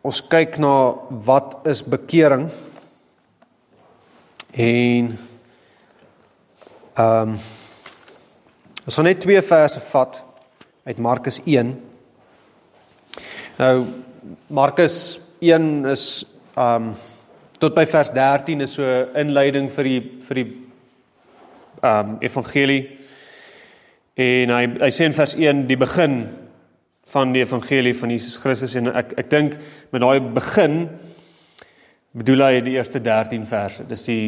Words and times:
ons 0.00 0.20
kyk 0.32 0.56
na 0.60 0.74
wat 1.28 1.58
is 1.68 1.82
bekering 1.84 2.48
en 4.56 5.10
ehm 7.00 7.34
um, 7.34 7.34
ons 8.88 8.96
gaan 8.96 9.06
net 9.06 9.20
twee 9.22 9.42
verse 9.44 9.80
vat 9.92 10.16
uit 10.88 10.98
Markus 10.98 11.38
1. 11.44 11.68
Nou 13.60 13.74
Markus 14.48 15.20
1 15.38 15.68
is 15.92 16.04
ehm 16.56 16.88
um, 16.88 16.94
tot 17.60 17.76
by 17.76 17.84
vers 17.84 18.10
13 18.16 18.64
is 18.64 18.72
so 18.78 18.84
inleiding 19.20 19.68
vir 19.70 19.84
die 19.84 20.00
vir 20.28 20.40
die 20.40 20.48
ehm 21.82 22.14
um, 22.14 22.16
evangelie. 22.24 22.82
En 24.16 24.56
hy 24.56 24.64
hy 24.80 24.90
sê 24.90 25.04
in 25.04 25.16
vers 25.16 25.36
1 25.36 25.66
die 25.68 25.78
begin 25.80 26.22
van 27.10 27.32
die 27.34 27.42
evangelie 27.42 27.94
van 27.96 28.12
Jesus 28.14 28.38
Christus 28.38 28.76
en 28.78 28.92
ek 28.94 29.14
ek 29.18 29.30
dink 29.30 29.56
met 29.90 30.02
daai 30.02 30.20
begin 30.20 30.84
bedoel 32.16 32.44
hy 32.46 32.60
die 32.66 32.74
eerste 32.74 32.98
13 33.02 33.46
verse. 33.46 33.84
Dis 33.86 34.02
die 34.06 34.24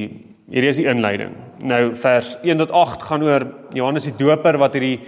hierdie 0.52 0.70
is 0.70 0.78
die 0.78 0.88
inleiding. 0.90 1.34
Nou 1.66 1.82
vers 1.98 2.36
1 2.42 2.62
tot 2.62 2.74
8 2.82 3.06
gaan 3.08 3.26
oor 3.26 3.46
Johannes 3.74 4.06
die 4.06 4.16
Doper 4.18 4.58
wat 4.62 4.78
hierdie 4.78 4.98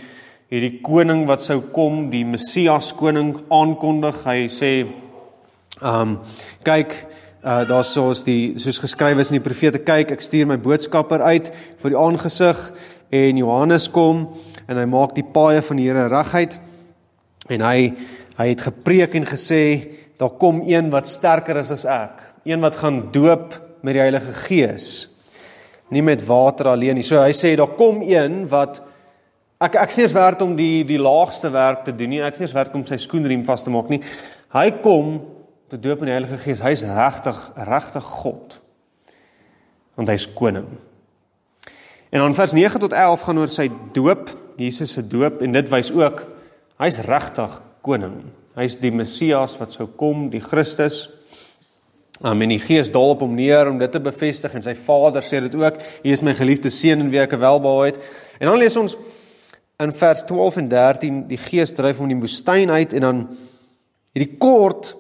hierdie 0.53 0.79
koning 0.85 1.25
wat 1.27 1.43
sou 1.43 1.61
kom, 1.75 2.09
die 2.13 2.25
Messias 2.29 2.93
koning 2.95 3.33
aankondig. 3.53 4.23
Hy 4.27 4.47
sê 4.53 4.73
ehm 5.81 6.01
um, 6.01 6.19
kyk 6.67 6.95
uh 7.45 7.61
daar 7.69 7.85
soos 7.85 8.23
die 8.25 8.55
soos 8.57 8.79
geskryf 8.81 9.19
is 9.21 9.31
in 9.33 9.37
die 9.37 9.45
profete 9.45 9.83
kyk 9.85 10.15
ek 10.15 10.23
stuur 10.25 10.47
my 10.49 10.57
boodskapper 10.57 11.21
uit 11.21 11.51
vir 11.83 11.93
die 11.93 11.99
aangesig 12.01 12.61
en 13.13 13.41
Johannes 13.43 13.91
kom 13.93 14.23
en 14.65 14.81
hy 14.81 14.87
maak 14.89 15.13
die 15.19 15.27
paaie 15.35 15.61
van 15.67 15.77
die 15.77 15.91
Here 15.91 16.07
reguit 16.09 16.57
En 17.53 17.65
hy 17.65 17.93
hy 18.35 18.49
het 18.51 18.65
gepreek 18.67 19.13
en 19.15 19.27
gesê 19.29 19.61
daar 20.19 20.33
kom 20.41 20.63
een 20.67 20.89
wat 20.91 21.07
sterker 21.07 21.61
is 21.61 21.71
as 21.71 21.85
ek, 21.87 22.23
een 22.43 22.63
wat 22.65 22.81
gaan 22.81 23.13
doop 23.15 23.55
met 23.85 23.95
die 23.95 24.03
Heilige 24.03 24.33
Gees. 24.47 24.89
Nie 25.95 26.03
met 26.03 26.25
water 26.27 26.73
alleen 26.73 26.99
nie. 26.99 27.05
So 27.07 27.21
hy 27.21 27.31
sê 27.37 27.53
daar 27.59 27.77
kom 27.79 28.01
een 28.03 28.43
wat 28.51 28.81
ek 29.63 29.79
ek 29.85 29.95
sê 29.95 30.09
is 30.09 30.17
werd 30.17 30.43
om 30.43 30.57
die 30.59 30.83
die 30.89 30.99
laagste 30.99 31.53
werk 31.55 31.85
te 31.87 31.95
doen 31.95 32.11
nie. 32.11 32.23
Ek 32.27 32.35
sê 32.35 32.49
is 32.49 32.57
werd 32.57 32.75
om 32.75 32.83
sy 32.89 32.99
skoenriem 32.99 33.45
vas 33.47 33.63
te 33.63 33.71
maak 33.71 33.93
nie. 33.93 34.03
Hy 34.55 34.67
kom 34.83 35.21
te 35.71 35.79
doop 35.79 36.03
met 36.03 36.11
die 36.11 36.17
Heilige 36.17 36.41
Gees. 36.43 36.65
Hy's 36.65 36.83
regtig 36.89 37.39
regtig 37.71 38.11
God. 38.23 38.59
Want 39.95 40.11
hy's 40.11 40.27
koning. 40.35 40.67
En 42.15 42.23
dan 42.23 42.35
vers 42.35 42.53
9 42.55 42.81
tot 42.81 42.93
11 42.93 43.23
gaan 43.27 43.39
oor 43.43 43.51
sy 43.51 43.69
doop, 43.95 44.31
Jesus 44.59 44.93
se 44.95 45.03
doop 45.07 45.41
en 45.43 45.55
dit 45.55 45.71
wys 45.71 45.91
ook 45.95 46.23
Hy's 46.83 46.99
regtig 47.07 47.59
koning. 47.85 48.25
Hy's 48.59 48.79
die 48.83 48.93
Messias 48.95 49.55
wat 49.61 49.75
sou 49.75 49.87
kom, 49.99 50.29
die 50.33 50.43
Christus. 50.43 51.05
Um, 52.23 52.41
en 52.43 52.55
die 52.55 52.63
Gees 52.63 52.93
daal 52.95 53.15
op 53.15 53.25
hom 53.25 53.35
neer 53.35 53.69
om 53.71 53.79
dit 53.81 53.91
te 53.91 54.01
bevestig 54.03 54.53
en 54.55 54.63
sy 54.63 54.77
Vader 54.79 55.25
sê 55.27 55.41
dit 55.45 55.55
ook. 55.59 55.81
Hy 56.05 56.15
is 56.15 56.23
my 56.27 56.35
geliefde 56.39 56.71
seun 56.73 57.03
en 57.05 57.13
wie 57.13 57.23
ek 57.23 57.35
welbehaag 57.39 57.93
het. 57.93 58.01
En 58.39 58.51
dan 58.51 58.61
lees 58.63 58.79
ons 58.81 58.97
in 59.83 59.95
vers 59.99 60.23
12 60.27 60.61
en 60.63 60.69
13 60.71 61.23
die 61.31 61.41
Gees 61.43 61.75
dryf 61.75 61.99
hom 61.99 62.09
in 62.09 62.17
die 62.17 62.23
woestyn 62.23 62.71
uit 62.71 62.95
en 62.95 63.07
dan 63.07 63.23
hierdie 64.15 64.37
kort 64.39 64.93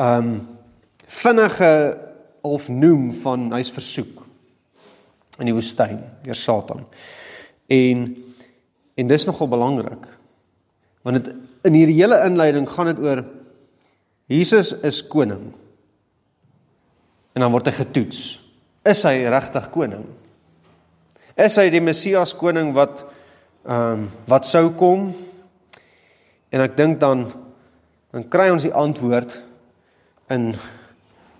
um, 0.00 0.40
vinnige 1.04 1.72
of 2.48 2.70
noem 2.72 3.10
van 3.20 3.50
hy's 3.52 3.72
versoek 3.72 4.24
in 5.38 5.50
die 5.50 5.56
woestyn 5.56 6.00
deur 6.24 6.38
Satan. 6.38 6.86
En 7.68 8.08
en 8.98 9.06
dis 9.06 9.24
nogal 9.28 9.46
belangrik. 9.46 10.08
Want 11.08 11.24
dit 11.24 11.64
in 11.64 11.72
hierdie 11.72 11.96
hele 12.02 12.18
inleiding 12.26 12.66
gaan 12.68 12.90
dit 12.90 12.98
oor 13.00 13.22
Jesus 14.28 14.74
is 14.84 15.00
koning. 15.08 15.54
En 17.32 17.44
dan 17.46 17.52
word 17.54 17.70
hy 17.70 17.78
getoets. 17.78 18.20
Is 18.84 19.06
hy 19.08 19.22
regtig 19.32 19.70
koning? 19.72 20.04
Is 21.38 21.56
hy 21.56 21.70
die 21.72 21.80
Messias 21.80 22.34
koning 22.36 22.74
wat 22.76 23.06
ehm 23.68 24.04
um, 24.04 24.04
wat 24.28 24.44
sou 24.48 24.68
kom? 24.76 25.08
En 26.52 26.64
ek 26.64 26.76
dink 26.76 27.00
dan 27.00 27.24
dan 28.12 28.28
kry 28.28 28.50
ons 28.52 28.64
die 28.64 28.74
antwoord 28.74 29.38
in 30.34 30.52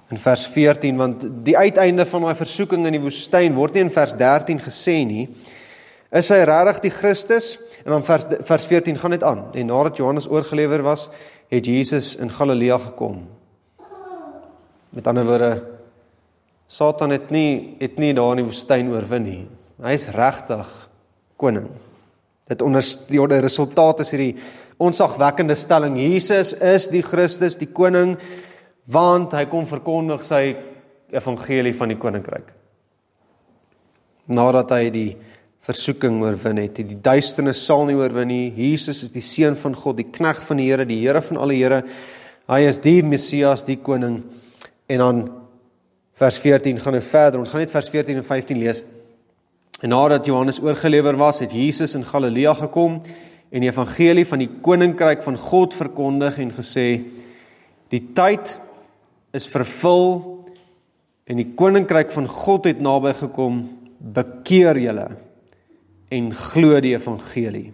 in 0.08 0.20
vers 0.20 0.46
14 0.48 0.96
want 0.96 1.24
die 1.44 1.56
uiteinde 1.56 2.08
van 2.08 2.24
daai 2.24 2.40
versoeking 2.40 2.86
in 2.88 2.96
die 2.96 3.04
woestyn 3.04 3.56
word 3.56 3.76
nie 3.76 3.84
in 3.84 3.92
vers 3.92 4.16
13 4.16 4.64
gesê 4.64 5.02
nie. 5.04 5.28
Is 6.08 6.30
hy 6.32 6.41
regtig 6.48 6.78
die 6.86 6.92
Christus? 6.92 7.56
En 7.84 7.92
dan 7.92 8.04
vers 8.04 8.24
vers 8.48 8.66
14 8.66 8.96
gaan 8.96 9.12
dit 9.12 9.24
aan. 9.24 9.42
En 9.52 9.69
nadat 9.69 9.98
Johannes 10.00 10.28
oorgelewer 10.28 10.82
was, 10.82 11.08
het 11.52 11.66
Jesus 11.66 12.14
in 12.16 12.32
Galilea 12.32 12.78
gekom. 12.78 13.26
Met 14.91 15.06
ander 15.06 15.26
woorde, 15.28 15.52
Satan 16.69 17.12
het 17.12 17.30
nie 17.30 17.76
het 17.80 17.98
nie 18.00 18.14
daar 18.16 18.36
in 18.36 18.42
die 18.42 18.48
woestyn 18.48 18.91
oorwin 18.92 19.24
nie. 19.24 19.42
Hy's 19.84 20.08
regtig 20.12 20.69
koning. 21.41 21.69
Dit 22.48 22.64
ondersteun 22.64 23.30
die 23.32 23.44
resultaat 23.44 24.00
is 24.04 24.12
hierdie 24.12 24.34
onsagwekkende 24.80 25.56
stelling: 25.56 25.96
Jesus 26.00 26.54
is 26.54 26.88
die 26.88 27.04
Christus, 27.04 27.56
die 27.60 27.69
koning, 27.72 28.16
want 28.88 29.36
hy 29.36 29.44
kom 29.50 29.69
verkondig 29.69 30.25
sy 30.25 30.42
evangelie 31.12 31.75
van 31.76 31.92
die 31.92 32.00
koninkryk. 32.00 32.52
Nadat 34.28 34.72
hy 34.76 34.88
die 34.92 35.10
versoeking 35.68 36.22
oorwin 36.22 36.62
het. 36.62 36.80
Die 36.80 36.96
duisternis 37.04 37.60
sal 37.66 37.84
nie 37.88 37.96
oorwin 37.98 38.30
nie. 38.30 38.44
Jesus 38.56 39.02
is 39.04 39.12
die 39.12 39.24
seun 39.24 39.56
van 39.60 39.74
God, 39.76 39.98
die 39.98 40.08
knegg 40.08 40.40
van 40.46 40.60
die 40.60 40.70
Here, 40.70 40.86
die 40.88 41.02
Here 41.02 41.20
van 41.24 41.40
alle 41.44 41.58
Here. 41.58 41.82
Hy 42.48 42.62
is 42.64 42.80
die 42.80 43.02
Messias, 43.04 43.66
die 43.68 43.76
koning. 43.84 44.22
En 44.88 45.02
dan 45.04 45.20
vers 46.18 46.38
14 46.40 46.80
gaan 46.80 46.96
hy 46.96 47.02
verder. 47.04 47.42
Ons 47.42 47.52
gaan 47.52 47.60
net 47.60 47.74
vers 47.74 47.90
14 47.92 48.22
en 48.22 48.24
15 48.24 48.62
lees. 48.62 48.80
En 49.84 49.92
nadat 49.92 50.26
Johannes 50.26 50.62
oorgelewer 50.64 51.20
was, 51.20 51.42
het 51.44 51.52
Jesus 51.52 51.94
in 51.94 52.08
Galilea 52.08 52.56
gekom 52.64 52.98
en 53.48 53.64
die 53.64 53.68
evangelie 53.68 54.24
van 54.28 54.42
die 54.42 54.50
koninkryk 54.64 55.22
van 55.24 55.36
God 55.38 55.76
verkondig 55.76 56.40
en 56.40 56.50
gesê: 56.56 56.88
"Die 57.92 58.02
tyd 58.16 58.56
is 59.36 59.46
vervul 59.46 60.10
en 61.28 61.36
die 61.36 61.52
koninkryk 61.54 62.10
van 62.10 62.26
God 62.28 62.72
het 62.72 62.80
naby 62.80 63.12
gekom. 63.20 63.62
Bekeer 64.00 64.80
julle." 64.80 65.27
En 66.08 66.30
glo 66.34 66.80
die 66.80 66.94
evangelie. 66.96 67.69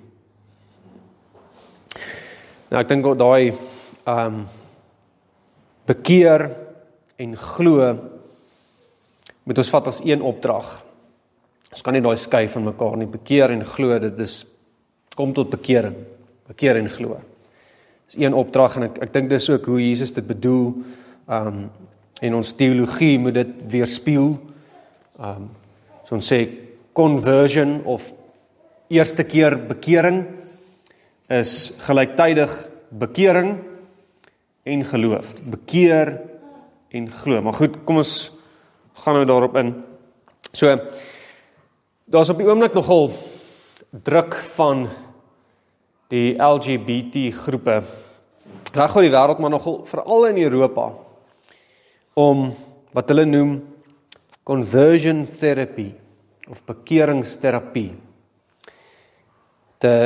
Nou 2.71 2.81
ek 2.81 2.91
dink 2.91 3.06
daai 3.19 3.53
ehm 3.53 4.41
um, 4.41 4.45
bekeer 5.84 6.47
en 7.21 7.34
glo 7.37 7.91
moet 9.45 9.59
ons 9.61 9.71
vat 9.71 9.89
as 9.91 10.00
een 10.05 10.22
opdrag. 10.25 10.71
Ons 11.75 11.83
kan 11.84 11.93
nie 11.93 12.03
daai 12.03 12.17
skei 12.17 12.47
van 12.49 12.65
mekaar 12.71 12.97
nie. 12.97 13.09
Bekeer 13.11 13.53
en 13.53 13.65
glo, 13.69 13.99
dit 14.00 14.21
is 14.25 14.39
kom 15.15 15.34
tot 15.37 15.51
bekering. 15.53 15.97
Bekeer 16.49 16.81
en 16.81 16.89
glo. 16.89 17.19
Dis 18.09 18.16
een 18.22 18.34
opdrag 18.34 18.78
en 18.78 18.89
ek 18.89 19.03
ek 19.06 19.12
dink 19.12 19.31
dis 19.31 19.51
ook 19.53 19.69
hoe 19.69 19.81
Jesus 19.83 20.16
dit 20.16 20.27
bedoel. 20.27 20.72
Ehm 21.28 21.49
um, 21.53 21.65
en 22.25 22.34
ons 22.39 22.53
teologie 22.56 23.19
moet 23.19 23.34
dit 23.34 23.55
weerspieël. 23.77 24.37
Ehm 25.21 25.45
um, 25.45 25.49
so 26.09 26.16
ons 26.16 26.33
sê 26.33 26.41
conversion 26.97 27.81
of 27.84 28.12
eerste 28.89 29.25
keer 29.25 29.56
bekering 29.69 30.25
is 31.33 31.72
gelyktydig 31.87 32.53
bekering 32.91 33.56
en 34.65 34.84
geloof. 34.84 35.34
Bekeer 35.43 36.21
en 36.95 37.11
glo. 37.11 37.43
Maar 37.43 37.59
goed, 37.59 37.81
kom 37.84 38.00
ons 38.03 38.31
gaan 39.05 39.19
nou 39.19 39.25
daarop 39.28 39.56
in. 39.56 39.75
So 40.53 40.71
daar's 42.05 42.31
op 42.31 42.39
die 42.39 42.49
oomblik 42.49 42.77
nogal 42.77 43.11
druk 43.91 44.37
van 44.55 44.87
die 46.12 46.37
LGBT 46.39 47.31
groepe 47.34 47.81
reg 48.75 48.97
oor 48.97 49.07
die 49.07 49.13
wêreld 49.15 49.41
maar 49.42 49.53
nogal 49.54 49.81
veral 49.89 50.28
in 50.28 50.41
Europa 50.45 50.89
om 52.19 52.48
wat 52.95 53.10
hulle 53.10 53.25
noem 53.27 53.54
conversion 54.47 55.25
therapy 55.27 55.89
of 56.51 56.63
bekeringsterapie 56.69 57.92
te 59.84 59.97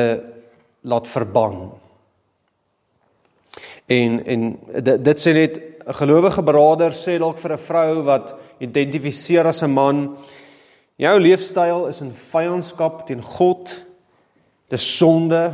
laat 0.80 1.08
verban. 1.08 1.70
En 3.86 4.24
en 4.26 4.48
dit, 4.82 5.04
dit 5.04 5.20
sê 5.20 5.32
net 5.32 5.60
'n 5.88 5.94
gelowige 6.00 6.42
broeder 6.42 6.92
sê 6.92 7.18
dalk 7.18 7.38
vir 7.38 7.52
'n 7.52 7.66
vrou 7.68 8.02
wat 8.02 8.34
identifiseer 8.60 9.46
as 9.46 9.62
'n 9.62 9.70
man, 9.70 10.16
jou 10.96 11.20
leefstyl 11.20 11.86
is 11.86 12.00
in 12.00 12.12
vyandskap 12.12 13.06
teen 13.06 13.22
God. 13.22 13.84
Dis 14.68 14.96
sonde. 14.96 15.52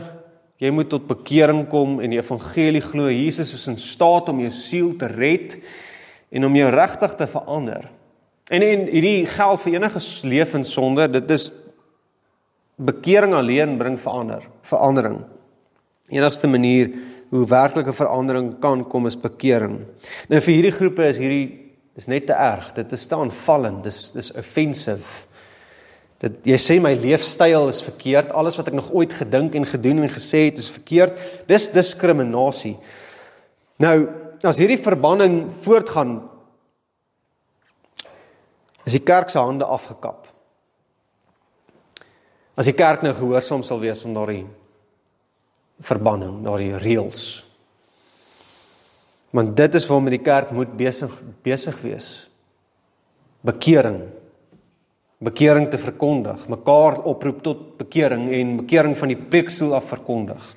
Jy 0.57 0.71
moet 0.71 0.89
tot 0.89 1.07
bekering 1.07 1.69
kom 1.69 2.01
en 2.01 2.11
die 2.11 2.19
evangelie 2.19 2.81
glo. 2.81 3.11
Jesus 3.11 3.55
is 3.55 3.67
in 3.67 3.77
staat 3.77 4.29
om 4.29 4.41
jou 4.41 4.51
siel 4.51 4.97
te 4.97 5.07
red 5.07 5.59
en 6.31 6.45
om 6.45 6.57
jou 6.57 6.71
regtig 6.71 7.15
te 7.15 7.27
verander. 7.27 7.91
En 8.51 8.63
en 8.63 8.87
hierdie 8.87 9.27
geld 9.27 9.61
vir 9.61 9.75
enige 9.75 10.01
lewensonde, 10.23 11.11
dit 11.11 11.31
is 11.31 11.53
Bekering 12.77 13.35
alleen 13.35 13.77
bring 13.79 13.99
verander, 14.01 14.47
verandering. 14.67 15.21
Enigste 16.11 16.49
manier 16.51 16.91
hoe 17.31 17.47
werklike 17.47 17.93
verandering 17.93 18.59
kan 18.61 18.83
kom 18.89 19.07
is 19.07 19.17
bekering. 19.19 19.81
Nou 20.29 20.41
vir 20.41 20.55
hierdie 20.55 20.75
groepe 20.75 21.07
is 21.07 21.21
hierdie 21.23 21.47
is 21.99 22.09
net 22.11 22.27
te 22.27 22.35
erg. 22.35 22.73
Dit 22.75 22.93
is 22.93 23.07
te 23.07 23.17
aanvallend. 23.19 23.85
Dis 23.87 24.09
dis 24.15 24.33
offensive. 24.39 25.25
Dit 26.23 26.47
jy 26.49 26.59
sê 26.59 26.77
my 26.83 26.95
leefstyl 26.99 27.71
is 27.71 27.83
verkeerd. 27.85 28.35
Alles 28.35 28.59
wat 28.59 28.71
ek 28.71 28.79
nog 28.79 28.93
ooit 28.95 29.15
gedink 29.15 29.55
en 29.59 29.67
gedoen 29.69 30.05
en 30.05 30.13
gesê 30.13 30.47
het 30.49 30.61
is 30.63 30.71
verkeerd. 30.75 31.19
Dis 31.51 31.71
diskriminasie. 31.75 32.77
Nou, 33.83 33.97
as 34.45 34.61
hierdie 34.61 34.81
verbanning 34.81 35.45
voortgaan 35.65 36.19
is 38.85 38.95
die 38.95 39.03
kerk 39.03 39.31
se 39.33 39.41
hande 39.41 39.65
afgekap. 39.65 40.24
As 42.55 42.69
die 42.71 42.77
kerk 42.77 43.03
nou 43.03 43.13
gehoorsaam 43.15 43.65
sal 43.67 43.81
wees 43.83 44.05
aan 44.07 44.15
daardie 44.15 44.45
verbanning, 45.83 46.39
daardie 46.45 46.77
reëls. 46.79 47.25
Want 49.35 49.57
dit 49.59 49.75
is 49.75 49.87
waarmee 49.91 50.15
die 50.15 50.23
kerk 50.23 50.53
moet 50.55 50.77
besig 50.79 51.15
besig 51.43 51.81
wees. 51.83 52.11
Bekering. 53.45 54.05
Bekering 55.25 55.67
te 55.71 55.81
verkondig, 55.81 56.47
mekaar 56.53 57.01
oproep 57.09 57.41
tot 57.43 57.63
bekering 57.81 58.29
en 58.35 58.59
bekering 58.61 58.95
van 58.99 59.11
die 59.11 59.19
preekstoel 59.19 59.75
af 59.75 59.89
verkondig. 59.91 60.53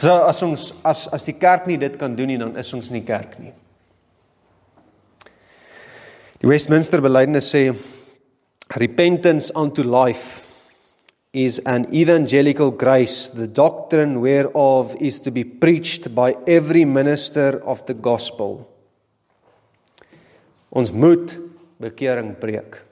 So 0.00 0.14
as 0.26 0.40
ons 0.42 0.70
as 0.82 1.04
as 1.12 1.26
die 1.28 1.36
kerk 1.38 1.68
nie 1.68 1.78
dit 1.80 1.98
kan 2.00 2.16
doen 2.16 2.32
nie, 2.32 2.38
dan 2.40 2.56
is 2.60 2.72
ons 2.74 2.90
nie 2.90 3.04
kerk 3.06 3.36
nie. 3.42 3.52
Die 6.40 6.48
Westminster 6.50 7.00
Belydenis 7.04 7.50
sê 7.52 7.68
repentance 8.72 9.50
unto 9.54 9.82
life 9.82 10.44
is 11.32 11.58
an 11.66 11.92
evangelical 11.92 12.70
grace, 12.70 13.26
the 13.28 13.48
doctrine 13.48 14.20
whereof 14.20 14.94
is 15.00 15.18
to 15.20 15.30
be 15.30 15.44
preached 15.44 16.14
by 16.14 16.36
every 16.46 16.84
minister 16.84 17.60
of 17.64 17.84
the 17.86 17.94
gospel. 17.94 18.70
Ons 20.70 20.90
moet 20.90 21.38
bekering 21.76 22.38
preek. 22.38 22.82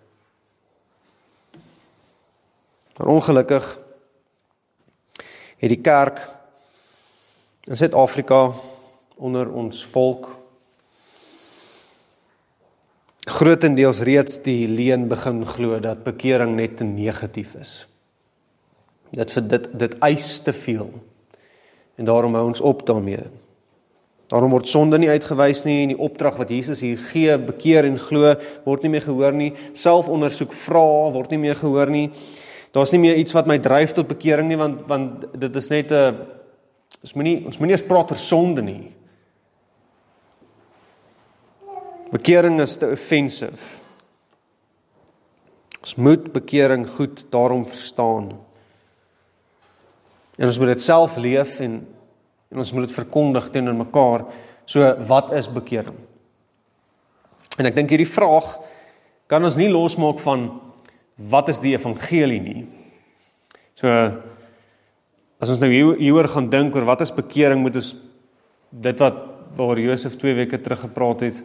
Maar 2.99 3.07
ongelukkig 3.07 3.79
het 5.59 5.71
die 5.71 5.81
kerk 5.81 6.19
in 7.71 7.79
Suid-Afrika 7.79 8.51
onder 9.15 9.51
ons 9.51 9.85
volk 9.87 10.32
grootendeels 13.31 14.01
reeds 14.03 14.41
die 14.43 14.67
leuen 14.69 15.07
begin 15.09 15.45
glo 15.47 15.79
dat 15.81 16.03
bekering 16.05 16.57
net 16.57 16.77
te 16.77 16.85
negatief 16.85 17.55
is. 17.55 17.87
Dit 19.15 19.31
vir 19.31 19.49
dit 19.49 19.69
dit 19.79 19.97
eis 20.03 20.39
te 20.43 20.53
veel. 20.53 20.91
En 22.01 22.09
daarom 22.09 22.35
hou 22.35 22.47
ons 22.49 22.61
op 22.61 22.87
daarmee. 22.87 23.29
Daarom 24.33 24.51
word 24.51 24.67
sonde 24.67 24.99
nie 24.99 25.11
uitgewys 25.13 25.63
nie 25.69 25.83
en 25.83 25.93
die 25.93 26.01
opdrag 26.01 26.39
wat 26.41 26.51
Jesus 26.51 26.81
hier 26.81 26.99
gee, 27.11 27.35
bekeer 27.37 27.85
en 27.85 27.99
glo, 28.01 28.33
word 28.65 28.83
nie 28.83 28.95
meer 28.95 29.05
gehoor 29.05 29.35
nie. 29.37 29.51
Selfondersoek 29.77 30.55
vra 30.57 31.13
word 31.13 31.35
nie 31.35 31.43
meer 31.43 31.59
gehoor 31.61 31.93
nie. 31.93 32.09
Daar's 32.73 32.95
nie 32.95 33.03
meer 33.03 33.21
iets 33.21 33.37
wat 33.37 33.47
my 33.47 33.59
dryf 33.61 33.93
tot 33.93 34.09
bekering 34.09 34.49
nie 34.49 34.57
want 34.57 34.87
want 34.89 35.27
dit 35.39 35.57
is 35.57 35.69
net 35.69 35.93
'n 35.93 36.17
ons 37.03 37.15
moenie 37.15 37.45
ons 37.45 37.59
moenie 37.59 37.77
eens 37.77 37.87
praat 37.87 38.11
oor 38.11 38.19
sonde 38.19 38.63
nie. 38.63 38.91
Bekering 42.13 42.61
is 42.61 42.77
te 42.77 42.91
offensive. 42.93 43.81
Ons 45.83 45.97
moet 45.97 46.29
bekering 46.33 46.85
goed 46.99 47.25
daarom 47.33 47.65
verstaan. 47.67 48.29
En 50.37 50.47
ons 50.47 50.59
moet 50.61 50.75
dit 50.75 50.85
self 50.85 51.17
leef 51.17 51.59
en 51.65 51.81
en 52.53 52.61
ons 52.61 52.73
moet 52.77 52.85
dit 52.85 52.93
verkondig 52.93 53.47
teenoor 53.49 53.79
mekaar. 53.79 54.27
So 54.69 54.85
wat 55.09 55.31
is 55.33 55.49
bekering? 55.49 55.97
En 57.57 57.69
ek 57.69 57.79
dink 57.79 57.95
hierdie 57.95 58.09
vraag 58.09 58.59
kan 59.31 59.45
ons 59.49 59.57
nie 59.57 59.71
losmaak 59.73 60.21
van 60.21 60.51
wat 61.33 61.49
is 61.49 61.63
die 61.65 61.73
evangelie 61.73 62.43
nie. 62.45 62.67
So 63.81 63.89
as 65.43 65.51
ons 65.51 65.63
nou 65.63 65.71
hier, 65.73 65.95
hieroor 65.97 66.29
gaan 66.35 66.51
dink 66.53 66.77
oor 66.77 66.85
wat 66.91 67.07
is 67.07 67.15
bekering, 67.15 67.65
moet 67.65 67.81
ons 67.81 67.95
dit 68.85 69.01
wat 69.01 69.25
waar 69.57 69.81
Josef 69.81 70.15
2 70.21 70.37
weke 70.45 70.61
terug 70.61 70.85
gepraat 70.85 71.25
het, 71.27 71.41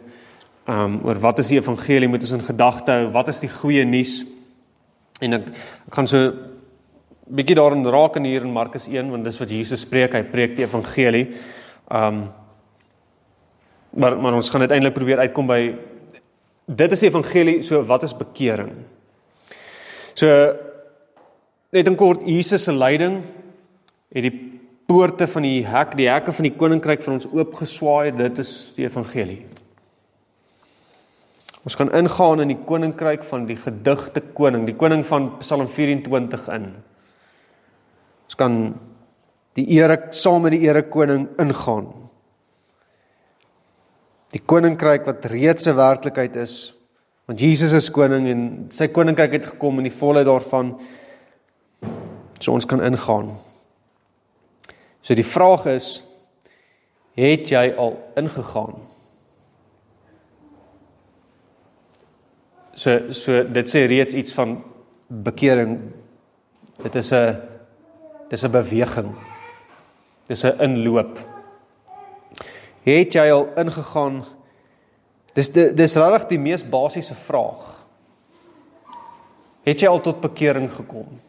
um, 0.68 1.00
oor 1.06 1.20
wat 1.22 1.40
is 1.42 1.52
die 1.52 1.58
evangelie, 1.58 2.08
moet 2.10 2.24
ons 2.26 2.36
in 2.36 2.44
gedagte 2.44 2.94
hou, 2.94 3.08
wat 3.14 3.30
is 3.32 3.40
die 3.44 3.50
goeie 3.52 3.84
nuus? 3.88 4.20
En 5.24 5.40
ek 5.40 5.48
ek 5.88 5.96
gaan 5.96 6.10
so 6.10 6.28
bietjie 7.28 7.56
daarin 7.58 7.86
raak 7.88 8.16
in 8.20 8.28
hier 8.28 8.44
in 8.46 8.52
Markus 8.54 8.86
1 8.88 9.10
want 9.12 9.26
dis 9.26 9.40
wat 9.40 9.52
Jesus 9.52 9.84
spreek, 9.84 10.14
hy 10.16 10.24
preek 10.28 10.56
die 10.56 10.66
evangelie. 10.66 11.26
Um 11.88 12.28
maar 13.98 14.18
maar 14.20 14.36
ons 14.36 14.50
gaan 14.52 14.60
uiteindelik 14.60 14.94
probeer 14.94 15.24
uitkom 15.24 15.48
by 15.48 15.60
dit 16.68 16.92
is 16.92 17.00
die 17.00 17.08
evangelie, 17.08 17.62
so 17.64 17.80
wat 17.88 18.04
is 18.04 18.12
bekering? 18.14 18.70
So 20.14 20.28
net 21.72 21.88
in 21.88 21.96
kort 21.96 22.22
Jesus 22.28 22.68
se 22.68 22.72
lyding 22.72 23.22
het 24.12 24.24
die 24.28 24.34
poorte 24.88 25.26
van 25.28 25.44
die 25.44 25.64
hek, 25.68 25.96
die 25.96 26.08
hekke 26.08 26.32
van 26.36 26.46
die 26.46 26.54
koninkryk 26.56 27.02
vir 27.04 27.14
ons 27.16 27.28
oopgeswaai, 27.28 28.12
dit 28.16 28.40
is 28.44 28.52
die 28.76 28.86
evangelie. 28.86 29.42
Ons 31.68 31.76
kan 31.76 31.90
ingaan 31.92 32.40
in 32.40 32.48
die 32.48 32.62
koninkryk 32.64 33.26
van 33.28 33.42
die 33.44 33.58
gedigte 33.60 34.22
koning, 34.32 34.62
die 34.64 34.76
koning 34.80 35.02
van 35.04 35.34
Psalm 35.42 35.66
24 35.68 36.46
in. 36.54 36.70
Ons 38.24 38.38
kan 38.40 38.56
die 39.58 39.66
ere 39.76 39.98
saam 40.16 40.46
met 40.46 40.56
die 40.56 40.62
ere 40.64 40.86
koning 40.88 41.26
ingaan. 41.36 41.90
Die 44.32 44.40
koninkryk 44.40 45.04
wat 45.04 45.28
reeds 45.28 45.68
'n 45.68 45.76
werklikheid 45.76 46.36
is, 46.36 46.72
want 47.26 47.40
Jesus 47.40 47.74
is 47.74 47.92
koning 47.92 48.28
en 48.28 48.66
sy 48.70 48.88
koninkryk 48.88 49.32
het 49.32 49.46
gekom 49.52 49.78
in 49.78 49.90
die 49.92 49.98
volheid 50.00 50.26
daarvan 50.26 50.78
so 52.40 52.52
ons 52.52 52.64
kan 52.64 52.80
ingaan. 52.80 53.36
So 55.02 55.14
die 55.14 55.32
vraag 55.36 55.66
is 55.66 56.02
het 57.14 57.50
jy 57.50 57.74
al 57.76 57.98
ingegaan? 58.16 58.97
So 62.78 63.10
so 63.10 63.42
dit 63.42 63.70
sê 63.70 63.86
reeds 63.90 64.14
iets 64.14 64.34
van 64.38 64.58
bekering. 65.08 65.78
Dit 66.82 66.94
is 66.94 67.12
'n 67.12 67.58
Dis 68.28 68.44
'n 68.44 68.50
beweging. 68.50 69.14
Dis 70.26 70.44
'n 70.44 70.60
inloop. 70.60 71.18
Het 72.82 73.12
jy 73.12 73.30
al 73.30 73.48
ingegaan? 73.56 74.24
Dis 75.32 75.52
dis 75.52 75.94
regtig 75.94 76.26
die 76.28 76.38
mees 76.38 76.68
basiese 76.68 77.14
vraag. 77.14 77.86
Het 79.62 79.80
jy 79.80 79.88
al 79.88 80.00
tot 80.00 80.20
bekering 80.20 80.72
gekom? 80.72 81.20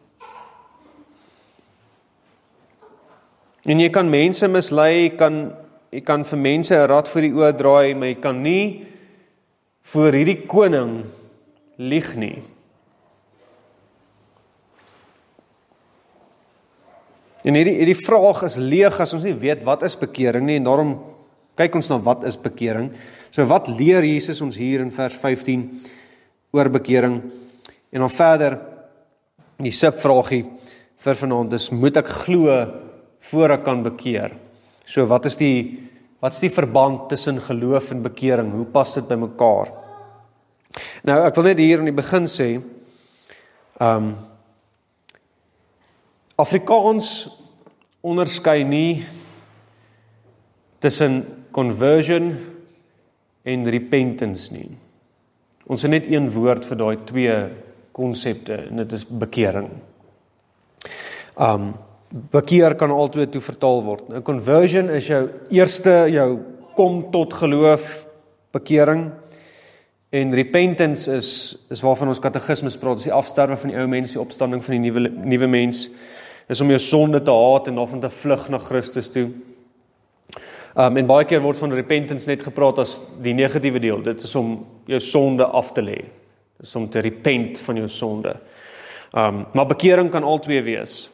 En 3.62 3.80
jy 3.80 3.90
kan 3.90 4.10
mense 4.10 4.48
mislei, 4.48 5.02
jy 5.02 5.16
kan 5.16 5.56
jy 5.90 6.00
kan 6.00 6.24
vir 6.24 6.38
mense 6.38 6.74
'n 6.74 6.86
rad 6.86 7.08
vir 7.08 7.22
die 7.22 7.32
oë 7.32 7.56
draai, 7.56 7.94
maar 7.94 8.08
jy 8.08 8.20
kan 8.20 8.42
nie 8.42 8.86
voor 9.82 10.12
hierdie 10.12 10.46
koning 10.46 11.04
lieg 11.80 12.12
nie. 12.20 12.36
En 17.40 17.56
hierdie 17.56 17.78
hierdie 17.78 17.96
vraag 17.96 18.42
is 18.50 18.58
leeg 18.60 18.98
as 19.00 19.14
ons 19.16 19.24
nie 19.24 19.36
weet 19.40 19.64
wat 19.64 19.86
is 19.88 19.96
bekering 19.96 20.44
nie 20.44 20.58
en 20.60 20.68
daarom 20.68 20.92
kyk 21.56 21.78
ons 21.80 21.88
na 21.88 21.96
wat 22.04 22.26
is 22.28 22.36
bekering. 22.40 22.90
So 23.32 23.46
wat 23.48 23.70
leer 23.72 24.04
Jesus 24.04 24.42
ons 24.44 24.58
hier 24.60 24.84
in 24.84 24.92
vers 24.92 25.16
15 25.16 25.64
oor 26.52 26.68
bekering? 26.72 27.20
En 27.90 28.04
dan 28.04 28.12
verder 28.12 28.58
die 29.60 29.72
subvragie 29.72 30.44
vir 31.00 31.16
vanaand 31.16 31.56
is 31.56 31.70
moet 31.72 31.96
ek 32.00 32.12
glo 32.26 32.60
voor 33.30 33.56
ek 33.56 33.64
kan 33.64 33.84
bekeer? 33.86 34.36
So 34.84 35.08
wat 35.08 35.30
is 35.30 35.40
die 35.40 35.88
wat 36.20 36.36
is 36.36 36.44
die 36.44 36.52
verband 36.52 37.06
tussen 37.08 37.40
geloof 37.40 37.94
en 37.94 38.02
bekering? 38.04 38.52
Hoe 38.52 38.68
pas 38.68 38.98
dit 38.98 39.06
by 39.08 39.16
mekaar? 39.16 39.70
Nou 41.02 41.18
ek 41.26 41.36
wil 41.36 41.50
net 41.50 41.58
hier 41.58 41.78
aan 41.78 41.90
die 41.90 41.96
begin 41.96 42.28
sê 42.30 42.50
ehm 43.80 43.96
um, 43.96 44.10
Afrikaans 46.40 47.28
onderskei 48.00 48.62
nie 48.64 49.04
tussen 50.80 51.18
conversion 51.52 52.30
en 53.44 53.68
repentance 53.68 54.48
nie. 54.54 54.70
Ons 55.68 55.84
het 55.84 55.92
net 55.92 56.08
een 56.08 56.30
woord 56.32 56.64
vir 56.64 56.80
daai 56.80 56.96
twee 57.10 57.36
konsepte 57.96 58.56
en 58.70 58.80
dit 58.82 58.96
is 58.96 59.04
bekering. 59.04 59.68
Um 61.36 61.72
bekeer 62.10 62.74
kan 62.74 62.90
altyd 62.90 63.30
toe 63.30 63.40
vertaal 63.44 63.84
word. 63.86 64.08
'n 64.10 64.22
Conversion 64.26 64.88
is 64.90 65.06
jou 65.06 65.28
eerste 65.50 66.10
jou 66.10 66.40
kom 66.74 67.10
tot 67.12 67.34
geloof 67.34 68.06
bekering 68.52 69.12
en 70.10 70.34
repentance 70.34 71.12
is 71.12 71.56
is 71.70 71.80
waarvan 71.80 72.10
ons 72.10 72.18
katekismes 72.18 72.76
praat, 72.78 72.98
is 72.98 73.06
die 73.06 73.14
afsterwe 73.14 73.56
van 73.56 73.70
die 73.70 73.78
ou 73.78 73.86
mens, 73.88 74.16
die 74.16 74.22
opstanding 74.22 74.62
van 74.64 74.74
die 74.76 74.82
nuwe 74.88 75.06
nuwe 75.08 75.46
mens. 75.46 75.84
Dis 76.50 76.60
om 76.60 76.72
jou 76.72 76.80
sonde 76.82 77.20
te 77.22 77.34
haat 77.34 77.68
en 77.70 77.78
daarvan 77.78 78.02
te 78.02 78.10
vlug 78.10 78.48
na 78.50 78.58
Christus 78.58 79.10
toe. 79.14 79.28
Um 80.74 80.96
en 80.98 81.06
baie 81.06 81.26
keer 81.26 81.42
word 81.42 81.58
van 81.58 81.74
repentance 81.74 82.26
net 82.26 82.42
gepraat 82.42 82.80
as 82.82 82.96
die 83.22 83.34
negatiewe 83.38 83.82
deel. 83.82 84.02
Dit 84.02 84.22
is 84.26 84.34
om 84.38 84.56
jou 84.90 85.00
sonde 85.02 85.46
af 85.46 85.70
te 85.76 85.82
lê. 85.82 86.00
Dit 86.58 86.66
is 86.66 86.74
om 86.76 86.88
te 86.90 87.02
repent 87.06 87.62
van 87.62 87.78
jou 87.78 87.88
sonde. 87.88 88.34
Um 89.14 89.44
maar 89.54 89.70
bekering 89.70 90.10
kan 90.10 90.26
albei 90.26 90.58
wees. 90.66 91.06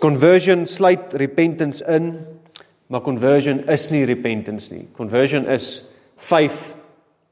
Conversion 0.00 0.66
sluit 0.66 1.14
repentance 1.14 1.84
in, 1.86 2.16
maar 2.86 3.00
conversion 3.00 3.60
is 3.68 3.90
nie 3.90 4.04
repentance 4.04 4.72
nie. 4.74 4.88
Conversion 4.96 5.46
is 5.46 5.84
faith 6.16 6.74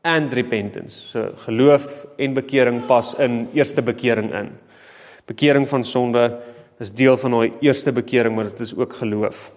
and 0.05 0.33
repentance. 0.33 0.95
So 1.11 1.33
geloof 1.47 2.05
en 2.21 2.35
bekering 2.37 2.83
pas 2.87 3.15
in 3.19 3.49
eerste 3.57 3.83
bekering 3.83 4.33
in. 4.37 4.53
Bekering 5.25 5.69
van 5.69 5.85
sonde 5.85 6.27
is 6.79 6.93
deel 6.93 7.17
van 7.17 7.31
daai 7.31 7.53
eerste 7.65 7.93
bekering, 7.93 8.35
maar 8.37 8.51
dit 8.51 8.61
is 8.61 8.75
ook 8.77 8.93
geloof. 9.01 9.53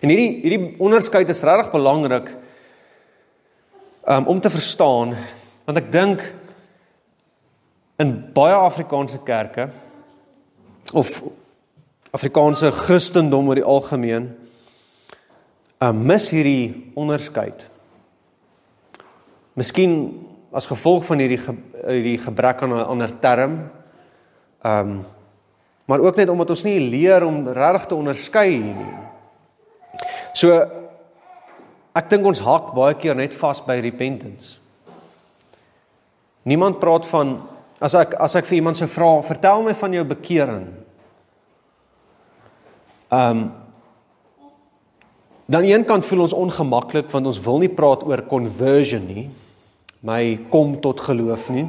En 0.00 0.08
hierdie 0.08 0.40
hierdie 0.44 0.74
onderskeid 0.80 1.28
is 1.28 1.42
regtig 1.44 1.72
belangrik 1.72 2.30
um, 4.06 4.26
om 4.26 4.40
te 4.40 4.50
verstaan 4.50 5.16
want 5.64 5.78
ek 5.78 5.90
dink 5.92 6.22
in 8.02 8.14
baie 8.34 8.54
Afrikaanse 8.54 9.20
kerke 9.26 9.68
of 10.92 11.20
Afrikaanse 12.12 12.70
Christendom 12.76 13.50
oor 13.50 13.60
die 13.60 13.66
algemeen 13.66 14.30
um, 15.82 16.02
mis 16.06 16.30
hierdie 16.32 16.92
onderskeid. 16.98 17.66
Miskien 19.54 20.26
as 20.52 20.68
gevolg 20.68 21.04
van 21.04 21.20
hierdie 21.20 21.40
hierdie 21.40 22.18
gebrek 22.20 22.62
aan 22.62 22.72
'n 22.72 22.86
ander 22.94 23.18
term. 23.18 23.70
Ehm 24.62 24.90
um, 24.90 25.04
maar 25.84 26.00
ook 26.00 26.16
net 26.16 26.28
omdat 26.28 26.50
ons 26.50 26.62
nie 26.62 26.80
leer 26.80 27.24
om 27.24 27.48
regtig 27.48 27.86
te 27.86 27.94
onderskei 27.94 28.58
nie. 28.58 28.86
So 30.32 30.54
ek 31.92 32.10
dink 32.10 32.26
ons 32.26 32.40
hak 32.40 32.72
baie 32.74 32.94
keer 32.94 33.14
net 33.14 33.34
vas 33.34 33.60
by 33.64 33.80
repentance. 33.80 34.58
Niemand 36.42 36.78
praat 36.78 37.06
van 37.06 37.42
as 37.80 37.94
ek 37.94 38.14
as 38.14 38.36
ek 38.36 38.46
vir 38.46 38.56
iemand 38.56 38.76
sou 38.76 38.88
vra, 38.88 39.22
vertel 39.22 39.62
my 39.62 39.74
van 39.74 39.92
jou 39.92 40.04
bekering. 40.04 40.66
Ehm 43.10 43.30
um, 43.30 43.52
dan 45.46 45.60
aan 45.60 45.68
een 45.68 45.84
kant 45.84 46.06
voel 46.06 46.20
ons 46.20 46.32
ongemaklik 46.32 47.10
want 47.10 47.26
ons 47.26 47.40
wil 47.44 47.58
nie 47.58 47.68
praat 47.68 48.06
oor 48.06 48.22
conversion 48.26 49.06
nie. 49.06 49.30
My 50.02 50.38
kom 50.50 50.80
tot 50.82 51.00
geloof 51.00 51.48
nie. 51.54 51.66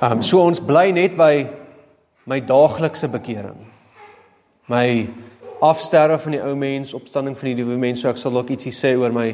Ehm 0.00 0.18
um, 0.18 0.22
so 0.22 0.42
ons 0.44 0.60
bly 0.60 0.90
net 0.92 1.16
by 1.16 1.46
my 2.28 2.40
daaglikse 2.44 3.08
bekering. 3.08 3.56
My 4.68 5.08
afsterwe 5.64 6.18
van 6.20 6.36
die 6.36 6.42
ou 6.42 6.54
mens, 6.58 6.92
opstanding 6.94 7.36
van 7.38 7.48
die 7.48 7.62
nuwe 7.62 7.78
mens, 7.80 8.02
so 8.02 8.10
ek 8.10 8.20
sal 8.20 8.34
dalk 8.36 8.52
ietsie 8.52 8.74
sê 8.74 8.92
oor 8.98 9.14
my 9.14 9.30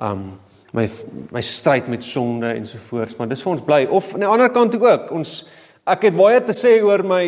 um 0.00 0.30
my 0.72 0.84
my 1.32 1.40
stryd 1.44 1.88
met 1.88 2.04
sonde 2.04 2.48
en 2.52 2.66
so 2.68 2.80
voort, 2.88 3.14
maar 3.18 3.28
dis 3.28 3.42
vir 3.44 3.52
ons 3.52 3.64
bly 3.64 3.82
of 3.92 4.12
aan 4.14 4.24
die 4.24 4.32
ander 4.32 4.52
kant 4.52 4.76
ook. 4.80 5.12
Ons 5.16 5.42
ek 5.88 6.08
het 6.08 6.16
baie 6.16 6.40
te 6.44 6.56
sê 6.56 6.78
oor 6.84 7.04
my 7.04 7.22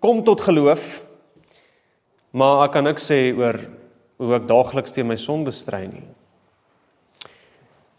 kom 0.00 0.24
tot 0.24 0.40
geloof. 0.44 1.06
Maar 2.32 2.66
ek 2.68 2.76
kan 2.76 2.86
niks 2.86 3.08
sê 3.10 3.20
oor 3.36 3.58
hoe 4.20 4.34
ek 4.36 4.48
daagliks 4.48 4.92
teen 4.92 5.08
my 5.08 5.16
sonde 5.20 5.52
stry 5.56 5.86
nie. 5.88 6.04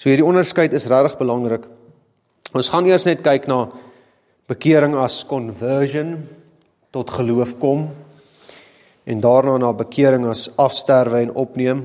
So 0.02 0.10
hierdie 0.10 0.26
onderskeid 0.26 0.74
is 0.74 0.88
regtig 0.90 1.14
belangrik. 1.20 1.68
Ons 2.58 2.72
gaan 2.74 2.88
eers 2.90 3.04
net 3.06 3.20
kyk 3.22 3.44
na 3.46 3.68
bekering 4.50 4.96
as 4.98 5.20
conversion 5.30 6.16
tot 6.90 7.12
geloof 7.14 7.52
kom 7.62 7.84
en 9.06 9.22
daarna 9.22 9.60
na 9.62 9.70
bekering 9.78 10.26
as 10.26 10.48
afsterwe 10.58 11.20
en 11.22 11.36
opneem. 11.38 11.84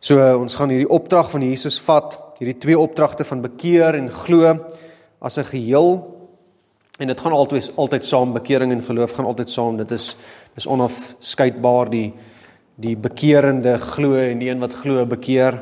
So 0.00 0.24
ons 0.38 0.56
gaan 0.56 0.72
hierdie 0.72 0.88
opdrag 0.88 1.28
van 1.34 1.44
Jesus 1.44 1.76
vat, 1.84 2.16
hierdie 2.40 2.56
twee 2.64 2.80
opdragte 2.80 3.28
van 3.28 3.44
bekeer 3.44 4.00
en 4.00 4.08
glo 4.08 4.56
as 5.20 5.36
'n 5.36 5.50
geheel. 5.52 6.00
En 6.98 7.08
dit 7.08 7.20
gaan 7.20 7.36
altyd 7.36 7.72
altyd 7.76 8.04
saam 8.04 8.32
bekering 8.32 8.72
en 8.72 8.82
geloof 8.82 9.12
gaan 9.12 9.28
altyd 9.28 9.50
saam. 9.50 9.76
Dit 9.76 9.90
is 9.90 10.16
dis 10.54 10.66
onafskeidbaar 10.66 11.90
die 11.90 12.14
die 12.80 12.96
bekerende 12.96 13.76
glo 13.78 14.16
en 14.16 14.38
die 14.38 14.48
een 14.48 14.60
wat 14.60 14.72
glo 14.72 15.04
bekeer. 15.04 15.60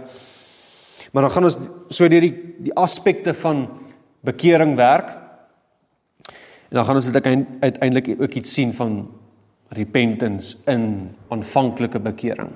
Maar 1.12 1.22
dan 1.22 1.30
gaan 1.30 1.48
ons 1.48 1.58
so 1.88 2.08
deur 2.08 2.20
die 2.20 2.34
die 2.58 2.74
aspekte 2.74 3.34
van 3.38 3.68
bekering 4.26 4.76
werk. 4.76 5.08
En 6.68 6.76
dan 6.76 6.84
gaan 6.84 6.98
ons 7.00 7.10
dit 7.10 7.26
uiteindelik 7.60 8.20
ook 8.20 8.34
iets 8.34 8.52
sien 8.52 8.74
van 8.74 9.06
repentance 9.68 10.56
in 10.66 11.14
aanvanklike 11.28 12.00
bekering. 12.00 12.50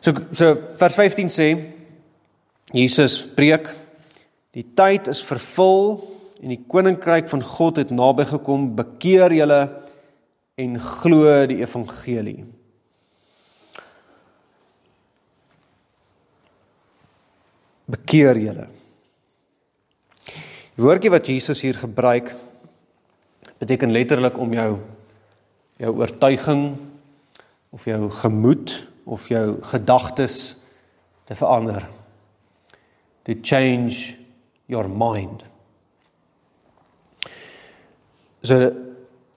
So 0.00 0.12
so 0.32 0.56
vers 0.76 0.94
15 0.94 1.30
sê 1.30 1.48
Jesus 2.72 3.22
preek 3.36 3.68
die 4.52 4.64
tyd 4.76 5.08
is 5.12 5.22
vervul 5.24 6.00
en 6.42 6.50
die 6.50 6.64
koninkryk 6.68 7.28
van 7.30 7.44
God 7.46 7.78
het 7.78 7.92
naby 7.94 8.26
gekom 8.32 8.72
bekeer 8.76 9.32
julle 9.36 9.60
en 10.60 10.80
glo 10.80 11.46
die 11.48 11.60
evangelie. 11.62 12.42
Bekeer 17.92 18.38
julle. 18.40 18.68
Die 20.72 20.80
woordjie 20.80 21.12
wat 21.12 21.28
Jesus 21.28 21.60
hier 21.60 21.76
gebruik 21.76 22.32
beteken 23.60 23.92
letterlik 23.92 24.38
om 24.40 24.52
jou 24.56 24.70
jou 25.82 25.92
oortuiging 25.98 26.76
of 27.74 27.84
jou 27.84 28.10
gemoed 28.22 28.74
of 29.04 29.26
jou 29.28 29.58
gedagtes 29.72 30.56
te 31.26 31.34
verander. 31.34 31.88
To 33.26 33.34
change 33.42 34.16
your 34.66 34.88
mind. 34.88 35.44
So 38.42 38.58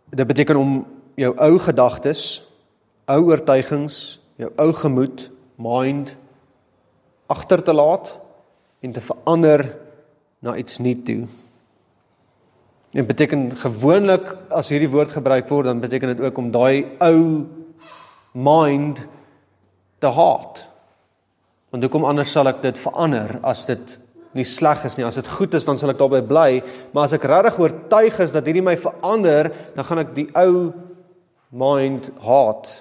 dit 0.10 0.28
beteken 0.28 0.58
om 0.58 0.76
jou 1.16 1.32
ou 1.38 1.58
gedagtes, 1.60 2.44
ou 3.06 3.26
oortuigings, 3.30 4.20
jou 4.40 4.52
ou 4.58 4.72
gemoed, 4.74 5.30
mind 5.56 6.16
agter 7.28 7.64
te 7.64 7.74
laat 7.74 8.16
en 8.86 8.94
te 8.94 9.02
verander 9.02 9.66
na 10.46 10.54
iets 10.62 10.78
nuuts 10.78 11.06
toe. 11.08 11.26
En 12.96 13.08
beteken 13.10 13.50
gewoonlik 13.60 14.30
as 14.54 14.70
hierdie 14.72 14.92
woord 14.92 15.12
gebruik 15.18 15.50
word, 15.52 15.68
dan 15.68 15.82
beteken 15.84 16.14
dit 16.14 16.24
ook 16.24 16.38
om 16.40 16.52
daai 16.54 16.86
ou 17.04 17.44
mind 18.32 19.02
te 20.00 20.12
haat. 20.16 20.64
Want 21.74 21.84
hoekom 21.84 22.08
anders 22.08 22.32
sal 22.32 22.48
ek 22.52 22.62
dit 22.64 22.80
verander 22.80 23.40
as 23.44 23.66
dit 23.68 23.98
nie 24.36 24.46
sleg 24.48 24.86
is 24.88 24.96
nie. 25.00 25.08
As 25.08 25.18
dit 25.20 25.28
goed 25.28 25.56
is, 25.58 25.66
dan 25.68 25.80
sal 25.80 25.92
ek 25.92 26.00
daarbey 26.00 26.24
bly, 26.28 26.62
maar 26.94 27.10
as 27.10 27.18
ek 27.18 27.28
regtig 27.28 27.60
oortuig 27.60 28.22
is 28.24 28.36
dat 28.36 28.48
hierdie 28.48 28.64
my 28.64 28.78
verander, 28.80 29.50
dan 29.76 29.88
gaan 29.88 30.04
ek 30.06 30.16
die 30.16 30.30
ou 30.40 30.72
mind 31.56 32.12
haat. 32.24 32.72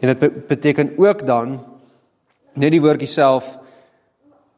En 0.00 0.12
dit 0.12 0.42
beteken 0.48 0.94
ook 1.00 1.24
dan 1.28 1.58
net 2.56 2.72
die 2.72 2.84
woordjie 2.84 3.10
self 3.10 3.56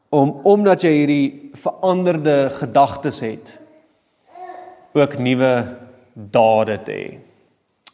om 0.09 0.39
omdat 0.43 0.81
jy 0.81 0.91
hierdie 0.91 1.49
veranderde 1.53 2.49
gedagtes 2.57 3.19
het 3.19 3.59
ook 4.97 5.17
nuwe 5.21 5.51
dade 6.13 6.79
te 6.83 6.91
hê. 6.91 7.09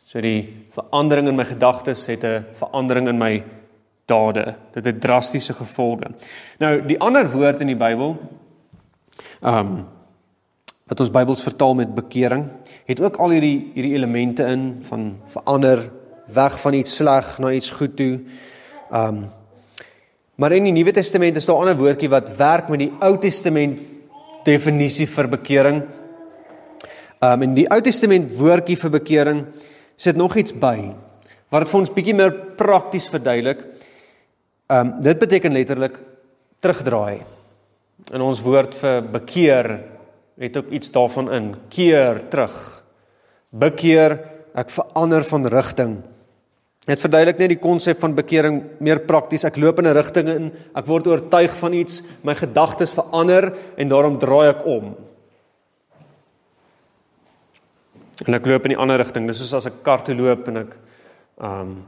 So 0.05 0.22
die 0.24 0.67
verandering 0.72 1.27
in 1.27 1.36
my 1.36 1.45
gedagtes 1.45 2.05
het 2.07 2.24
'n 2.24 2.45
verandering 2.53 3.07
in 3.07 3.17
my 3.17 3.43
dade. 4.05 4.55
Dit 4.72 4.86
het 4.86 5.01
drastiese 5.01 5.53
gevolge. 5.53 6.13
Nou 6.60 6.86
die 6.86 7.00
ander 7.00 7.31
woord 7.31 7.62
in 7.62 7.67
die 7.67 7.75
Bybel 7.75 8.17
ehm 9.41 9.57
um, 9.57 9.88
wat 10.86 11.00
ons 11.00 11.12
Bybels 11.12 11.41
vertaal 11.41 11.74
met 11.74 11.95
bekering, 11.95 12.45
het 12.86 13.01
ook 13.01 13.15
al 13.17 13.29
hierdie 13.29 13.72
hierdie 13.74 13.93
elemente 13.93 14.43
in 14.43 14.77
van 14.81 15.17
verander 15.25 15.91
weg 16.25 16.60
van 16.62 16.74
iets 16.74 16.95
sleg 16.95 17.38
na 17.39 17.51
iets 17.51 17.72
goed 17.72 17.95
toe. 17.95 18.19
Ehm 18.91 19.07
um, 19.07 19.25
maar 20.38 20.51
in 20.51 20.63
die 20.63 20.72
Nuwe 20.72 20.92
Testament 20.92 21.38
is 21.38 21.46
daar 21.46 21.56
'n 21.56 21.60
ander 21.60 21.77
woordjie 21.77 22.10
wat 22.10 22.38
werk 22.38 22.70
met 22.70 22.80
die 22.80 22.94
Ou 23.01 23.18
Testament 23.18 23.80
definisie 24.44 25.08
vir 25.08 25.27
bekering 25.27 25.84
Um 27.25 27.46
in 27.46 27.56
die 27.56 27.68
Ou 27.72 27.80
Testament 27.82 28.34
woordjie 28.38 28.77
vir 28.80 28.92
bekering 29.00 29.46
sit 29.98 30.18
nog 30.20 30.36
iets 30.36 30.54
by 30.54 30.94
wat 31.54 31.63
dit 31.63 31.72
vir 31.72 31.80
ons 31.80 31.94
bietjie 31.94 32.15
meer 32.18 32.34
prakties 32.60 33.06
verduidelik. 33.08 33.62
Um 34.68 34.96
dit 35.06 35.20
beteken 35.22 35.54
letterlik 35.56 36.00
terugdraai. 36.60 37.22
In 38.12 38.22
ons 38.25 38.42
woord 38.44 38.75
vir 38.75 39.06
bekeer 39.13 39.70
het 40.42 40.58
ook 40.58 40.74
iets 40.75 40.92
daarvan 40.92 41.30
in. 41.32 41.46
Keer 41.72 42.25
terug. 42.34 42.56
Bekeer, 43.56 44.18
ek 44.58 44.74
verander 44.74 45.24
van 45.24 45.48
rigting. 45.48 45.94
Dit 46.86 47.01
verduidelik 47.01 47.39
net 47.42 47.50
die 47.50 47.62
konsep 47.62 47.98
van 47.98 48.13
bekering 48.13 48.60
meer 48.84 49.00
prakties. 49.08 49.44
Ek 49.48 49.58
loop 49.58 49.80
in 49.80 49.88
'n 49.88 49.98
rigting 49.98 50.27
in, 50.30 50.51
ek 50.75 50.86
word 50.86 51.08
oortuig 51.08 51.51
van 51.58 51.74
iets, 51.74 52.04
my 52.24 52.36
gedagtes 52.36 52.94
verander 52.94 53.54
en 53.77 53.89
daarom 53.89 54.20
draai 54.20 54.50
ek 54.50 54.65
om. 54.65 54.96
En 58.27 58.34
ek 58.34 58.46
loop 58.46 58.65
in 58.65 58.75
die 58.75 58.77
ander 58.77 58.98
rigting. 58.98 59.27
Dis 59.27 59.38
soos 59.38 59.54
as 59.54 59.65
ek 59.65 59.84
kar 59.84 60.04
toe 60.04 60.15
loop 60.15 60.48
en 60.48 60.58
ek 60.58 60.77
um 61.42 61.84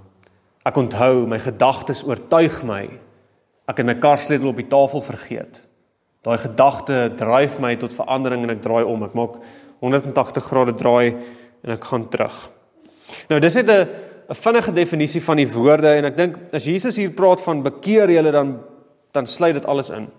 ek 0.66 0.75
onthou 0.75 1.27
my 1.27 1.39
gedagtes 1.39 2.04
oortuig 2.04 2.63
my 2.63 2.89
ek 3.70 3.77
het 3.77 3.86
my 3.86 3.96
karsleutel 3.96 4.50
op 4.50 4.60
die 4.60 4.68
tafel 4.68 5.01
vergeet. 5.01 5.62
Daai 6.24 6.38
gedagte 6.38 7.12
dryf 7.16 7.60
my 7.60 7.75
tot 7.75 7.94
verandering 7.94 8.44
en 8.44 8.50
ek 8.50 8.63
draai 8.63 8.84
om. 8.84 9.04
Ek 9.04 9.13
maak 9.13 9.38
180 9.80 10.44
grade 10.44 10.75
draai 10.75 11.16
en 11.63 11.72
ek 11.72 11.84
gaan 11.84 12.10
terug. 12.10 12.50
Nou 13.30 13.39
dis 13.39 13.56
net 13.56 13.70
'n 13.70 14.07
'n 14.29 14.36
vinnige 14.36 14.74
definisie 14.74 15.24
van 15.24 15.38
die 15.38 15.48
woorde 15.48 15.88
en 15.88 16.05
ek 16.05 16.17
dink 16.17 16.38
as 16.53 16.65
Jesus 16.65 16.98
hier 16.98 17.12
praat 17.12 17.41
van 17.41 17.63
bekeer 17.63 18.10
julle 18.12 18.31
dan 18.31 18.60
dan 19.12 19.25
sluit 19.25 19.53
dit 19.53 19.65
alles 19.65 19.89
in. 19.89 20.10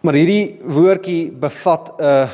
Maar 0.00 0.14
hierdie 0.14 0.60
woordjie 0.62 1.32
bevat 1.32 1.92
'n 1.98 2.28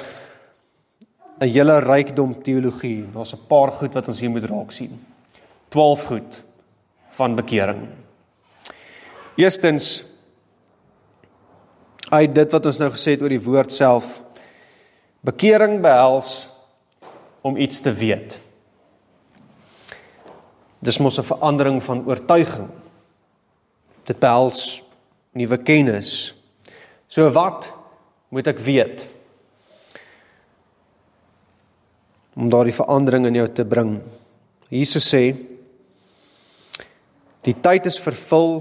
'n 1.41 1.49
hele 1.49 1.79
rykdom 1.79 2.43
teologie. 2.43 3.07
Daar's 3.13 3.35
'n 3.35 3.47
paar 3.49 3.73
goed 3.73 3.95
wat 3.95 4.09
ons 4.09 4.21
hier 4.21 4.31
moet 4.31 4.45
raak 4.45 4.71
sien. 4.71 5.07
12 5.69 6.05
goed 6.05 6.43
van 7.11 7.35
bekering. 7.35 7.89
Eerstens 9.37 10.05
uit 12.09 12.35
dit 12.35 12.53
wat 12.53 12.67
ons 12.67 12.79
nou 12.79 12.91
gesê 12.91 13.11
het 13.15 13.23
oor 13.23 13.29
die 13.29 13.43
woord 13.43 13.73
self. 13.73 14.23
Bekering 15.21 15.81
behels 15.81 16.49
om 17.49 17.57
iets 17.57 17.81
te 17.81 17.93
weet. 17.93 18.39
Dis 20.79 20.99
mos 20.99 21.19
'n 21.19 21.27
verandering 21.27 21.83
van 21.83 22.05
oortuiging. 22.07 22.69
Dit 24.05 24.19
behels 24.19 24.83
nuwe 25.33 25.57
kennis. 25.57 26.35
So 27.07 27.31
wat 27.31 27.73
moet 28.29 28.47
ek 28.47 28.59
weet? 28.59 29.07
Om 32.37 32.49
daardie 32.49 32.75
verandering 32.75 33.27
in 33.27 33.35
jou 33.35 33.49
te 33.49 33.65
bring. 33.65 34.01
Jesus 34.69 35.15
sê 35.15 35.35
Die 37.47 37.55
tyd 37.55 37.87
is 37.87 37.97
vervul 38.03 38.59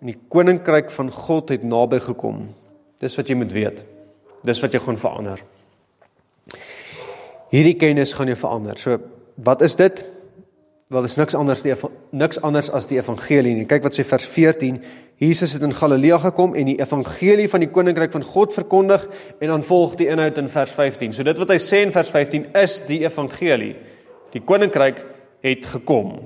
en 0.00 0.06
die 0.06 0.20
koninkryk 0.32 0.90
van 0.94 1.10
God 1.12 1.50
het 1.52 1.64
naby 1.66 1.98
gekom. 1.98 2.54
Dis 3.02 3.16
wat 3.18 3.28
jy 3.28 3.36
moet 3.36 3.52
weet. 3.52 3.84
Dis 4.46 4.60
wat 4.62 4.72
jou 4.72 4.80
gaan 4.84 4.96
verander. 4.96 5.42
Hierdie 7.50 7.76
kennis 7.78 8.14
gaan 8.14 8.30
jou 8.30 8.38
verander. 8.38 8.78
So 8.78 8.98
wat 9.42 9.62
is 9.66 9.76
dit? 9.76 10.04
Wel 10.90 11.06
dis 11.06 11.16
niks 11.18 11.36
anders 11.38 11.62
die 11.62 11.74
niks 12.18 12.40
anders 12.42 12.70
as 12.74 12.88
die 12.90 12.98
evangelie 12.98 13.52
nie. 13.54 13.66
Kyk 13.70 13.84
wat 13.86 13.94
sê 13.94 14.04
vers 14.06 14.26
14. 14.26 14.80
Jesus 15.22 15.52
het 15.54 15.62
in 15.66 15.74
Galilea 15.76 16.18
gekom 16.22 16.56
en 16.58 16.70
die 16.70 16.78
evangelie 16.80 17.46
van 17.52 17.62
die 17.62 17.70
koninkryk 17.70 18.14
van 18.14 18.24
God 18.26 18.54
verkondig 18.56 19.04
en 19.38 19.52
dan 19.52 19.66
volg 19.66 19.94
die 20.00 20.08
inhoud 20.10 20.38
in 20.42 20.50
vers 20.50 20.74
15. 20.74 21.14
So 21.14 21.26
dit 21.26 21.42
wat 21.42 21.52
hy 21.54 21.58
sê 21.62 21.82
in 21.84 21.94
vers 21.94 22.10
15 22.10 22.48
is 22.58 22.80
die 22.88 23.02
evangelie. 23.04 23.74
Die 24.34 24.42
koninkryk 24.46 25.04
het 25.46 25.70
gekom. 25.74 26.16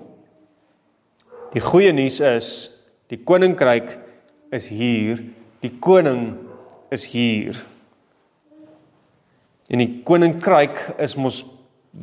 Die 1.53 1.63
goeie 1.65 1.93
nuus 1.93 2.21
is 2.25 2.49
die 3.13 3.21
koninkryk 3.21 3.99
is 4.55 4.71
hier. 4.73 5.21
Die 5.65 5.73
koning 5.81 6.35
is 6.93 7.05
hier. 7.13 7.61
En 9.71 9.81
die 9.81 10.01
koninkryk 10.07 10.81
is 11.03 11.17
mos 11.17 11.45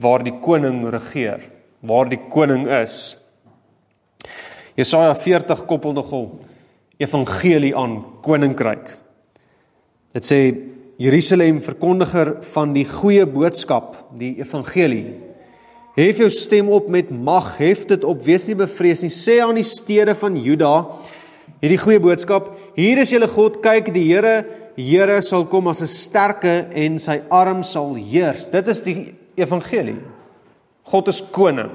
waar 0.02 0.24
die 0.24 0.34
koning 0.44 0.84
regeer, 0.94 1.44
waar 1.84 2.10
die 2.10 2.20
koning 2.32 2.68
is. 2.82 3.18
Jesaja 4.80 5.14
40 5.16 5.66
koppel 5.70 5.94
nogal 5.94 6.30
evangelie 7.02 7.74
aan 7.78 8.00
koninkryk. 8.24 8.94
Dit 10.16 10.28
sê 10.28 10.40
Jerusalem 11.02 11.62
verkondiger 11.66 12.38
van 12.54 12.74
die 12.76 12.86
goeie 12.86 13.26
boodskap, 13.26 13.96
die 14.18 14.36
evangelie 14.42 15.32
Hef 15.92 16.22
jou 16.22 16.30
stem 16.32 16.70
op 16.72 16.88
met 16.88 17.10
mag, 17.12 17.58
hef 17.60 17.84
dit 17.90 18.04
op, 18.08 18.22
wees 18.24 18.46
nie 18.48 18.56
bevrees 18.56 19.02
nie. 19.04 19.12
Sê 19.12 19.42
aan 19.44 19.58
die 19.60 19.68
stede 19.68 20.16
van 20.16 20.38
Juda 20.40 20.76
hierdie 21.60 21.80
goeie 21.82 22.00
boodskap: 22.00 22.54
Hier 22.78 23.02
is 23.04 23.12
julle 23.12 23.28
God, 23.28 23.60
kyk, 23.64 23.92
die 23.92 24.06
Here, 24.08 24.46
Here 24.76 25.22
sal 25.22 25.46
kom 25.46 25.68
as 25.68 25.82
'n 25.82 25.88
sterke 25.88 26.68
en 26.72 27.00
sy 27.00 27.22
arm 27.30 27.64
sal 27.64 27.96
heers. 27.96 28.46
Dit 28.46 28.68
is 28.68 28.82
die 28.82 29.16
evangelie. 29.36 30.02
God 30.84 31.08
is 31.08 31.22
koning. 31.32 31.72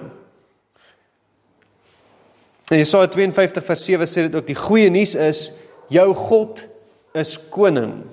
En 2.71 2.79
Jesaja 2.79 3.07
52 3.07 3.65
vers 3.65 3.85
7 3.85 4.07
sê 4.07 4.27
dit 4.27 4.35
ook 4.35 4.47
die 4.47 4.59
goeie 4.59 4.91
nuus 4.91 5.15
is 5.15 5.53
jou 5.89 6.15
God 6.15 6.67
is 7.15 7.39
koning. 7.51 8.05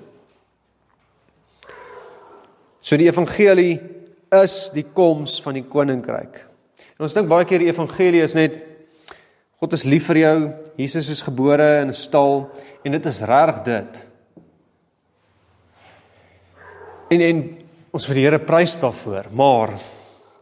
So 2.80 2.96
die 2.96 3.08
evangelie 3.08 3.80
is 4.42 4.70
die 4.74 4.84
koms 4.84 5.42
van 5.42 5.54
die 5.54 5.64
koninkryk. 5.64 6.46
En 6.98 7.06
ons 7.06 7.16
dink 7.16 7.28
baie 7.28 7.46
keer 7.48 7.64
die 7.64 7.72
evangelie 7.72 8.22
is 8.22 8.34
net 8.34 8.60
God 9.58 9.72
is 9.72 9.86
lief 9.88 10.10
vir 10.10 10.18
jou, 10.20 10.38
Jesus 10.76 11.08
is 11.08 11.22
gebore 11.22 11.80
in 11.80 11.88
'n 11.88 11.94
stal 11.94 12.50
en 12.84 12.92
dit 12.92 13.06
is 13.06 13.22
reg 13.22 13.62
dit. 13.64 14.06
En 17.14 17.22
en 17.22 17.42
ons 17.94 18.06
vir 18.08 18.18
die 18.18 18.24
Here 18.26 18.40
prys 18.42 18.74
daarvoor, 18.80 19.28
maar 19.30 19.76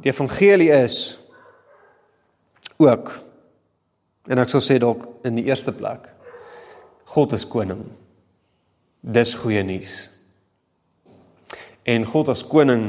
die 0.00 0.08
evangelie 0.08 0.70
is 0.72 1.18
ook 2.80 3.12
en 4.32 4.40
ek 4.40 4.52
sal 4.52 4.62
sê 4.64 4.78
dalk 4.80 5.04
in 5.26 5.36
die 5.36 5.44
eerste 5.50 5.74
plek 5.74 6.08
God 7.12 7.34
is 7.36 7.44
koning. 7.44 7.82
Dis 9.02 9.34
goeie 9.36 9.60
nuus. 9.66 10.06
En 11.84 12.06
God 12.08 12.30
as 12.32 12.40
koning 12.46 12.86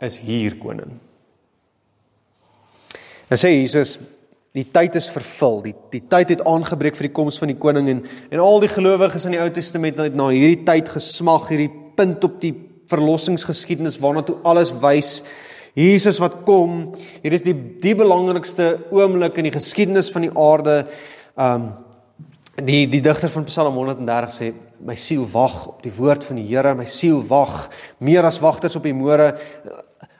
is 0.00 0.16
hier 0.22 0.56
koning. 0.62 0.94
En 3.28 3.40
sê 3.40 3.50
Jesus, 3.58 3.98
die 4.56 4.64
tyd 4.72 4.96
is 4.96 5.10
vervul. 5.12 5.60
Die 5.66 5.74
die 5.92 6.04
tyd 6.08 6.32
het 6.32 6.46
aangebreek 6.48 6.96
vir 6.96 7.10
die 7.10 7.16
koms 7.18 7.42
van 7.42 7.52
die 7.52 7.60
koning 7.60 7.92
en 7.92 8.04
en 8.30 8.40
al 8.40 8.64
die 8.64 8.72
gelowiges 8.72 9.28
in 9.28 9.36
die 9.36 9.42
Ou 9.42 9.50
Testament 9.52 10.00
het 10.00 10.16
na 10.16 10.30
hierdie 10.32 10.64
tyd 10.64 10.88
gesmag, 10.96 11.50
hierdie 11.52 11.72
punt 11.98 12.24
op 12.24 12.40
die 12.40 12.54
verlossingsgeskiedenis 12.92 13.98
waarna 14.02 14.24
toe 14.26 14.38
alles 14.46 14.74
wys. 14.82 15.22
Jesus 15.74 16.20
wat 16.20 16.42
kom, 16.44 16.92
hier 17.22 17.32
is 17.32 17.44
die 17.46 17.54
die 17.80 17.94
belangrikste 17.96 18.74
oomblik 18.92 19.40
in 19.40 19.48
die 19.48 19.54
geskiedenis 19.54 20.12
van 20.12 20.28
die 20.28 20.34
aarde. 20.36 20.82
Um 21.36 21.72
die 22.52 22.84
die 22.92 23.00
digter 23.00 23.30
van 23.32 23.46
Psalm 23.48 23.78
130 23.80 24.34
sê 24.36 24.50
my 24.84 24.92
siel 25.00 25.22
wag 25.32 25.54
op 25.70 25.78
die 25.80 25.94
woord 25.96 26.26
van 26.26 26.36
die 26.36 26.44
Here, 26.50 26.74
my 26.76 26.84
siel 26.84 27.22
wag 27.24 27.70
meer 28.04 28.28
as 28.28 28.42
wagters 28.42 28.76
op 28.76 28.84
die 28.84 28.92
môre 28.92 29.30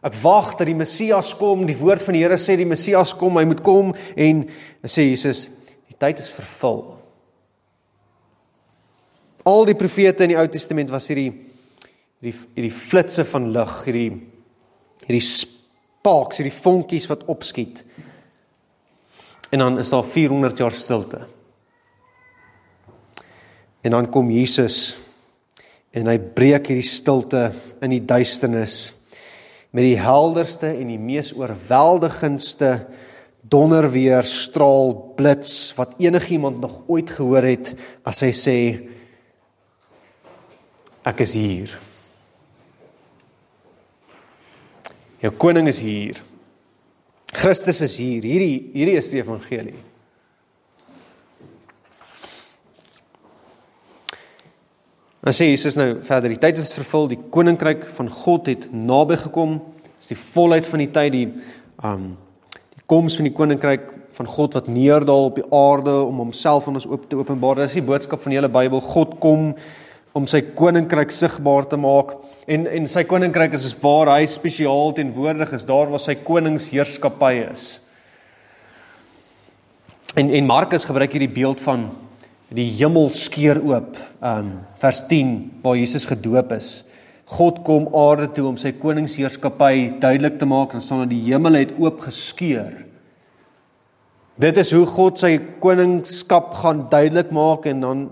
Ek 0.02 0.16
wag 0.18 0.56
dat 0.58 0.66
die 0.66 0.74
Messias 0.74 1.30
kom. 1.38 1.62
Die 1.68 1.78
woord 1.78 2.02
van 2.02 2.16
die 2.16 2.24
Here 2.24 2.38
sê 2.40 2.56
die 2.58 2.66
Messias 2.66 3.12
kom, 3.14 3.36
hy 3.38 3.44
moet 3.46 3.62
kom 3.62 3.92
en 4.18 4.42
sê 4.82 5.06
Jesus, 5.06 5.44
die 5.86 5.94
tyd 5.94 6.18
is 6.18 6.30
vervul. 6.32 6.82
Al 9.46 9.66
die 9.66 9.78
profete 9.78 10.26
in 10.26 10.34
die 10.34 10.38
Ou 10.38 10.46
Testament 10.50 10.90
was 10.90 11.06
hierdie 11.10 11.30
hierdie 12.22 12.38
hierdie 12.54 12.74
flitsse 12.74 13.24
van 13.26 13.50
lig, 13.54 13.72
hierdie 13.88 14.10
hierdie 15.02 15.24
sparks, 15.26 16.38
hierdie 16.38 16.54
vonkies 16.54 17.08
wat 17.10 17.26
opskiet. 17.30 17.82
En 19.50 19.64
dan 19.64 19.78
is 19.82 19.90
daar 19.90 20.06
400 20.06 20.62
jaar 20.62 20.72
stilte. 20.72 21.24
En 23.82 23.90
dan 23.90 24.08
kom 24.14 24.30
Jesus 24.30 24.94
en 25.92 26.06
hy 26.08 26.16
breek 26.22 26.70
hierdie 26.70 26.86
stilte 26.86 27.50
in 27.82 27.92
die 27.92 28.04
duisternis 28.06 28.92
met 29.74 29.84
die 29.84 29.98
helderste 29.98 30.70
en 30.70 30.92
die 30.92 31.00
mees 31.00 31.32
oorweldigendste 31.34 32.76
donderweer 33.42 34.24
straal 34.28 34.94
blits 35.18 35.72
wat 35.76 35.98
enigiemand 36.00 36.62
nog 36.62 36.84
ooit 36.86 37.10
gehoor 37.10 37.44
het 37.50 37.74
as 38.06 38.22
hy 38.24 38.30
sê 38.36 38.58
ek 41.10 41.24
is 41.26 41.34
hier. 41.34 41.80
Jou 45.22 45.30
koning 45.38 45.68
is 45.70 45.78
hier. 45.78 46.18
Christus 47.32 47.80
is 47.86 47.94
hier. 48.00 48.24
Hierdie 48.26 48.72
hierdie 48.74 48.98
is 48.98 49.10
die 49.12 49.20
evangelie. 49.22 49.78
Dan 55.22 55.36
sê 55.38 55.46
Jesus 55.52 55.78
nou 55.78 56.00
verder, 56.02 56.32
die 56.32 56.40
tyd 56.42 56.58
is 56.58 56.74
vervul, 56.74 57.06
die 57.12 57.20
koninkryk 57.30 57.84
van 57.94 58.10
God 58.10 58.50
het 58.50 58.66
naby 58.74 59.20
gekom. 59.20 59.60
Dis 60.02 60.10
die 60.10 60.18
volheid 60.18 60.66
van 60.66 60.82
die 60.82 60.90
tyd, 60.90 61.14
die 61.14 61.28
um 61.86 62.08
die 62.74 62.82
koms 62.90 63.14
van 63.20 63.28
die 63.30 63.36
koninkryk 63.36 63.86
van 64.18 64.28
God 64.28 64.58
wat 64.58 64.66
neerdal 64.68 65.28
op 65.30 65.38
die 65.38 65.46
aarde 65.54 65.94
om 66.02 66.18
homself 66.24 66.66
aan 66.66 66.80
ons 66.82 66.88
oop 66.90 67.06
te 67.06 67.16
openbaar. 67.20 67.62
Dis 67.62 67.78
die 67.78 67.86
boodskap 67.86 68.20
van 68.24 68.34
die 68.34 68.40
hele 68.40 68.50
Bybel. 68.50 68.82
God 68.82 69.14
kom 69.22 69.52
om 70.18 70.26
sy 70.28 70.42
koninkryk 70.58 71.14
sigbaar 71.14 71.70
te 71.70 71.78
maak 71.80 72.16
en 72.46 72.66
en 72.66 72.88
sy 72.90 73.04
koninkryk 73.06 73.54
is 73.54 73.70
waar 73.82 74.16
hy 74.16 74.26
spesiaal 74.26 74.94
teenwoordig 74.96 75.52
is, 75.54 75.66
daar 75.68 75.90
waar 75.90 76.02
sy 76.02 76.16
koningsheerskappy 76.24 77.34
is. 77.46 77.66
En 80.18 80.30
en 80.30 80.48
Markus 80.48 80.84
gebruik 80.84 81.14
hierdie 81.14 81.32
beeld 81.32 81.60
van 81.64 81.88
die 82.52 82.68
hemel 82.76 83.08
skeur 83.16 83.62
oop. 83.64 83.96
Um 84.20 84.54
vers 84.82 85.04
10 85.08 85.36
waar 85.62 85.78
Jesus 85.78 86.04
gedoop 86.08 86.52
is. 86.56 86.82
God 87.32 87.62
kom 87.64 87.86
aarde 87.96 88.26
toe 88.36 88.48
om 88.50 88.58
sy 88.60 88.74
koningsheerskappy 88.76 90.00
duidelik 90.02 90.40
te 90.40 90.48
maak 90.48 90.74
en 90.74 90.82
staan 90.84 91.06
dat 91.06 91.12
die 91.14 91.22
hemel 91.30 91.60
het 91.62 91.72
oop 91.80 92.02
geskeur. 92.04 92.82
Dit 94.42 94.58
is 94.60 94.72
hoe 94.74 94.84
God 94.88 95.20
sy 95.20 95.36
koningskap 95.62 96.52
gaan 96.60 96.86
duidelik 96.92 97.30
maak 97.32 97.68
en 97.70 97.80
dan 97.84 98.02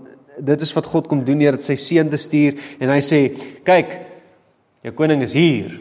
dit 0.41 0.63
is 0.63 0.71
wat 0.73 0.87
God 0.89 1.09
kom 1.11 1.25
doen 1.27 1.41
deur 1.43 1.57
sy 1.61 1.75
seun 1.77 2.09
te 2.09 2.17
stuur 2.17 2.57
en 2.79 2.89
hy 2.89 3.01
sê 3.05 3.19
kyk 3.67 3.93
jou 4.81 4.93
koning 4.97 5.21
is 5.25 5.35
hier. 5.37 5.75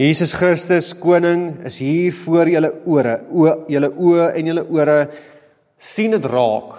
Jesus 0.00 0.32
Christus 0.34 0.90
koning 0.98 1.60
is 1.68 1.78
hier 1.78 2.14
voor 2.24 2.50
julle 2.50 2.70
ore, 2.90 3.18
o 3.30 3.46
julle 3.70 3.90
oë 3.92 4.30
en 4.34 4.50
julle 4.50 4.64
ore 4.74 4.96
sien 5.78 6.16
dit 6.16 6.26
raak. 6.32 6.74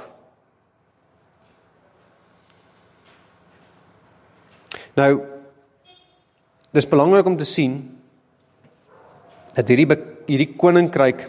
Nou 5.00 5.12
dis 6.76 6.90
belangrik 6.92 7.28
om 7.28 7.38
te 7.40 7.48
sien 7.48 7.78
dat 9.56 9.70
hierdie 9.72 9.88
hierdie 10.28 10.56
koninkryk 10.60 11.22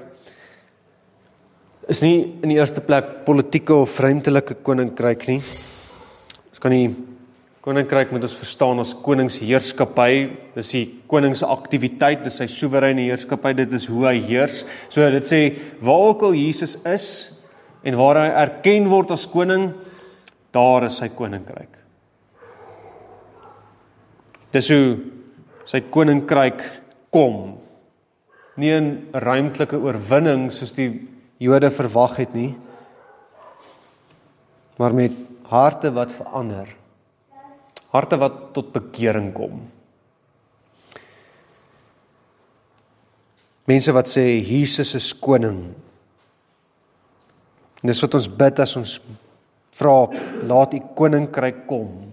is 1.87 2.01
nie 2.03 2.17
in 2.43 2.51
die 2.51 2.59
eerste 2.59 2.83
plek 2.83 3.21
politieke 3.27 3.77
of 3.79 3.95
ruimtelike 4.03 4.59
koninkryk 4.67 5.29
nie. 5.31 5.39
Ons 6.51 6.63
kan 6.63 6.75
nie 6.75 6.89
koninkryk 7.67 8.13
moet 8.15 8.23
ons 8.23 8.37
verstaan 8.39 8.79
as 8.79 8.93
koningsheerskappy. 9.03 10.11
Dis 10.55 10.69
die 10.71 10.85
koning 11.11 11.35
se 11.35 11.49
aktiwiteit, 11.51 12.23
dis 12.23 12.39
sy 12.39 12.47
soewereine 12.51 13.09
heerskappy, 13.09 13.57
dit 13.59 13.75
is 13.75 13.89
hoe 13.91 14.05
hy 14.07 14.21
heers. 14.29 14.61
So 14.87 15.03
dit 15.11 15.27
sê 15.27 15.41
waar 15.83 16.13
ook 16.13 16.29
al 16.29 16.39
Jesus 16.39 16.77
is 16.87 17.09
en 17.87 17.99
waar 17.99 18.23
hy 18.23 18.29
erken 18.45 18.87
word 18.91 19.17
as 19.17 19.27
koning, 19.31 19.73
daar 20.55 20.87
is 20.87 21.01
sy 21.03 21.11
koninkryk. 21.11 21.75
Dis 24.55 24.71
hoe 24.71 24.97
sy 25.67 25.83
koninkryk 25.91 26.63
kom. 27.11 27.59
Nie 28.63 28.79
'n 28.79 29.11
ruimtelike 29.13 29.77
oorwinning 29.77 30.51
soos 30.53 30.73
die 30.73 31.09
Jode 31.39 31.69
verwag 31.69 32.17
het 32.17 32.33
nie, 32.33 32.57
maar 34.79 34.95
met 34.95 35.13
harte 35.51 35.91
wat 35.93 36.11
verander. 36.11 36.86
Harte 37.97 38.19
wat 38.21 38.39
tot 38.57 38.73
bekering 38.75 39.33
kom. 39.35 39.63
Mense 43.67 43.93
wat 43.97 44.11
sê 44.11 44.25
Jesus 44.39 44.95
is 44.95 45.11
koning. 45.17 45.63
En 47.83 47.91
dis 47.91 48.03
wat 48.05 48.19
ons 48.19 48.29
bid 48.43 48.61
as 48.63 48.77
ons 48.79 48.99
vra 49.77 49.97
laat 50.49 50.77
u 50.77 50.81
koninkryk 50.97 51.65
kom 51.69 52.07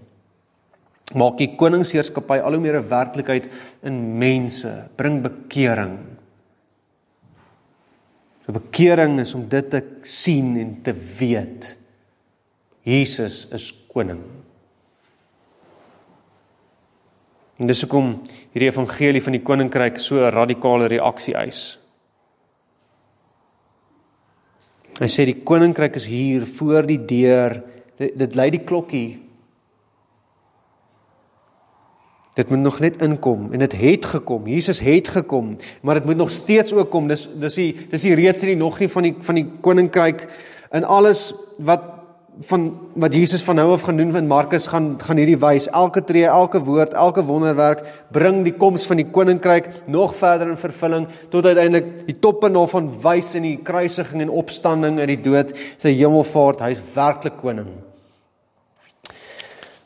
maak 1.12 1.38
die 1.38 1.52
koningsheerskappy 1.58 2.40
al 2.40 2.56
hoe 2.56 2.62
meer 2.62 2.80
'n 2.80 2.88
werklikheid 2.88 3.48
in 3.82 4.18
mense, 4.18 4.88
bring 4.96 5.22
bekering. 5.22 5.98
So 8.46 8.52
bekering 8.52 9.20
is 9.20 9.34
om 9.34 9.48
dit 9.48 9.70
te 9.70 9.82
sien 10.02 10.56
en 10.56 10.82
te 10.82 10.92
weet. 10.92 11.76
Jesus 12.82 13.46
is 13.52 13.72
koning. 13.92 14.43
En 17.58 17.66
dis 17.66 17.80
hoekom 17.80 18.16
hierdie 18.52 18.70
evangelie 18.70 19.22
van 19.22 19.36
die 19.36 19.42
koninkryk 19.42 19.98
so 19.98 20.16
'n 20.16 20.34
radikale 20.34 20.86
reaksie 20.86 21.34
eis. 21.34 21.78
Hy 24.98 25.06
sê 25.06 25.24
die 25.24 25.42
koninkryk 25.42 25.96
is 25.96 26.06
hier 26.06 26.46
voor 26.46 26.86
die 26.86 27.04
deur. 27.04 27.62
Dit, 27.98 28.18
dit 28.18 28.34
lei 28.34 28.50
die 28.50 28.64
klokkie 28.64 29.24
Dit 32.34 32.50
moet 32.50 32.58
nog 32.58 32.80
net 32.82 33.02
inkom 33.02 33.52
en 33.52 33.62
dit 33.62 33.74
het, 33.78 34.06
gekom. 34.10 34.46
Jesus 34.50 34.80
het 34.82 35.08
gekom, 35.08 35.54
maar 35.82 35.94
dit 35.94 36.04
moet 36.04 36.16
nog 36.16 36.30
steeds 36.30 36.72
ook 36.72 36.90
kom. 36.90 37.06
Dis 37.08 37.28
dis 37.38 37.54
die 37.54 37.86
dis 37.90 38.02
die 38.02 38.14
reeds 38.18 38.42
nie 38.42 38.56
nog 38.58 38.78
nie 38.82 38.88
van 38.90 39.06
die 39.06 39.14
van 39.22 39.38
die 39.38 39.46
koninkryk 39.62 40.26
in 40.74 40.84
alles 40.84 41.28
wat 41.62 41.93
van 42.42 42.64
wat 42.98 43.14
Jesus 43.14 43.42
van 43.42 43.54
nou 43.54 43.68
af 43.72 43.82
gaan 43.86 43.96
doen 43.96 44.10
van 44.12 44.26
Markus 44.26 44.66
gaan 44.66 44.94
gaan 44.98 45.16
hierdie 45.16 45.38
wys. 45.38 45.68
Elke 45.70 46.02
tree, 46.04 46.26
elke 46.26 46.58
woord, 46.58 46.94
elke 46.94 47.22
wonderwerk 47.22 47.84
bring 48.10 48.42
die 48.44 48.54
koms 48.58 48.86
van 48.90 48.98
die 48.98 49.06
koninkryk 49.06 49.68
nog 49.86 50.16
verder 50.18 50.50
in 50.50 50.58
vervulling 50.58 51.06
tot 51.30 51.46
uiteindelik 51.46 52.06
die 52.06 52.18
toppunt 52.18 52.58
van 52.70 52.90
wys 53.02 53.34
in 53.34 53.46
die 53.46 53.56
kruisiging 53.62 54.22
en 54.22 54.30
opstanding 54.30 54.98
uit 54.98 55.12
die 55.14 55.22
dood, 55.22 55.52
sy 55.78 55.94
hemelvaart, 55.94 56.64
hy's 56.66 56.82
werklik 56.94 57.38
koning. 57.38 57.70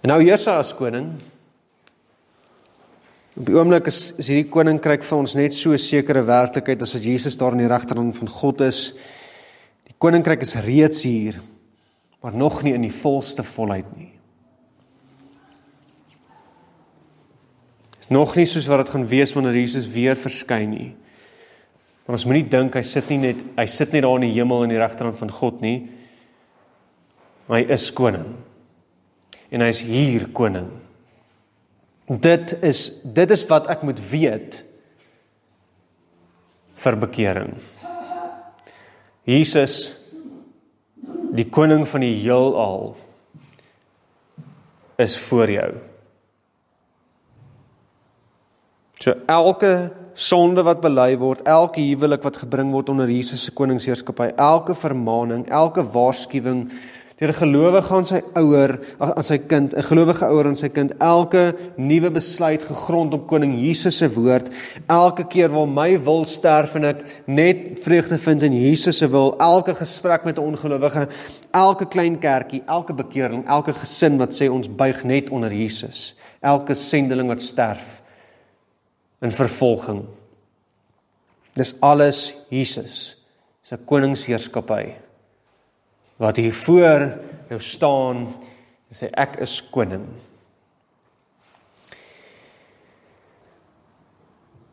En 0.00 0.14
nou 0.14 0.22
heers 0.22 0.46
hy 0.46 0.56
as 0.56 0.72
koning. 0.76 1.10
Op 3.38 3.46
die 3.46 3.54
oomblik 3.54 3.86
is 3.86 4.14
is 4.18 4.32
hierdie 4.32 4.48
koninkryk 4.50 5.04
vir 5.04 5.18
ons 5.18 5.36
net 5.36 5.54
so 5.54 5.72
'n 5.72 5.78
sekere 5.78 6.24
werklikheid 6.24 6.82
as 6.82 6.94
wat 6.94 7.04
Jesus 7.04 7.36
daar 7.36 7.52
in 7.52 7.58
die 7.58 7.68
regterhand 7.68 8.16
van 8.16 8.28
God 8.28 8.60
is. 8.60 8.94
Die 9.86 9.94
koninkryk 9.98 10.42
is 10.42 10.54
reeds 10.54 11.02
hier, 11.02 11.40
maar 12.20 12.34
nog 12.34 12.62
nie 12.62 12.74
in 12.74 12.82
die 12.82 12.94
volste 12.94 13.44
volheid 13.46 13.88
nie. 13.96 14.10
Is 18.00 18.08
nog 18.08 18.34
nie 18.36 18.46
soos 18.48 18.66
wat 18.70 18.84
dit 18.84 18.94
gaan 18.94 19.06
wees 19.06 19.34
wanneer 19.36 19.58
Jesus 19.60 19.90
weer 19.92 20.18
verskyn 20.18 20.72
nie. 20.72 20.90
Maar 22.06 22.16
ons 22.16 22.24
moenie 22.24 22.48
dink 22.48 22.74
hy 22.78 22.82
sit 22.88 23.10
nie 23.12 23.20
net 23.20 23.40
hy 23.58 23.66
sit 23.68 23.92
net 23.92 24.06
daar 24.06 24.16
in 24.16 24.30
die 24.30 24.36
hemel 24.38 24.64
in 24.64 24.72
die 24.72 24.80
regterhand 24.80 25.18
van 25.20 25.32
God 25.32 25.60
nie. 25.60 25.76
Hy 27.48 27.62
is 27.68 27.90
koning. 27.92 28.30
En 29.52 29.64
hy 29.64 29.68
is 29.72 29.82
hier 29.84 30.26
koning. 30.36 30.70
Dit 32.08 32.56
is 32.64 32.86
dit 33.04 33.36
is 33.36 33.44
wat 33.50 33.68
ek 33.68 33.84
moet 33.84 34.00
weet 34.10 34.62
vir 36.78 36.96
bekering. 37.04 37.52
Jesus 39.28 39.97
die 41.34 41.48
koning 41.50 41.84
van 41.88 42.04
die 42.04 42.14
heelal 42.16 42.96
is 44.98 45.16
voor 45.28 45.50
jou. 45.50 45.70
So 48.98 49.14
elke 49.30 49.72
sonde 50.18 50.64
wat 50.66 50.80
bely 50.82 51.12
word, 51.20 51.44
elke 51.46 51.84
huwelik 51.84 52.24
wat 52.26 52.40
gebring 52.42 52.72
word 52.74 52.90
onder 52.90 53.10
Jesus 53.10 53.44
se 53.46 53.54
koningsheerskappy, 53.54 54.32
elke 54.34 54.74
vermaaning, 54.74 55.44
elke 55.46 55.84
waarskuwing 55.94 56.66
Deur 57.18 57.32
'n 57.32 57.34
gelowige 57.34 57.94
aan 57.94 58.06
sy 58.06 58.20
ouer, 58.38 58.78
aan 58.98 59.24
sy 59.24 59.38
kind, 59.38 59.74
'n 59.74 59.82
gelowige 59.82 60.24
ouer 60.24 60.46
aan 60.46 60.56
sy 60.56 60.68
kind, 60.68 60.92
elke 61.02 61.56
nuwe 61.76 62.10
besluit 62.10 62.62
gegrond 62.62 63.12
op 63.14 63.26
koning 63.26 63.58
Jesus 63.58 63.98
se 63.98 64.08
woord, 64.08 64.50
elke 64.86 65.24
keer 65.26 65.50
waar 65.50 65.66
my 65.66 65.98
wil 65.98 66.24
sterf 66.24 66.74
en 66.74 66.84
ek 66.84 67.02
net 67.26 67.82
vreugde 67.82 68.18
vind 68.18 68.42
in 68.42 68.52
Jesus 68.52 68.98
se 68.98 69.08
wil, 69.08 69.34
elke 69.38 69.74
gesprek 69.74 70.24
met 70.24 70.38
'n 70.38 70.46
ongelowige, 70.54 71.08
elke 71.50 71.86
klein 71.86 72.18
kerkie, 72.18 72.62
elke 72.66 72.94
bekering, 72.94 73.48
elke 73.48 73.72
gesin 73.72 74.16
wat 74.18 74.32
sê 74.32 74.48
ons 74.48 74.68
buig 74.68 75.04
net 75.04 75.30
onder 75.30 75.50
Jesus, 75.50 76.14
elke 76.40 76.74
sendeling 76.74 77.28
wat 77.28 77.40
sterf 77.40 78.02
in 79.20 79.30
vervolging. 79.30 80.04
Dis 81.54 81.74
alles 81.80 82.36
Jesus 82.48 83.16
se 83.62 83.76
koningsheerskappy 83.76 85.07
wat 86.18 86.36
hier 86.36 86.54
voor 86.54 87.04
jou 87.48 87.60
staan 87.62 88.26
en 88.88 88.96
sê 88.96 89.10
ek 89.12 89.38
is 89.44 89.60
koning. 89.70 90.06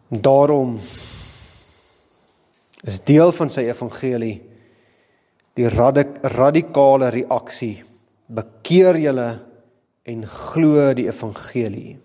Daarom 0.09 0.77
is 2.85 3.01
deel 3.05 3.33
van 3.35 3.51
sy 3.51 3.65
evangelie 3.69 4.37
die 5.55 5.67
radik 5.71 6.17
radikale 6.35 7.09
reaksie 7.13 7.83
bekeer 8.27 8.97
julle 8.99 9.29
en 10.05 10.25
glo 10.29 10.91
die 10.97 11.07
evangelie. 11.09 11.95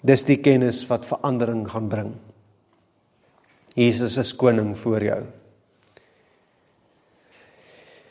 Dis 0.00 0.24
die 0.24 0.38
kennis 0.40 0.80
wat 0.88 1.08
verandering 1.08 1.66
gaan 1.68 1.88
bring. 1.92 2.12
Jesus 3.80 4.18
is 4.20 4.34
koning 4.36 4.74
voor 4.78 5.04
jou. 5.04 5.20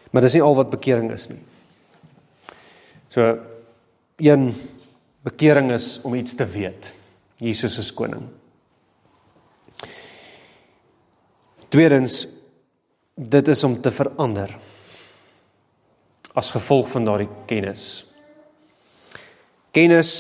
Maar 0.10 0.26
dis 0.26 0.40
nie 0.40 0.42
al 0.42 0.58
wat 0.58 0.72
bekering 0.74 1.12
is 1.14 1.28
nie. 1.30 1.42
So 3.14 3.36
een 4.18 4.50
bekering 5.26 5.72
is 5.76 6.00
om 6.02 6.16
iets 6.18 6.34
te 6.36 6.48
weet. 6.50 6.90
Jesus 7.38 7.78
is 7.78 7.94
koning. 7.94 8.26
Tweedens 11.70 12.26
dit 13.14 13.48
is 13.48 13.64
om 13.64 13.78
te 13.82 13.92
verander 13.92 14.56
as 16.34 16.50
gevolg 16.56 16.90
van 16.90 17.06
daardie 17.06 17.30
kennis. 17.46 18.06
Kennis 19.76 20.12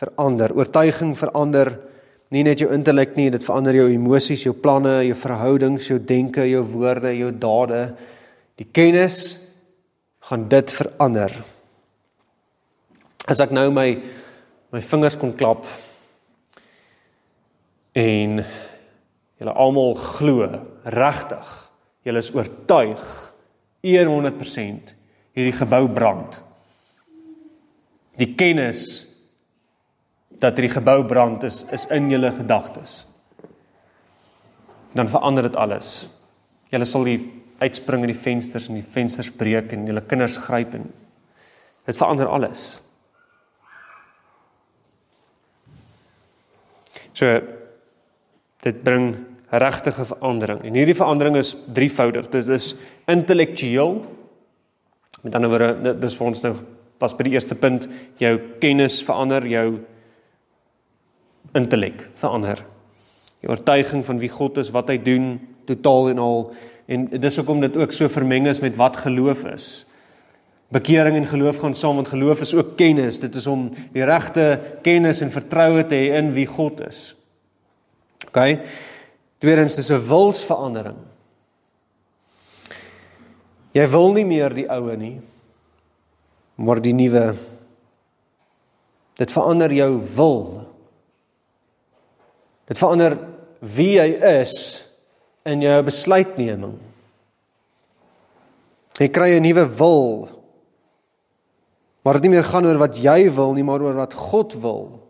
verander, 0.00 0.54
oortuiging 0.56 1.16
verander 1.18 1.74
nie 2.32 2.44
net 2.46 2.62
jou 2.62 2.70
intellek 2.72 3.14
nie, 3.18 3.28
dit 3.32 3.44
verander 3.44 3.76
jou 3.76 3.88
emosies, 3.92 4.46
jou 4.46 4.54
planne, 4.56 5.02
jou 5.04 5.16
verhoudings, 5.20 5.90
jou 5.90 5.98
denke, 6.00 6.46
jou 6.48 6.62
woorde, 6.72 7.12
jou 7.16 7.30
dade. 7.36 7.82
Die 8.60 8.68
kennis 8.72 9.36
gaan 10.28 10.46
dit 10.48 10.72
verander. 10.72 11.34
As 13.28 13.42
ek 13.44 13.52
nou 13.54 13.68
my 13.74 13.88
my 14.72 14.80
vingers 14.80 15.18
kon 15.20 15.34
klap 15.36 15.66
en 17.92 18.38
julle 18.40 19.52
almal 19.52 19.92
glo 20.00 20.46
regtig, 20.88 21.50
julle 22.08 22.22
is 22.24 22.30
oortuig 22.32 23.02
100% 23.84 24.94
hierdie 25.36 25.56
gebou 25.58 25.84
brand. 25.92 26.38
Die 28.16 28.32
kennis 28.32 29.04
dat 30.42 30.58
hierdie 30.58 30.74
gebou 30.74 31.02
brand 31.06 31.44
is 31.46 31.62
is 31.70 31.86
in 31.94 32.10
julle 32.10 32.32
gedagtes. 32.34 33.02
Dan 34.92 35.08
verander 35.08 35.46
dit 35.48 35.56
alles. 35.56 36.08
Julle 36.72 36.88
sal 36.88 37.06
die 37.06 37.18
uitspring 37.62 38.02
in 38.02 38.10
die 38.10 38.18
vensters 38.18 38.68
en 38.68 38.80
die 38.80 38.86
vensters 38.94 39.30
breek 39.30 39.72
en 39.72 39.86
julle 39.86 40.02
kinders 40.08 40.40
gryp 40.42 40.74
en 40.74 40.88
dit 41.86 41.98
verander 41.98 42.30
alles. 42.30 42.80
So 47.12 47.28
dit 48.62 48.82
bring 48.82 49.14
regtige 49.52 50.04
verandering. 50.08 50.62
En 50.64 50.74
hierdie 50.78 50.96
verandering 50.96 51.36
is 51.36 51.54
drievoudig. 51.74 52.30
Dit 52.32 52.48
is 52.48 52.72
intellektueel. 53.10 53.98
Met 55.22 55.34
ander 55.34 55.50
woorde, 55.52 55.94
dis 56.00 56.16
vir 56.18 56.26
ons 56.26 56.44
nou 56.46 56.54
pas 57.02 57.14
by 57.18 57.26
die 57.26 57.34
eerste 57.34 57.58
punt, 57.58 57.88
jou 58.22 58.32
kennis 58.62 59.00
verander, 59.04 59.44
jou 59.50 59.66
intellek 61.52 62.08
verander. 62.14 62.64
Jou 63.42 63.50
oortuiging 63.50 64.04
van 64.06 64.18
wie 64.22 64.30
God 64.30 64.56
is, 64.62 64.70
wat 64.70 64.88
hy 64.88 64.98
doen, 65.02 65.34
totaal 65.66 66.12
en 66.12 66.18
al 66.22 66.44
en 66.92 67.06
dis 67.22 67.36
hoekom 67.38 67.60
dit 67.62 67.76
ook 67.78 67.92
so 67.94 68.10
vermeng 68.10 68.48
is 68.50 68.60
met 68.60 68.76
wat 68.76 68.98
geloof 69.04 69.44
is. 69.48 69.66
Bekering 70.72 71.16
en 71.16 71.28
geloof 71.28 71.60
gaan 71.62 71.74
saam 71.78 72.00
want 72.00 72.08
geloof 72.08 72.40
is 72.40 72.54
ook 72.54 72.74
kennis. 72.76 73.20
Dit 73.20 73.34
is 73.38 73.46
om 73.46 73.68
die 73.94 74.04
regte 74.04 74.60
kennis 74.82 75.20
en 75.20 75.32
vertroue 75.32 75.84
te 75.86 75.98
hê 75.98 76.18
in 76.18 76.32
wie 76.34 76.46
God 76.46 76.82
is. 76.88 77.12
OK. 78.26 78.40
Tweedens 79.38 79.78
is 79.78 79.90
'n 79.90 80.06
wilsverandering. 80.08 80.98
Jy 83.72 83.88
wil 83.88 84.12
nie 84.12 84.24
meer 84.24 84.54
die 84.54 84.68
ou 84.68 84.96
nie, 84.96 85.20
maar 86.54 86.80
die 86.80 86.92
nuwe. 86.92 87.34
Dit 89.16 89.32
verander 89.32 89.72
jou 89.72 90.00
wil. 90.16 90.71
Dit 92.70 92.78
verander 92.78 93.18
wie 93.60 93.96
jy 93.96 94.08
is 94.42 94.54
in 95.48 95.62
jou 95.64 95.82
besluitneming. 95.86 96.78
Jy 99.00 99.08
kry 99.08 99.30
'n 99.36 99.42
nuwe 99.42 99.66
wil. 99.78 100.28
Maar 102.02 102.14
dit 102.14 102.22
nie 102.22 102.36
meer 102.36 102.44
gaan 102.44 102.66
oor 102.66 102.78
wat 102.78 102.98
jy 102.98 103.30
wil 103.30 103.52
nie, 103.54 103.64
maar 103.64 103.80
oor 103.80 103.94
wat 103.94 104.14
God 104.14 104.52
wil. 104.52 105.00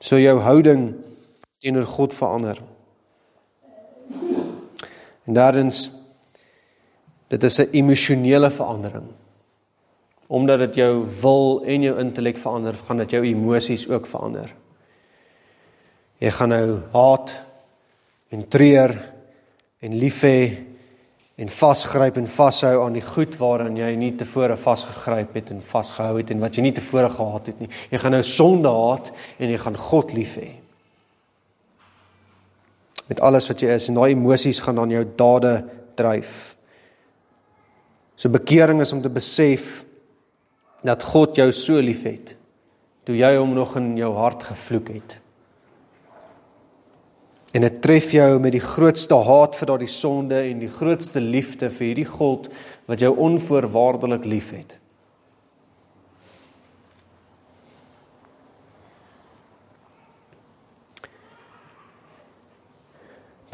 So 0.00 0.18
jou 0.18 0.38
houding 0.38 0.94
teenoor 1.58 1.86
God 1.86 2.14
verander. 2.14 2.62
En 5.26 5.34
daarins 5.34 5.90
dit 7.28 7.42
is 7.42 7.58
'n 7.58 7.70
emosionele 7.72 8.50
verandering. 8.50 9.08
Omdat 10.26 10.58
dit 10.58 10.74
jou 10.74 11.06
wil 11.22 11.62
en 11.64 11.82
jou 11.82 11.98
intellek 11.98 12.38
verander, 12.38 12.74
gaan 12.74 12.96
dit 12.96 13.10
jou 13.10 13.24
emosies 13.24 13.88
ook 13.88 14.06
verander. 14.06 14.54
Jy 16.22 16.30
gaan 16.32 16.52
nou 16.54 16.78
haat 16.94 17.34
en 18.32 18.46
treur 18.48 18.94
en 19.84 19.96
lief 20.00 20.22
hê 20.24 20.38
en 21.36 21.50
vasgryp 21.52 22.16
en 22.16 22.28
vashou 22.32 22.78
aan 22.80 22.94
die 22.96 23.04
goed 23.04 23.36
waaraan 23.36 23.76
jy 23.76 23.90
nie 24.00 24.14
tevore 24.16 24.56
vasgegryp 24.56 25.34
het 25.36 25.50
en 25.52 25.60
vasgehou 25.60 26.16
het 26.16 26.32
en 26.32 26.40
wat 26.40 26.56
jy 26.56 26.64
nie 26.64 26.76
tevore 26.78 27.10
gehaat 27.12 27.50
het 27.52 27.58
nie. 27.60 27.68
Jy 27.92 28.00
gaan 28.00 28.16
nou 28.16 28.22
sonde 28.24 28.72
haat 28.72 29.10
en 29.36 29.52
jy 29.52 29.58
gaan 29.60 29.76
God 29.76 30.14
lief 30.16 30.38
hê. 30.40 30.48
Met 33.06 33.20
alles 33.20 33.50
wat 33.52 33.60
jy 33.62 33.76
is 33.76 33.90
en 33.92 34.00
daai 34.00 34.14
emosies 34.14 34.62
gaan 34.64 34.80
dan 34.80 34.96
jou 34.96 35.04
dade 35.20 35.52
dryf. 36.00 36.56
So 38.16 38.32
bekering 38.32 38.80
is 38.80 38.94
om 38.96 39.04
te 39.04 39.12
besef 39.12 39.84
dat 40.86 41.04
God 41.04 41.36
jou 41.36 41.50
so 41.52 41.84
liefhet 41.84 42.32
toe 43.04 43.14
jy 43.20 43.36
hom 43.36 43.52
nog 43.54 43.76
in 43.76 43.92
jou 44.00 44.14
hart 44.16 44.48
gevloek 44.48 44.88
het 44.96 45.20
en 47.56 47.64
dit 47.64 47.76
tref 47.80 48.10
jou 48.12 48.36
met 48.42 48.52
die 48.52 48.60
grootste 48.60 49.16
haat 49.24 49.54
vir 49.56 49.70
daardie 49.70 49.88
sonde 49.88 50.36
en 50.44 50.58
die 50.60 50.68
grootste 50.68 51.22
liefde 51.24 51.70
vir 51.72 51.86
hierdie 51.86 52.08
God 52.10 52.50
wat 52.84 53.00
jou 53.00 53.14
onvoorwaardelik 53.16 54.26
liefhet. 54.28 54.74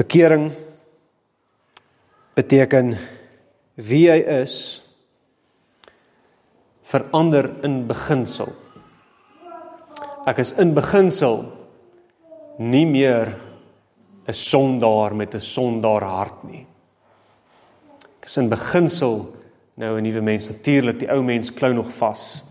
Bekering 0.00 0.48
beteken 2.34 2.96
wie 3.78 4.08
hy 4.10 4.18
is 4.40 4.56
verander 6.90 7.52
in 7.62 7.84
beginsel. 7.86 8.50
Ek 10.26 10.42
is 10.42 10.50
in 10.58 10.74
beginsel 10.74 11.44
nie 12.58 12.84
meer 12.88 13.36
'n 14.26 14.32
sondaar 14.32 15.14
met 15.14 15.34
'n 15.34 15.40
sondaar 15.40 16.02
hart 16.02 16.44
nie. 16.44 16.66
Ek 18.20 18.26
is 18.26 18.36
in 18.36 18.48
beginsel 18.48 19.34
nou 19.74 19.98
'n 19.98 20.02
nuwe 20.02 20.20
mens. 20.20 20.48
Natuurlik, 20.48 20.98
die 20.98 21.10
ou 21.10 21.22
mens 21.22 21.52
klou 21.52 21.72
nog 21.72 21.92
vas. 21.92 22.44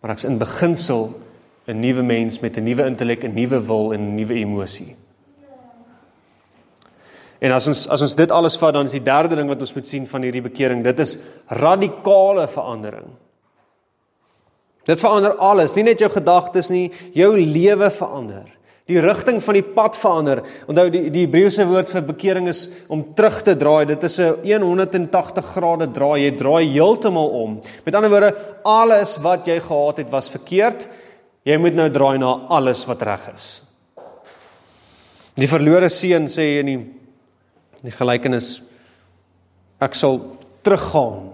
Maar 0.00 0.10
ek's 0.10 0.24
in 0.24 0.38
beginsel 0.38 1.20
'n 1.66 1.80
nuwe 1.80 2.02
mens 2.02 2.40
met 2.40 2.56
'n 2.56 2.64
nuwe 2.64 2.86
intellek, 2.86 3.24
'n 3.24 3.34
nuwe 3.34 3.66
wil 3.66 3.92
en 3.92 4.00
'n 4.00 4.14
nuwe 4.14 4.34
emosie. 4.34 4.96
En 7.38 7.52
as 7.52 7.66
ons 7.66 7.88
as 7.88 8.02
ons 8.02 8.14
dit 8.14 8.30
alles 8.30 8.56
vat, 8.56 8.74
dan 8.74 8.86
is 8.86 8.92
die 8.92 9.02
derde 9.02 9.36
ding 9.36 9.48
wat 9.48 9.60
ons 9.60 9.74
moet 9.74 9.88
sien 9.88 10.06
van 10.06 10.22
hierdie 10.22 10.42
bekering, 10.42 10.84
dit 10.84 10.98
is 10.98 11.18
radikale 11.46 12.48
verandering. 12.48 13.06
Dit 14.84 15.00
verander 15.00 15.34
alles, 15.34 15.74
nie 15.74 15.82
net 15.82 15.98
jou 15.98 16.10
gedagtes 16.10 16.68
nie, 16.68 16.90
jou 17.12 17.36
lewe 17.38 17.90
verander 17.90 18.46
die 18.92 19.02
rigting 19.02 19.40
van 19.42 19.56
die 19.56 19.64
pad 19.64 19.96
verander. 19.98 20.42
Onthou 20.70 20.86
die 20.92 21.02
die 21.12 21.24
Hebreëse 21.24 21.66
woord 21.68 21.90
vir 21.90 22.04
bekering 22.06 22.50
is 22.52 22.66
om 22.92 23.04
terug 23.16 23.40
te 23.46 23.56
draai. 23.58 23.86
Dit 23.88 24.04
is 24.04 24.18
'n 24.20 24.62
180 24.62 25.44
grade 25.54 25.90
draai. 25.92 26.24
Jy 26.24 26.36
draai 26.38 26.72
heeltemal 26.72 27.28
om. 27.28 27.60
Met 27.84 27.94
ander 27.94 28.10
woorde, 28.10 28.36
alles 28.64 29.18
wat 29.18 29.46
jy 29.46 29.60
gehad 29.60 29.96
het 29.96 30.10
was 30.10 30.30
verkeerd. 30.30 30.88
Jy 31.44 31.56
moet 31.58 31.74
nou 31.74 31.90
draai 31.90 32.18
na 32.18 32.46
alles 32.48 32.86
wat 32.86 33.02
reg 33.02 33.34
is. 33.34 33.62
Die 35.34 35.48
verlore 35.48 35.88
seun 35.88 36.28
sê 36.28 36.60
in 36.60 36.66
die 36.66 36.86
die 37.82 37.90
gelykenis 37.90 38.62
ek 39.80 39.94
sal 39.94 40.20
teruggaan 40.62 41.32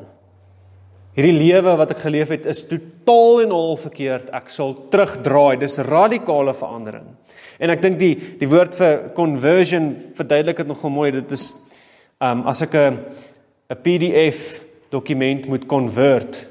Hierdie 1.19 1.35
lewe 1.35 1.73
wat 1.75 1.91
ek 1.91 2.05
geleef 2.05 2.31
het 2.31 2.45
is 2.47 2.61
totaal 2.71 3.41
en 3.43 3.51
al 3.51 3.73
verkeerd. 3.83 4.29
Ek 4.39 4.53
sal 4.55 4.77
terugdraai. 4.93 5.59
Dis 5.59 5.81
radikale 5.83 6.53
verandering. 6.55 7.09
En 7.59 7.71
ek 7.71 7.83
dink 7.83 7.99
die 7.99 8.15
die 8.39 8.49
woord 8.51 8.77
vir 8.79 9.09
conversion 9.17 9.91
verduidelik 10.15 10.63
dit 10.63 10.71
nogal 10.71 10.95
mooi. 10.95 11.11
Dit 11.13 11.33
is 11.35 11.51
um 12.23 12.47
as 12.47 12.63
ek 12.63 12.75
'n 12.75 12.99
'n 13.71 13.83
PDF 13.83 14.65
dokument 14.91 15.47
moet 15.47 15.67
convert 15.67 16.47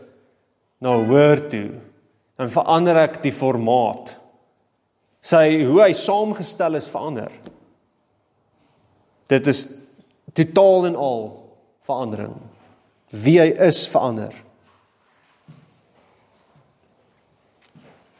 na 0.80 0.94
Word 1.08 1.50
toe, 1.50 1.70
dan 2.38 2.50
verander 2.50 2.98
ek 2.98 3.24
die 3.24 3.32
formaat. 3.32 4.16
Sy 5.22 5.64
hoe 5.66 5.82
hy 5.82 5.94
saamgestel 5.94 6.76
is 6.76 6.90
verander. 6.90 7.32
Dit 9.28 9.48
is 9.48 9.66
totaal 10.34 10.86
en 10.92 10.96
al 10.96 11.24
verandering. 11.88 12.36
Wie 13.10 13.40
hy 13.40 13.50
is 13.68 13.88
verander. 13.88 14.34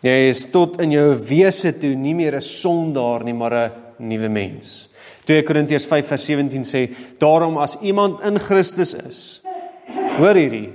Jy 0.06 0.30
is 0.30 0.46
tot 0.54 0.78
in 0.82 0.92
jou 0.94 1.16
wese 1.26 1.72
toe 1.80 1.96
nie 1.96 2.14
meer 2.14 2.36
'n 2.36 2.42
sondaar 2.42 3.24
nie, 3.24 3.34
maar 3.34 3.54
'n 3.54 3.72
nuwe 3.98 4.30
mens. 4.30 4.90
2 5.26 5.44
Korintiërs 5.44 5.86
5:17 5.86 6.64
sê: 6.66 6.96
"Daarom 7.20 7.58
as 7.58 7.78
iemand 7.82 8.22
in 8.22 8.40
Christus 8.40 8.94
is, 8.94 9.42
hoor 10.18 10.36
hierdie, 10.36 10.74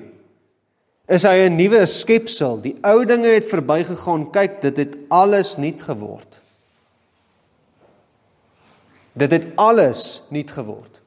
is 1.08 1.22
hy 1.22 1.48
'n 1.48 1.56
nuwe 1.56 1.86
skepsel. 1.86 2.60
Die 2.60 2.76
ou 2.82 3.04
dinge 3.04 3.28
het 3.28 3.44
verbygegaan. 3.44 4.30
Kyk, 4.30 4.60
dit 4.60 4.76
het 4.76 4.96
alles 5.08 5.56
nuut 5.56 5.82
geword." 5.82 6.40
Dit 9.14 9.30
het 9.30 9.46
alles 9.56 10.22
nuut 10.30 10.50
geword. 10.50 11.00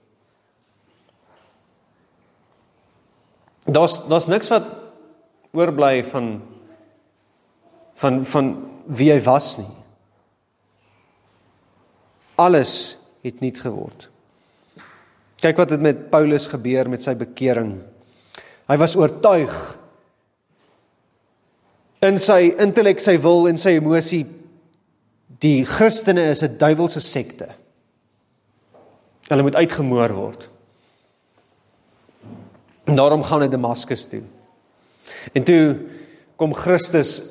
Daar's 3.66 4.08
daar's 4.08 4.28
niks 4.28 4.48
wat 4.48 4.66
oorbly 5.52 6.04
van 6.04 6.42
van 8.02 8.26
van 8.26 8.52
wie 8.86 9.12
hy 9.12 9.20
was 9.26 9.56
nie. 9.58 9.72
Alles 12.36 12.98
het 13.26 13.40
nuut 13.42 13.58
geword. 13.60 14.10
Kyk 15.42 15.58
wat 15.58 15.74
het 15.74 15.82
met 15.82 16.10
Paulus 16.12 16.48
gebeur 16.52 16.90
met 16.90 17.04
sy 17.04 17.16
bekering. 17.18 17.78
Hy 18.70 18.78
was 18.82 18.96
oortuig 18.98 19.54
in 22.06 22.20
sy 22.22 22.52
intellek, 22.62 23.00
sy 23.02 23.16
wil 23.22 23.48
en 23.50 23.58
sy 23.62 23.78
emosie 23.80 24.26
die 25.42 25.66
Christene 25.66 26.30
is 26.32 26.44
'n 26.44 26.58
duiwelse 26.58 27.02
sekte. 27.02 27.50
Hulle 29.28 29.42
moet 29.42 29.56
uitgemoor 29.56 30.14
word. 30.14 30.50
En 32.86 32.96
daarom 32.96 33.24
gaan 33.24 33.42
hy 33.42 33.48
Damaskus 33.48 34.08
toe. 34.08 34.22
En 35.34 35.44
toe 35.44 35.78
kom 36.36 36.54
Christus 36.54 37.22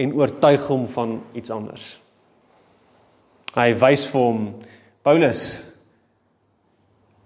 en 0.00 0.14
oortuig 0.16 0.62
hom 0.70 0.86
van 0.88 1.18
iets 1.36 1.52
anders. 1.52 1.92
Hy 3.56 3.72
wys 3.82 4.06
vir 4.08 4.22
hom 4.22 4.46
Paulus 5.04 5.44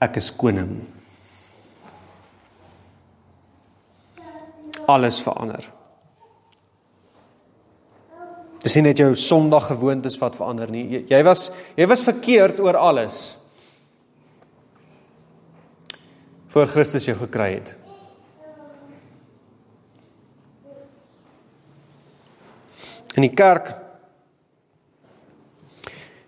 ek 0.04 0.18
is 0.20 0.30
koning. 0.36 0.76
Alles 4.90 5.20
verander. 5.24 5.64
Dis 8.64 8.76
nie 8.78 8.86
net 8.86 9.00
jou 9.00 9.10
Sondag 9.16 9.68
gewoontes 9.72 10.16
wat 10.20 10.36
verander 10.36 10.70
nie. 10.72 10.84
Jy, 10.92 11.00
jy 11.12 11.22
was 11.24 11.46
jy 11.76 11.88
was 11.88 12.04
verkeerd 12.04 12.60
oor 12.64 12.78
alles. 12.80 13.22
Voor 16.52 16.68
Christus 16.70 17.08
jou 17.08 17.16
gekry 17.18 17.50
het. 17.58 17.74
In 23.14 23.22
die 23.22 23.34
kerk 23.34 23.70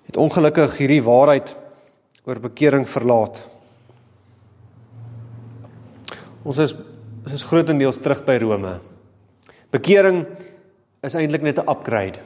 het 0.07 0.16
ongelukkig 0.16 0.77
hierdie 0.79 1.03
waarheid 1.03 1.57
oor 2.27 2.40
bekering 2.42 2.87
verlaat. 2.88 3.42
Ons 6.46 6.62
is 6.62 6.77
ons 7.27 7.35
is 7.35 7.42
grootendeels 7.42 7.99
terug 7.99 8.20
by 8.22 8.37
Rome. 8.38 8.77
Bekering 9.75 10.20
is 11.03 11.16
eintlik 11.18 11.42
net 11.42 11.59
'n 11.59 11.68
upgrade. 11.68 12.20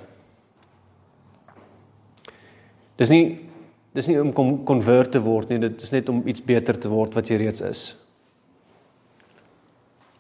Dis 2.97 3.09
nie 3.09 3.49
dis 3.95 4.07
nie 4.07 4.21
om 4.21 4.33
kom 4.33 4.65
konvert 4.65 5.13
te 5.13 5.21
word 5.21 5.49
nie, 5.49 5.59
dit 5.59 5.83
is 5.83 5.91
net 5.91 6.09
om 6.09 6.23
iets 6.29 6.45
beter 6.45 6.79
te 6.79 6.89
word 6.89 7.15
wat 7.15 7.29
jy 7.29 7.37
reeds 7.37 7.61
is. 7.61 7.97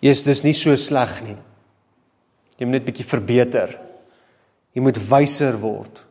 Jy 0.00 0.10
is 0.10 0.22
dus 0.22 0.42
nie 0.42 0.52
so 0.52 0.74
sleg 0.76 1.22
nie. 1.22 1.36
Jy 2.58 2.66
moet 2.66 2.72
net 2.72 2.84
bietjie 2.84 3.04
verbeter. 3.04 3.89
Jy 4.76 4.84
moet 4.84 5.00
wyser 5.10 5.58
word. 5.60 6.04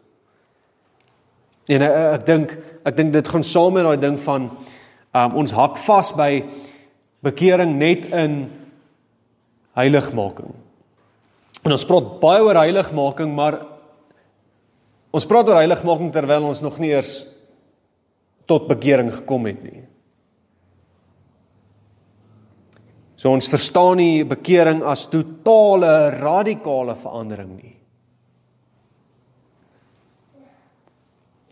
En 1.69 1.85
ek, 1.85 1.95
ek 2.19 2.25
dink 2.27 2.57
ek 2.89 2.95
dink 2.97 3.13
dit 3.13 3.27
gaan 3.27 3.43
saam 3.45 3.75
met 3.75 3.85
daai 3.85 3.99
ding 4.01 4.15
van 4.23 4.47
um, 4.49 5.33
ons 5.41 5.53
hak 5.53 5.77
vas 5.83 6.11
by 6.15 6.31
bekering 7.25 7.75
net 7.77 8.07
in 8.15 8.39
heiligmaking. 9.77 10.53
En 11.65 11.75
ons 11.75 11.85
praat 11.85 12.13
baie 12.21 12.43
oor 12.45 12.57
heiligmaking, 12.61 13.33
maar 13.35 13.59
ons 15.13 15.27
praat 15.27 15.51
oor 15.51 15.59
heiligmaking 15.59 16.11
terwyl 16.15 16.47
ons 16.49 16.63
nog 16.63 16.79
nie 16.81 16.93
eers 16.93 17.21
tot 18.49 18.69
bekering 18.69 19.11
gekom 19.13 19.45
het 19.49 19.61
nie. 19.61 19.83
So 23.19 23.33
ons 23.35 23.49
verstaan 23.51 23.99
nie 23.99 24.23
bekering 24.23 24.79
as 24.87 25.09
totale 25.11 26.15
radikale 26.15 26.95
verandering 26.95 27.51
nie. 27.57 27.75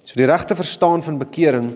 So 0.07 0.15
die 0.15 0.27
regte 0.29 0.55
verstaan 0.55 1.03
van 1.03 1.19
bekering 1.19 1.73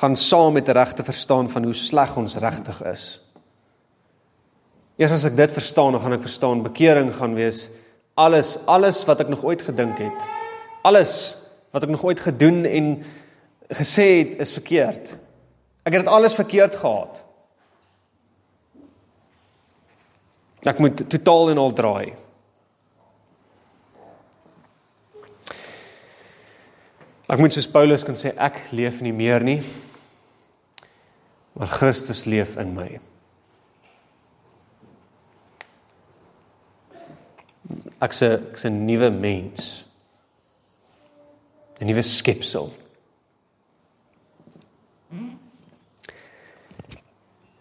gaan 0.00 0.16
saam 0.16 0.56
met 0.56 0.66
die 0.66 0.74
regte 0.74 1.04
verstaan 1.06 1.50
van 1.52 1.68
hoe 1.68 1.76
sleg 1.76 2.16
ons 2.18 2.34
regtig 2.42 2.80
is. 2.90 3.04
Eers 4.98 5.14
as 5.14 5.26
ek 5.28 5.36
dit 5.38 5.52
verstaan, 5.54 5.94
dan 5.94 6.02
gaan 6.02 6.16
ek 6.16 6.24
verstaan 6.26 6.64
bekering 6.64 7.12
gaan 7.14 7.36
wees 7.38 7.68
alles 8.20 8.58
alles 8.66 9.04
wat 9.08 9.22
ek 9.22 9.30
nog 9.32 9.44
ooit 9.46 9.62
gedink 9.62 10.00
het. 10.02 10.28
Alles 10.84 11.36
wat 11.70 11.86
ek 11.86 11.92
nog 11.94 12.04
ooit 12.04 12.20
gedoen 12.20 12.64
en 12.66 12.88
gesê 13.70 14.08
het 14.18 14.34
is 14.42 14.52
verkeerd. 14.52 15.14
Ek 15.86 15.94
het 15.94 16.02
dit 16.02 16.12
alles 16.12 16.34
verkeerd 16.34 16.74
gehad. 16.76 17.22
Ek 20.66 20.82
moet 20.82 21.06
totaal 21.08 21.54
en 21.54 21.62
al 21.62 21.72
draai. 21.72 22.12
Ek 27.30 27.38
moet 27.38 27.54
soos 27.54 27.68
Paulus 27.70 28.02
kan 28.02 28.16
sê 28.18 28.32
ek 28.34 28.56
leef 28.74 28.98
nie 29.06 29.12
meer 29.14 29.44
nie. 29.46 29.60
Maar 31.54 31.70
Christus 31.70 32.24
leef 32.26 32.56
in 32.58 32.72
my. 32.74 32.88
Ek 38.02 38.16
sê 38.16 38.32
ek's 38.34 38.66
'n 38.66 38.82
nuwe 38.86 39.10
mens. 39.14 39.84
'n 41.78 41.86
Nuwe 41.86 42.02
skepsel. 42.02 42.72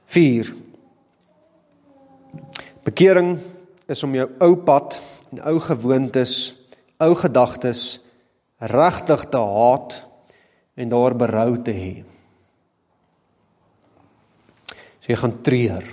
Vier. 0.05 0.53
Bekering 2.83 3.37
is 3.87 4.03
om 4.03 4.15
jou 4.15 4.29
ou 4.41 4.55
pad 4.55 5.01
en 5.31 5.45
ou 5.45 5.59
gewoontes, 5.59 6.55
ou 6.97 7.13
gedagtes 7.13 7.99
regtig 8.59 9.25
te 9.31 9.37
haat 9.37 10.05
en 10.79 10.89
daar 10.91 11.15
berou 11.15 11.61
te 11.63 11.71
hê. 11.75 11.93
So 14.99 15.11
jy 15.11 15.17
gaan 15.19 15.41
treur. 15.43 15.85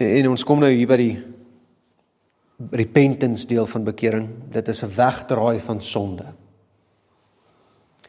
En, 0.00 0.08
en 0.08 0.30
ons 0.32 0.44
kom 0.44 0.60
nou 0.60 0.70
hier 0.72 0.88
by 0.88 0.98
die 1.00 1.14
repentance 2.76 3.48
deel 3.48 3.66
van 3.66 3.84
bekering. 3.84 4.28
Dit 4.52 4.68
is 4.68 4.84
'n 4.84 4.92
wegdraai 4.94 5.60
van 5.60 5.80
sonde. 5.80 6.26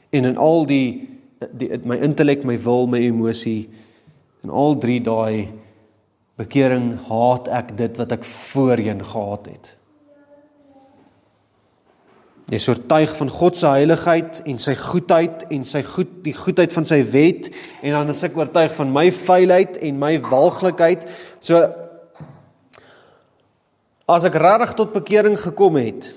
En 0.10 0.26
in 0.26 0.38
al 0.38 0.66
die 0.66 1.08
die 1.52 1.78
my 1.84 1.98
intellek, 1.98 2.44
my 2.44 2.58
wil, 2.60 2.88
my 2.88 3.00
emosie 3.00 3.70
en 4.44 4.50
al 4.50 4.78
drie 4.78 5.02
daai 5.02 5.50
bekering 6.38 7.00
haat 7.08 7.48
ek 7.48 7.78
dit 7.78 7.98
wat 7.98 8.12
ek 8.12 8.24
voorheen 8.24 9.02
gehaat 9.06 9.46
het. 9.46 9.78
Jy 12.52 12.60
is 12.60 12.68
oortuig 12.68 13.12
van 13.16 13.30
God 13.32 13.56
se 13.56 13.70
heiligheid 13.72 14.42
en 14.52 14.58
sy 14.60 14.74
goedheid 14.76 15.46
en 15.56 15.62
sy 15.64 15.80
goed 15.88 16.18
die 16.26 16.34
goedheid 16.36 16.74
van 16.76 16.88
sy 16.88 16.98
wet 17.14 17.48
en 17.80 17.96
dan 17.96 18.12
is 18.12 18.24
ek 18.28 18.36
oortuig 18.36 18.74
van 18.76 18.92
my 18.92 19.06
vuilheid 19.16 19.78
en 19.88 20.02
my 20.02 20.18
walglikheid. 20.26 21.06
So 21.40 21.62
as 24.12 24.28
ek 24.28 24.36
regtig 24.44 24.74
tot 24.82 24.92
bekering 24.92 25.38
gekom 25.40 25.80
het, 25.80 26.10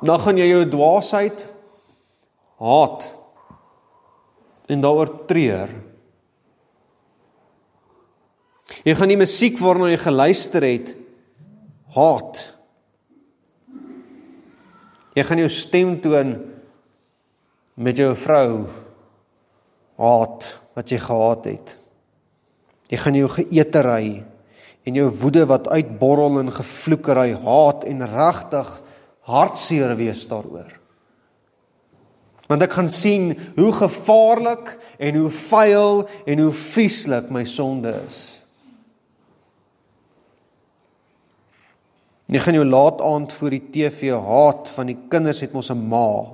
dan 0.00 0.24
gaan 0.24 0.40
jy 0.40 0.48
jou 0.54 0.64
dwaasheid 0.72 1.44
haat 2.64 3.06
en 4.72 4.86
daaroor 4.88 5.12
treur. 5.28 5.68
Jy 8.88 8.96
gaan 8.96 9.12
die 9.12 9.20
musiek 9.20 9.60
waarna 9.60 9.92
jy 9.92 10.00
geluister 10.00 10.64
het 10.64 10.96
haat 11.92 12.53
Jy 15.14 15.22
gaan 15.22 15.42
jou 15.44 15.50
stem 15.52 15.94
toon 16.02 16.34
met 17.74 17.98
jou 17.98 18.12
vrou 18.18 18.66
haat 19.98 20.46
wat 20.74 20.90
jy 20.90 20.98
gehaat 20.98 21.44
het. 21.46 21.74
Jy 22.90 22.98
gaan 23.00 23.18
jou 23.18 23.28
geëtery 23.30 24.08
en 24.84 24.98
jou 24.98 25.08
woede 25.22 25.44
wat 25.48 25.70
uitborrel 25.70 26.42
in 26.42 26.52
gevloekery, 26.52 27.30
haat 27.40 27.86
en 27.88 28.06
regtig 28.10 28.72
hartseer 29.24 29.94
wees 29.96 30.26
daaroor. 30.28 30.74
Want 32.50 32.66
ek 32.66 32.74
gaan 32.76 32.90
sien 32.92 33.30
hoe 33.56 33.70
gevaarlik 33.72 34.74
en 35.00 35.16
hoe 35.22 35.30
vuil 35.32 36.02
en 36.28 36.42
hoe 36.44 36.52
vieslik 36.52 37.30
my 37.32 37.46
sonde 37.48 37.94
is. 38.04 38.33
Jy 42.26 42.40
gaan 42.40 42.56
jou 42.56 42.64
laat 42.64 43.02
aand 43.04 43.32
voor 43.32 43.50
die 43.50 43.64
TV 43.70 44.10
haat 44.16 44.70
van 44.72 44.88
die 44.88 44.96
kinders 45.08 45.42
het 45.44 45.52
mos 45.52 45.70
'n 45.70 45.88
ma. 45.88 46.24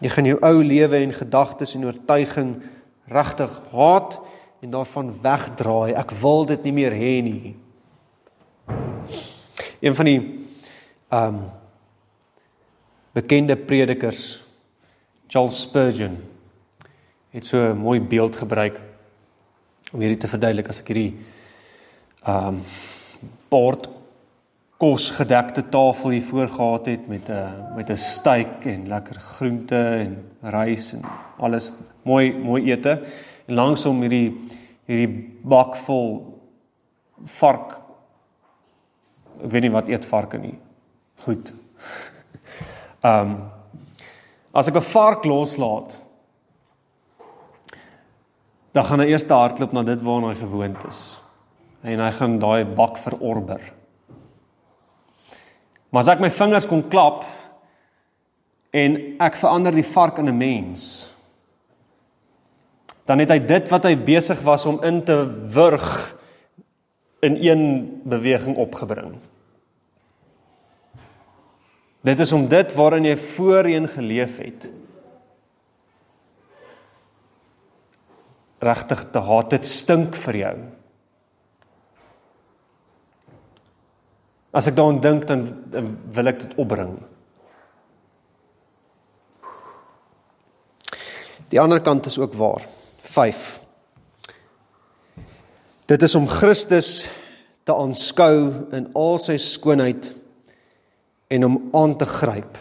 Jy 0.00 0.08
gaan 0.08 0.24
jou 0.24 0.38
ou 0.40 0.64
lewe 0.64 0.96
en 0.96 1.12
gedagtes 1.12 1.74
en 1.74 1.84
oortuiging 1.84 2.62
regtig 3.06 3.60
haat 3.72 4.20
en 4.60 4.70
daarvan 4.70 5.20
wegdraai. 5.22 5.92
Ek 5.92 6.10
wil 6.10 6.46
dit 6.46 6.62
nie 6.62 6.72
meer 6.72 6.92
hê 6.92 7.22
nie. 7.22 7.56
Een 9.80 9.94
van 9.94 10.04
die 10.04 10.20
ehm 11.08 11.34
um, 11.34 11.50
bekende 13.12 13.56
predikers 13.56 14.44
Charles 15.26 15.60
Spurgeon 15.60 16.16
het 17.30 17.44
so 17.46 17.56
'n 17.58 17.76
mooi 17.76 18.00
beeld 18.00 18.36
gebruik 18.36 18.80
om 19.92 20.00
hierdie 20.00 20.16
te 20.18 20.28
verduidelik 20.28 20.68
as 20.68 20.78
ek 20.80 20.88
hierdie 20.88 21.18
um, 22.26 22.62
bord 23.48 23.88
kosgedekte 24.78 25.68
tafel 25.68 26.10
hier 26.10 26.22
voor 26.22 26.48
gehad 26.48 26.86
het 26.86 27.08
met 27.08 27.28
'n 27.28 27.74
met 27.74 27.90
'n 27.90 27.96
steak 27.96 28.64
en 28.64 28.88
lekker 28.88 29.20
groente 29.20 29.84
en 29.84 30.30
rys 30.40 30.92
en 30.92 31.02
alles. 31.36 31.70
Mooi 32.02 32.38
mooi 32.38 32.72
ete. 32.72 33.02
En 33.46 33.54
langsom 33.54 34.00
hierdie 34.00 34.36
hierdie 34.84 35.38
bak 35.42 35.76
vol 35.76 36.40
vark. 37.24 37.76
Ek 39.44 39.50
weet 39.50 39.62
nie 39.62 39.70
wat 39.70 39.88
eet 39.88 40.04
varke 40.04 40.38
nie. 40.38 40.58
Goed. 41.24 41.54
Um, 43.02 43.50
as 44.58 44.68
ek 44.68 44.76
'n 44.76 44.82
vark 44.82 45.24
loslaat 45.24 46.00
dan 48.72 48.84
gaan 48.84 49.00
hy 49.00 49.06
eers 49.06 49.26
hardloop 49.26 49.72
na 49.72 49.82
dit 49.82 50.02
waarna 50.02 50.28
hy 50.28 50.34
gewoond 50.34 50.84
is 50.88 51.20
en 51.82 52.00
hy 52.00 52.10
gaan 52.10 52.38
daai 52.38 52.64
bak 52.64 52.98
verorber 52.98 53.62
Maar 55.88 56.04
as 56.04 56.10
ek 56.12 56.22
my 56.22 56.30
vingers 56.32 56.68
kon 56.68 56.84
klap 56.92 57.24
en 58.76 58.96
ek 59.24 59.38
verander 59.40 59.72
die 59.72 59.86
vark 59.86 60.18
in 60.20 60.28
'n 60.28 60.36
mens, 60.36 61.08
dan 63.06 63.18
het 63.18 63.30
hy 63.30 63.38
dit 63.38 63.68
wat 63.70 63.84
hy 63.84 63.96
besig 63.96 64.40
was 64.44 64.66
om 64.66 64.82
in 64.84 65.04
te 65.04 65.16
wurg 65.54 66.16
in 67.20 67.36
een 67.40 68.02
beweging 68.04 68.56
opgebring. 68.56 69.16
Dit 72.04 72.20
is 72.20 72.32
om 72.32 72.48
dit 72.48 72.74
waarin 72.74 73.04
jy 73.04 73.16
voorheen 73.16 73.88
geleef 73.88 74.36
het 74.38 74.70
regtig 78.60 79.10
te 79.10 79.18
haat. 79.18 79.50
Dit 79.50 79.66
stink 79.66 80.14
vir 80.14 80.36
jou. 80.36 80.77
As 84.52 84.68
ek 84.68 84.76
daaraan 84.78 85.00
dink 85.04 85.26
dan, 85.28 85.44
dan 85.68 85.92
wil 86.14 86.30
ek 86.30 86.40
dit 86.46 86.54
opbring. 86.60 86.94
Die 91.52 91.60
ander 91.60 91.80
kant 91.84 92.06
is 92.08 92.18
ook 92.20 92.36
waar. 92.36 92.64
5. 93.08 93.60
Dit 95.88 96.02
is 96.04 96.14
om 96.14 96.28
Christus 96.28 97.08
te 97.64 97.76
aanskou 97.76 98.68
in 98.76 98.88
al 98.96 99.20
sy 99.20 99.36
skoonheid 99.40 100.10
en 101.32 101.44
om 101.44 101.58
aan 101.76 101.96
te 102.00 102.08
gryp. 102.08 102.56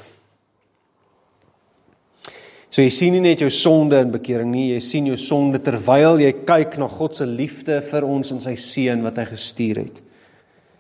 So 2.68 2.84
jy 2.84 2.92
sien 2.92 3.16
nie 3.16 3.24
net 3.24 3.42
jou 3.44 3.50
sonde 3.52 4.00
in 4.04 4.12
bekering 4.12 4.52
nie, 4.52 4.74
jy 4.76 4.82
sien 4.84 5.08
jou 5.08 5.16
sonde 5.20 5.60
terwyl 5.64 6.20
jy 6.22 6.34
kyk 6.48 6.76
na 6.80 6.90
God 6.92 7.16
se 7.16 7.28
liefde 7.28 7.80
vir 7.90 8.08
ons 8.08 8.36
in 8.36 8.44
sy 8.44 8.58
seun 8.60 9.06
wat 9.08 9.20
hy 9.20 9.28
gestuur 9.32 9.82
het 9.86 10.04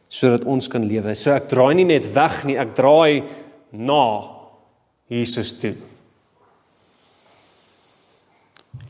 sodat 0.10 0.47
ons 0.47 0.70
kan 0.72 0.86
lewe. 0.88 1.16
So 1.16 1.34
ek 1.36 1.49
draai 1.51 1.76
nie 1.78 1.88
net 1.89 2.08
weg 2.16 2.41
nie, 2.47 2.58
ek 2.60 2.74
draai 2.78 3.24
na 3.76 4.03
Jesus 5.12 5.53
toe. 5.60 5.76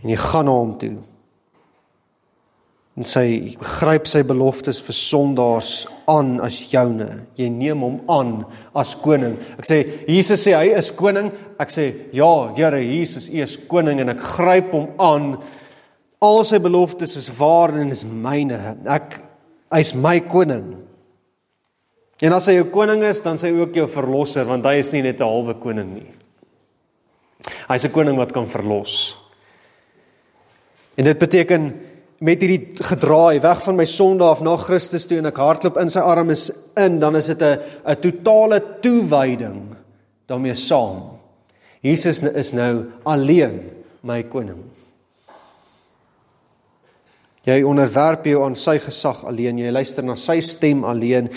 En 0.03 0.11
jy 0.11 0.17
gaan 0.21 0.47
na 0.47 0.55
hom 0.55 0.73
toe. 0.79 0.95
En 2.97 3.05
sy 3.05 3.53
gryp 3.61 4.07
sy 4.09 4.23
beloftes 4.25 4.79
vir 4.81 4.95
sondaars 4.97 5.71
aan 6.09 6.37
as 6.41 6.57
joune. 6.71 7.05
Jy 7.37 7.49
neem 7.53 7.83
hom 7.85 7.99
aan 8.09 8.31
as 8.77 8.95
koning. 8.97 9.35
Ek 9.61 9.69
sê 9.69 9.83
Jesus 10.09 10.41
sê 10.41 10.55
hy 10.57 10.71
is 10.79 10.89
koning. 10.97 11.29
Ek 11.61 11.73
sê 11.73 11.85
ja, 12.17 12.31
Here 12.57 12.81
Jesus, 12.81 13.29
U 13.29 13.43
is 13.43 13.53
koning 13.69 14.01
en 14.01 14.15
ek 14.15 14.23
gryp 14.33 14.73
hom 14.73 14.89
aan. 14.97 15.29
Al 16.25 16.41
sy 16.49 16.57
beloftes 16.61 17.13
is 17.19 17.29
waar 17.37 17.75
en 17.77 17.93
is 17.93 18.01
myne. 18.05 18.57
Ek 18.89 19.19
hy's 19.73 19.93
my 19.93 20.17
koning. 20.25 20.86
En 22.21 22.33
as 22.33 22.47
hy 22.49 22.57
jou 22.57 22.69
koning 22.73 23.03
is, 23.05 23.21
dan 23.21 23.37
sê 23.37 23.51
hy 23.51 23.59
ook 23.61 23.75
jou 23.77 23.85
verlosser 23.87 24.47
want 24.49 24.65
hy 24.65 24.79
is 24.81 24.91
nie 24.93 25.03
net 25.05 25.21
'n 25.21 25.27
halwe 25.27 25.53
koning 25.61 25.93
nie. 25.93 26.11
Hy's 27.69 27.85
'n 27.85 27.91
koning 27.91 28.17
wat 28.17 28.31
kan 28.33 28.47
verlos. 28.47 29.17
En 30.97 31.03
dit 31.03 31.19
beteken 31.19 31.79
met 32.19 32.41
hierdie 32.41 32.73
gedraai 32.81 33.39
weg 33.39 33.63
van 33.63 33.75
my 33.75 33.85
sonde 33.85 34.23
af 34.23 34.41
na 34.41 34.55
Christus 34.57 35.05
toe 35.05 35.17
en 35.17 35.29
ek 35.29 35.37
hardloop 35.37 35.77
in 35.77 35.89
sy 35.89 35.99
arms 35.99 36.31
is 36.31 36.51
in, 36.75 36.99
dan 36.99 37.15
is 37.15 37.27
dit 37.27 37.41
'n 37.41 37.59
'n 37.85 37.95
totale 38.01 38.61
toewyding 38.81 39.75
daarmee 40.27 40.55
saam. 40.55 41.19
Jesus 41.81 42.19
is 42.19 42.53
nou 42.53 42.85
alleen 43.05 43.61
my 44.01 44.23
koning. 44.23 44.63
Jy 47.43 47.63
onderwerp 47.63 48.25
jou 48.25 48.43
aan 48.43 48.55
sy 48.55 48.79
gesag 48.79 49.23
alleen, 49.25 49.59
jy 49.59 49.71
luister 49.71 50.03
na 50.03 50.15
sy 50.15 50.41
stem 50.41 50.83
alleen. 50.83 51.29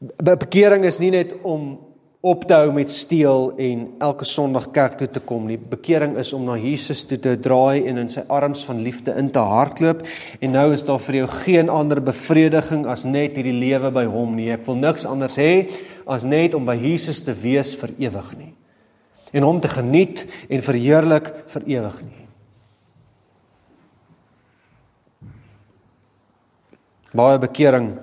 Bekering 0.00 0.84
is 0.84 0.98
nie 1.00 1.10
net 1.14 1.32
om 1.40 1.78
op 2.26 2.42
te 2.48 2.56
hou 2.58 2.72
met 2.74 2.90
steel 2.90 3.52
en 3.62 3.84
elke 4.02 4.26
Sondag 4.26 4.66
kerk 4.74 4.96
toe 4.98 5.06
te 5.08 5.20
kom 5.22 5.46
nie. 5.46 5.56
Bekering 5.56 6.16
is 6.20 6.32
om 6.36 6.42
na 6.44 6.56
Jesus 6.58 7.04
toe 7.06 7.18
te 7.22 7.36
draai 7.40 7.86
en 7.86 8.00
in 8.02 8.10
sy 8.10 8.24
arms 8.32 8.64
van 8.66 8.82
liefde 8.84 9.14
in 9.16 9.30
te 9.32 9.40
hardloop 9.40 10.02
en 10.40 10.52
nou 10.52 10.66
is 10.74 10.82
daar 10.84 11.00
vir 11.04 11.20
jou 11.20 11.28
geen 11.44 11.70
ander 11.72 12.02
bevrediging 12.02 12.84
as 12.90 13.06
net 13.06 13.38
hierdie 13.38 13.54
lewe 13.56 13.92
by 13.94 14.04
hom 14.10 14.34
nie. 14.36 14.50
Ek 14.52 14.66
wil 14.66 14.76
niks 14.80 15.06
anders 15.08 15.38
hê 15.40 15.68
as 16.04 16.26
net 16.26 16.56
om 16.58 16.66
by 16.66 16.74
Jesus 16.80 17.22
te 17.24 17.32
wees 17.36 17.76
vir 17.78 17.94
ewig 18.08 18.32
nie. 18.40 18.52
En 19.32 19.46
hom 19.46 19.62
te 19.62 19.70
geniet 19.70 20.24
en 20.50 20.66
verheerlik 20.66 21.30
vir 21.54 21.70
ewig 21.78 22.02
nie. 22.04 22.26
Baie 27.16 27.38
bekering 27.40 27.94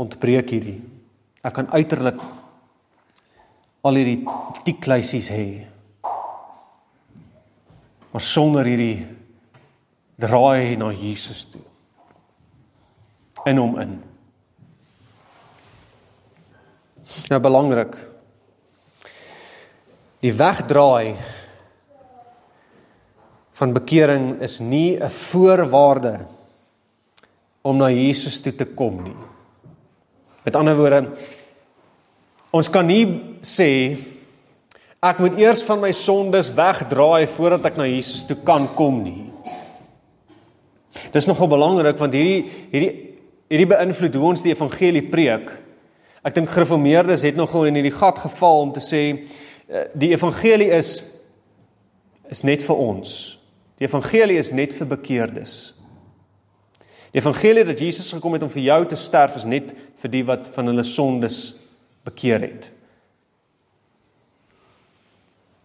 ontbreek 0.00 0.54
hierdie. 0.54 0.78
Ek 1.44 1.54
kan 1.56 1.70
uiterlik 1.72 2.20
al 3.84 3.96
hierdie 3.96 4.20
tikkleisies 4.66 5.30
hê. 5.32 5.48
Maar 8.10 8.24
sonder 8.24 8.68
hierdie 8.68 9.06
draai 10.20 10.76
na 10.80 10.90
Jesus 10.92 11.46
toe. 11.52 11.64
In 13.48 13.60
hom 13.60 13.76
in. 13.80 13.94
Nou 17.30 17.40
belangrik. 17.42 17.96
Die 20.20 20.32
wegdraai 20.36 21.16
van 23.60 23.72
bekering 23.76 24.40
is 24.44 24.60
nie 24.60 24.96
'n 24.96 25.10
voorwaarde 25.10 26.26
om 27.62 27.76
na 27.76 27.88
Jesus 27.90 28.40
toe 28.40 28.52
te 28.52 28.64
kom 28.64 29.02
nie. 29.02 29.16
Met 30.44 30.56
ander 30.56 30.76
woorde, 30.76 31.02
ons 32.50 32.70
kan 32.72 32.86
nie 32.86 33.04
sê 33.44 33.98
ek 35.04 35.20
moet 35.20 35.36
eers 35.40 35.60
van 35.64 35.80
my 35.82 35.90
sondes 35.96 36.50
wegdraai 36.56 37.28
voordat 37.30 37.70
ek 37.70 37.76
na 37.80 37.88
Jesus 37.88 38.24
toe 38.28 38.38
kan 38.44 38.66
kom 38.76 39.02
nie. 39.04 39.28
Dis 41.12 41.28
nogal 41.28 41.50
belangrik 41.50 42.00
want 42.00 42.16
hierdie 42.16 42.44
hierdie 42.72 42.92
hierdie 43.50 43.70
beïnvloed 43.72 44.14
hoe 44.14 44.28
ons 44.28 44.44
die 44.44 44.52
evangelie 44.54 45.02
preek. 45.10 45.48
Ek 46.22 46.36
dink 46.36 46.52
gereformeerdes 46.52 47.24
het 47.26 47.38
nogal 47.38 47.66
in 47.66 47.80
hierdie 47.80 47.96
gat 47.96 48.20
geval 48.22 48.66
om 48.66 48.72
te 48.76 48.82
sê 48.84 49.02
eh, 49.10 49.88
die 49.92 50.12
evangelie 50.14 50.70
is 50.76 51.00
is 52.30 52.44
net 52.46 52.62
vir 52.62 52.78
ons. 52.78 53.14
Die 53.80 53.88
evangelie 53.88 54.38
is 54.38 54.52
net 54.54 54.76
vir 54.76 54.86
bekeerdes. 54.92 55.72
Die 57.10 57.18
evangelie 57.18 57.64
dat 57.66 57.80
Jesus 57.82 58.12
gekom 58.12 58.36
het 58.36 58.44
om 58.46 58.52
vir 58.52 58.62
jou 58.62 58.82
te 58.86 58.98
sterf 58.98 59.36
is 59.40 59.46
net 59.48 59.72
vir 59.98 60.12
die 60.12 60.22
wat 60.26 60.50
van 60.54 60.70
hulle 60.70 60.84
sondes 60.86 61.56
bekeer 62.06 62.44
het. 62.44 62.70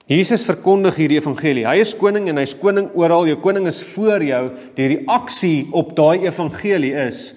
Jesus 0.09 0.45
verkondig 0.45 0.99
hierdie 0.99 1.17
evangelie. 1.17 1.65
Hy 1.65 1.79
is 1.81 1.95
koning 1.97 2.27
en 2.29 2.37
hy's 2.37 2.53
koning 2.57 2.91
oral. 2.93 3.25
Jou 3.29 3.39
koning 3.41 3.65
is 3.69 3.81
voor 3.95 4.21
jou. 4.21 4.43
Die 4.77 4.89
reaksie 4.91 5.65
op 5.73 5.95
daai 5.97 6.27
evangelie 6.27 6.93
is 7.07 7.31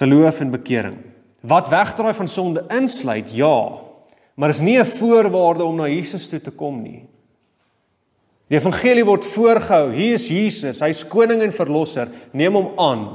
geloof 0.00 0.42
en 0.44 0.52
bekering. 0.52 0.98
Wat 1.40 1.70
wegdraai 1.72 2.12
van 2.14 2.28
sonde 2.28 2.64
insluit, 2.72 3.32
ja, 3.34 3.56
maar 4.36 4.52
is 4.52 4.60
nie 4.60 4.78
'n 4.78 4.86
voorwaarde 4.86 5.64
om 5.64 5.76
na 5.76 5.88
Jesus 5.88 6.28
toe 6.28 6.40
te 6.40 6.50
kom 6.50 6.82
nie. 6.82 7.04
Die 8.50 8.58
evangelie 8.58 9.04
word 9.06 9.26
voorgehou. 9.26 9.92
Hier 9.94 10.16
is 10.18 10.28
Jesus, 10.28 10.82
hy's 10.84 11.04
koning 11.08 11.42
en 11.44 11.54
verlosser. 11.54 12.10
Neem 12.32 12.56
hom 12.58 12.72
aan. 12.80 13.06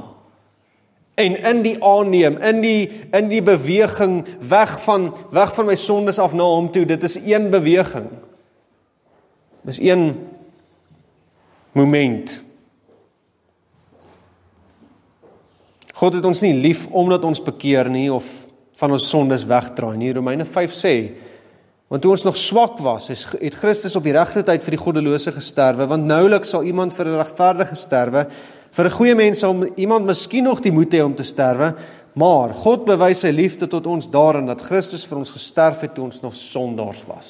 En 1.18 1.34
in 1.50 1.62
die 1.64 1.76
aanneem, 1.82 2.38
in 2.46 2.60
die 2.62 2.90
in 3.16 3.30
die 3.30 3.42
beweging 3.42 4.20
weg 4.48 4.76
van 4.84 5.10
weg 5.34 5.54
van 5.54 5.66
my 5.66 5.74
sondes 5.78 6.20
af 6.22 6.34
na 6.34 6.46
hom 6.46 6.70
toe, 6.70 6.84
dit 6.86 7.02
is 7.02 7.18
een 7.26 7.50
beweging. 7.50 8.06
Dis 9.66 9.80
een 9.82 10.12
moment. 11.74 12.38
God 15.98 16.14
het 16.14 16.24
ons 16.24 16.40
nie 16.44 16.54
lief 16.54 16.86
omdat 16.94 17.26
ons 17.26 17.42
bekeer 17.42 17.90
nie 17.90 18.06
of 18.14 18.26
van 18.78 18.94
ons 18.94 19.08
sondes 19.10 19.42
wegdraai 19.50 19.96
nie. 19.98 20.12
Romeine 20.14 20.46
5 20.46 20.76
sê 20.78 20.94
Want 21.88 22.02
toe 22.02 22.10
ons 22.10 22.24
nog 22.24 22.36
swak 22.36 22.78
was, 22.84 23.08
het 23.08 23.54
Christus 23.54 23.96
op 23.96 24.04
die 24.04 24.12
regte 24.12 24.42
tyd 24.44 24.64
vir 24.64 24.76
die 24.76 24.82
goddelose 24.82 25.32
gesterwe, 25.32 25.86
want 25.88 26.04
nouliks 26.04 26.50
sal 26.52 26.62
iemand 26.62 26.92
vir 26.92 27.06
'n 27.06 27.16
regverdige 27.16 27.74
sterwe. 27.74 28.26
Vir 28.70 28.84
'n 28.84 28.90
goeie 28.90 29.14
mens 29.14 29.38
sal 29.38 29.64
iemand 29.76 30.04
miskien 30.04 30.44
nog 30.44 30.60
die 30.60 30.72
moed 30.72 30.92
hê 30.92 31.02
om 31.02 31.14
te 31.14 31.24
sterwe, 31.24 31.74
Maar 32.18 32.50
God 32.50 32.86
bewys 32.88 33.20
sy 33.22 33.30
liefde 33.30 33.68
tot 33.70 33.86
ons 33.86 34.08
daarin 34.10 34.48
dat 34.48 34.64
Christus 34.66 35.04
vir 35.06 35.20
ons 35.20 35.30
gesterf 35.30 35.84
het 35.84 35.94
toe 35.94 36.08
ons 36.08 36.22
nog 36.24 36.34
sondaars 36.34 37.04
was. 37.06 37.28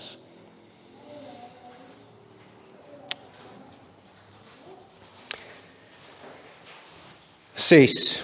Ses. 7.58 8.22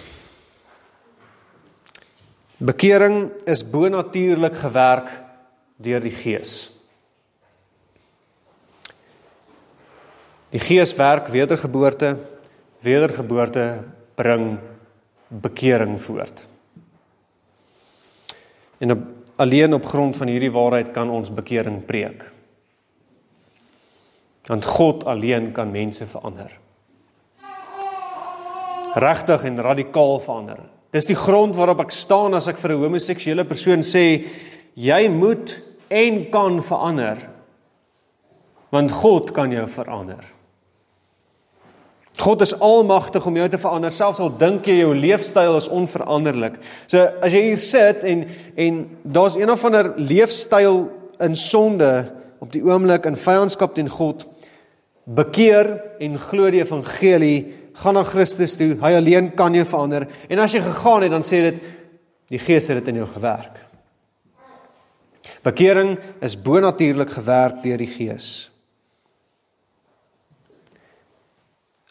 Bekering 2.65 3.29
is 3.51 3.65
bonatuurlik 3.67 4.57
gewerk 4.57 5.11
deur 5.77 6.01
die 6.01 6.15
Gees. 6.15 6.71
Die 10.55 10.63
Gees 10.63 10.95
werk 10.95 11.29
wedergeboorte, 11.35 12.17
wedergeboorte 12.81 13.85
bring 14.15 14.59
bekering 15.29 15.97
voort. 16.03 16.47
En 18.79 18.95
op, 18.95 19.03
alleen 19.37 19.75
op 19.75 19.87
grond 19.87 20.17
van 20.17 20.31
hierdie 20.31 20.53
waarheid 20.53 20.93
kan 20.95 21.11
ons 21.11 21.33
bekering 21.35 21.85
preek. 21.85 22.29
Want 24.47 24.65
God 24.65 25.05
alleen 25.05 25.53
kan 25.53 25.71
mense 25.71 26.07
verander. 26.07 26.53
Regtig 28.95 29.45
en 29.45 29.63
radikaal 29.63 30.21
verander. 30.21 30.61
Dis 30.95 31.09
die 31.09 31.19
grond 31.19 31.57
waarop 31.57 31.81
ek 31.83 31.91
staan 31.91 32.37
as 32.39 32.47
ek 32.47 32.61
vir 32.63 32.77
'n 32.77 32.83
homoseksuele 32.85 33.45
persoon 33.45 33.83
sê 33.83 34.27
jy 34.75 35.09
moet 35.09 35.59
en 35.89 36.21
kan 36.31 36.63
verander. 36.63 37.19
Want 38.75 38.93
God 38.93 39.31
kan 39.35 39.53
jou 39.55 39.67
verander. 39.71 40.25
God 42.19 42.41
is 42.47 42.55
almagtig 42.63 43.27
om 43.27 43.37
jou 43.37 43.47
te 43.51 43.59
verander 43.59 43.91
selfs 43.91 44.21
al 44.23 44.31
dink 44.39 44.69
jy 44.71 44.79
jou 44.85 44.93
leefstyl 44.95 45.57
is 45.59 45.67
onveranderlik. 45.71 46.61
So 46.87 47.03
as 47.25 47.35
jy 47.35 47.43
hier 47.49 47.59
sit 47.59 48.07
en 48.07 48.29
en 48.55 48.85
daar's 49.03 49.35
een 49.39 49.51
of 49.51 49.65
ander 49.67 49.91
leefstyl 49.99 50.87
in 51.23 51.35
sonde 51.39 51.91
op 52.39 52.53
die 52.55 52.63
oomblik 52.63 53.09
in 53.09 53.19
vyandskap 53.19 53.75
teen 53.75 53.91
God, 53.91 54.27
bekeer 55.05 55.75
en 56.03 56.19
glo 56.21 56.51
die 56.53 56.63
evangelie, 56.63 57.39
gaan 57.83 57.99
na 57.99 58.05
Christus 58.07 58.55
toe. 58.59 58.75
Hy 58.81 58.95
alleen 58.99 59.33
kan 59.35 59.55
jou 59.55 59.65
verander. 59.67 60.07
En 60.31 60.43
as 60.45 60.55
jy 60.55 60.63
gegaan 60.63 61.07
het, 61.07 61.15
dan 61.15 61.27
sê 61.27 61.43
dit 61.49 61.63
die 62.31 62.41
Gees 62.41 62.69
het 62.71 62.79
dit 62.79 62.93
in 62.93 63.03
jou 63.03 63.09
gewerk. 63.11 63.64
Bekering 65.45 65.99
is 66.25 66.37
bonatuurlik 66.41 67.11
gewerk 67.11 67.63
deur 67.63 67.79
die 67.79 67.91
Gees. 67.91 68.51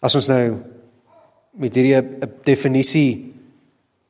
As 0.03 0.15
ons 0.17 0.27
nou 0.27 0.57
met 1.53 1.75
hierdie 1.75 1.95
'n 1.95 2.31
definisie 2.43 3.33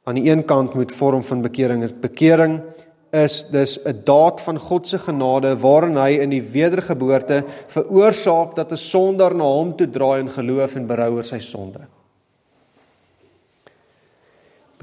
aan 0.08 0.16
die 0.16 0.30
een 0.32 0.46
kant 0.46 0.74
moet 0.74 0.92
vorm 0.92 1.24
van 1.24 1.42
bekering 1.42 1.84
is 1.84 1.92
bekering 1.92 2.62
is 3.12 3.46
dis 3.52 3.80
'n 3.86 4.02
daad 4.04 4.42
van 4.42 4.58
God 4.60 4.88
se 4.88 4.98
genade 4.98 5.60
waarin 5.60 5.98
hy 5.98 6.20
in 6.22 6.30
die 6.30 6.42
wedergeboorte 6.42 7.44
veroorsaak 7.68 8.56
dat 8.56 8.72
'n 8.72 8.78
sondaar 8.78 9.36
na 9.36 9.44
hom 9.44 9.76
toe 9.76 9.88
draai 9.88 10.20
in 10.20 10.30
geloof 10.30 10.76
en 10.76 10.88
berou 10.88 11.16
oor 11.16 11.24
sy 11.24 11.40
sonde. 11.40 11.80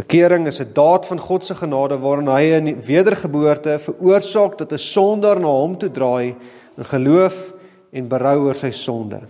Bekering 0.01 0.47
is 0.47 0.61
'n 0.61 0.73
daad 0.73 1.07
van 1.07 1.19
God 1.19 1.45
se 1.45 1.55
genade 1.55 1.99
waarin 1.99 2.29
hy 2.29 2.61
die 2.65 2.75
wedergeboorte 2.75 3.79
veroorsaak 3.79 4.57
dat 4.59 4.73
'n 4.73 4.79
sondaar 4.79 5.41
na 5.41 5.47
hom 5.47 5.77
toe 5.79 5.91
draai 5.91 6.37
in 6.77 6.85
geloof 6.85 7.53
en 7.93 8.09
berou 8.09 8.47
oor 8.47 8.55
sy 8.55 8.71
sonde. 8.71 9.21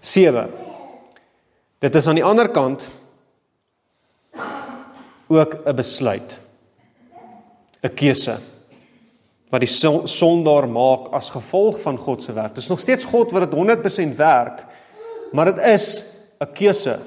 7. 0.00 0.50
Dit 1.78 1.94
is 1.94 2.06
aan 2.06 2.14
die 2.14 2.24
ander 2.24 2.48
kant 2.48 2.88
ook 5.28 5.54
'n 5.64 5.76
besluit. 5.76 6.38
'n 7.82 7.94
keuse 7.94 8.38
wat 9.50 9.60
die 9.60 10.04
sondaar 10.04 10.68
maak 10.68 11.12
as 11.12 11.30
gevolg 11.30 11.80
van 11.80 11.96
God 11.96 12.22
se 12.22 12.32
werk. 12.32 12.54
Dit 12.54 12.64
is 12.64 12.68
nog 12.68 12.80
steeds 12.80 13.04
God 13.04 13.30
wat 13.30 13.50
dit 13.50 13.54
100% 13.54 14.16
werk, 14.16 14.64
maar 15.32 15.44
dit 15.44 15.64
is 15.64 16.04
'n 16.40 16.52
keuse, 16.52 16.98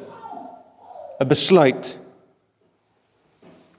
'n 1.19 1.27
besluit 1.27 1.97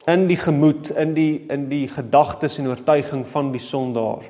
in 0.06 0.26
die 0.26 0.36
gemoed, 0.36 0.90
in 0.96 1.14
die 1.14 1.44
in 1.48 1.68
die 1.68 1.88
gedagtes 1.88 2.58
en 2.58 2.68
oortuiging 2.68 3.28
van 3.28 3.52
die 3.52 3.60
sondaar. 3.60 4.24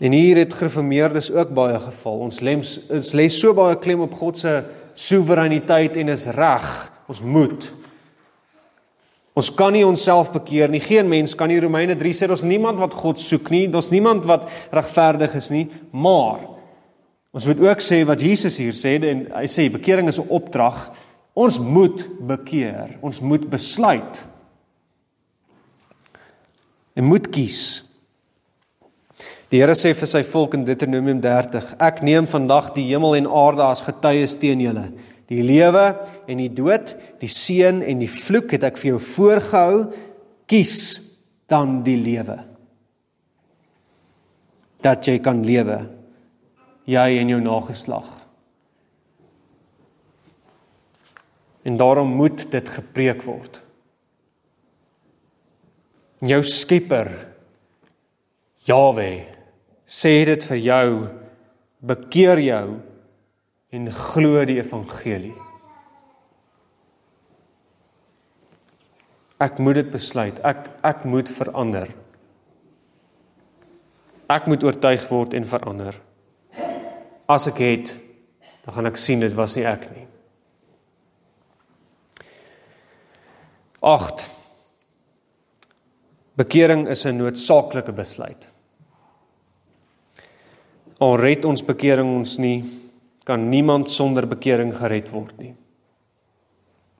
En 0.00 0.12
hier 0.12 0.36
het 0.36 0.54
gereformeerdes 0.54 1.32
ook 1.32 1.50
baie 1.54 1.80
geval. 1.80 2.18
Ons 2.18 2.40
lê 2.40 2.54
ons 2.56 3.12
lê 3.12 3.28
so 3.28 3.54
baie 3.54 3.76
klem 3.78 4.00
op 4.00 4.14
God 4.14 4.38
se 4.38 4.64
soewereiniteit 4.94 5.96
en 5.96 6.08
is 6.08 6.26
reg. 6.26 6.92
Ons 7.06 7.20
moet. 7.22 7.74
Ons 9.36 9.50
kan 9.54 9.72
nie 9.72 9.84
onsself 9.86 10.32
bekeer 10.32 10.70
nie. 10.70 10.80
Geen 10.80 11.08
mens 11.08 11.34
kan 11.34 11.48
nie. 11.48 11.60
Romeine 11.60 11.96
3 11.96 12.14
sê 12.16 12.30
ons 12.30 12.46
niemand 12.46 12.80
wat 12.80 12.94
God 12.94 13.20
soek 13.20 13.50
nie. 13.52 13.66
Daar's 13.68 13.90
niemand 13.90 14.24
wat 14.28 14.48
regverdig 14.72 15.36
is 15.38 15.50
nie. 15.52 15.66
Maar 15.90 16.48
ons 17.30 17.46
moet 17.46 17.60
ook 17.60 17.82
sê 17.84 18.00
wat 18.06 18.22
Jesus 18.22 18.58
hier 18.58 18.74
sê 18.74 18.96
en 18.98 19.26
hy 19.34 19.46
sê 19.46 19.68
bekering 19.70 20.08
is 20.08 20.18
'n 20.18 20.28
opdrag. 20.28 20.90
Ons 21.34 21.58
moet 21.58 22.08
bekeer. 22.26 22.98
Ons 23.00 23.20
moet 23.20 23.44
besluit. 23.50 24.26
En 26.94 27.04
moet 27.04 27.28
kies. 27.30 27.84
Die 29.50 29.58
Here 29.58 29.74
sê 29.74 29.90
vir 29.94 30.06
sy 30.06 30.22
volk 30.22 30.54
in 30.54 30.64
Deuteronomium 30.64 31.20
30: 31.20 31.74
Ek 31.82 32.02
neem 32.02 32.26
vandag 32.30 32.70
die 32.74 32.86
hemel 32.90 33.16
en 33.18 33.26
aarde 33.26 33.62
as 33.66 33.82
getuies 33.82 34.36
teen 34.38 34.60
julle. 34.60 34.92
Die 35.30 35.42
lewe 35.42 35.94
en 36.30 36.38
die 36.38 36.50
dood, 36.50 36.96
die 37.22 37.30
seën 37.30 37.82
en 37.82 37.98
die 38.02 38.10
vloek 38.10 38.50
het 38.56 38.66
ek 38.66 38.78
vir 38.78 38.92
jou 38.92 39.00
voorgehou. 39.02 39.92
Kies 40.50 41.02
dan 41.50 41.80
die 41.86 41.98
lewe. 41.98 42.38
Dat 44.82 45.06
jy 45.06 45.18
kan 45.22 45.42
lewe. 45.46 45.99
Jy 46.90 47.20
en 47.20 47.30
jou 47.30 47.40
nageslag. 47.44 48.08
En 51.62 51.76
daarom 51.78 52.08
moet 52.16 52.46
dit 52.50 52.68
gepreek 52.68 53.22
word. 53.22 53.60
Jou 56.24 56.40
Skepper 56.44 57.12
Jahweh 58.66 59.28
sê 59.88 60.12
dit 60.28 60.44
vir 60.50 60.60
jou 60.62 60.88
bekeer 61.80 62.42
jou 62.44 62.66
en 63.72 63.88
glo 63.94 64.42
die 64.46 64.58
evangelie 64.60 65.36
ek 69.40 69.58
moet 69.64 69.80
dit 69.80 69.90
besluit 69.92 70.40
ek 70.44 70.68
ek 70.84 71.06
moet 71.08 71.30
verander 71.32 71.88
ek 74.30 74.48
moet 74.50 74.66
oortuig 74.68 75.06
word 75.08 75.36
en 75.38 75.48
verander 75.48 75.96
as 77.30 77.46
ek 77.52 77.62
het 77.62 77.94
dan 78.64 78.74
gaan 78.74 78.90
ek 78.90 79.00
sien 79.00 79.22
dit 79.22 79.38
was 79.38 79.56
nie 79.56 79.66
ek 79.68 79.88
nie 79.94 80.06
8 83.80 84.28
Bekering 86.40 86.88
is 86.88 87.04
'n 87.04 87.16
noodsaaklike 87.16 87.92
besluit. 87.92 88.50
Al 90.98 91.16
red 91.16 91.44
ons 91.44 91.62
bekering 91.64 92.16
ons 92.16 92.38
nie, 92.38 92.64
kan 93.24 93.48
niemand 93.48 93.90
sonder 93.90 94.26
bekering 94.26 94.72
gered 94.72 95.10
word 95.10 95.38
nie. 95.38 95.54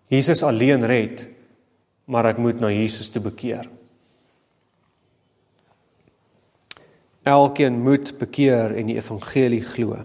Jesus 0.09 0.43
alleen 0.43 0.85
red, 0.85 1.27
maar 2.05 2.27
ek 2.27 2.39
moet 2.39 2.61
na 2.61 2.69
Jesus 2.69 3.09
toe 3.09 3.23
bekeer. 3.23 3.69
Elkeen 7.23 7.83
moet 7.83 8.19
bekeer 8.19 8.77
en 8.77 8.87
die 8.87 8.97
evangelie 8.97 9.63
glo. 9.63 10.05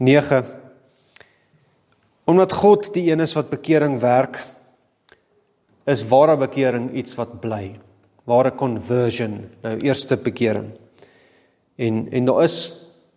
9 0.00 0.44
Omdat 2.24 2.52
God 2.52 2.92
die 2.94 3.10
een 3.10 3.20
is 3.20 3.34
wat 3.36 3.50
bekering 3.50 3.98
werk, 4.00 4.38
is 5.84 6.04
ware 6.08 6.36
bekering 6.38 6.92
iets 6.94 7.16
wat 7.18 7.40
bly. 7.42 7.74
Ware 8.24 8.52
conversion, 8.54 9.42
nou 9.64 9.74
eerste 9.82 10.16
bekering. 10.16 10.70
En 11.76 12.06
en 12.12 12.28
daar 12.28 12.44
is 12.44 12.56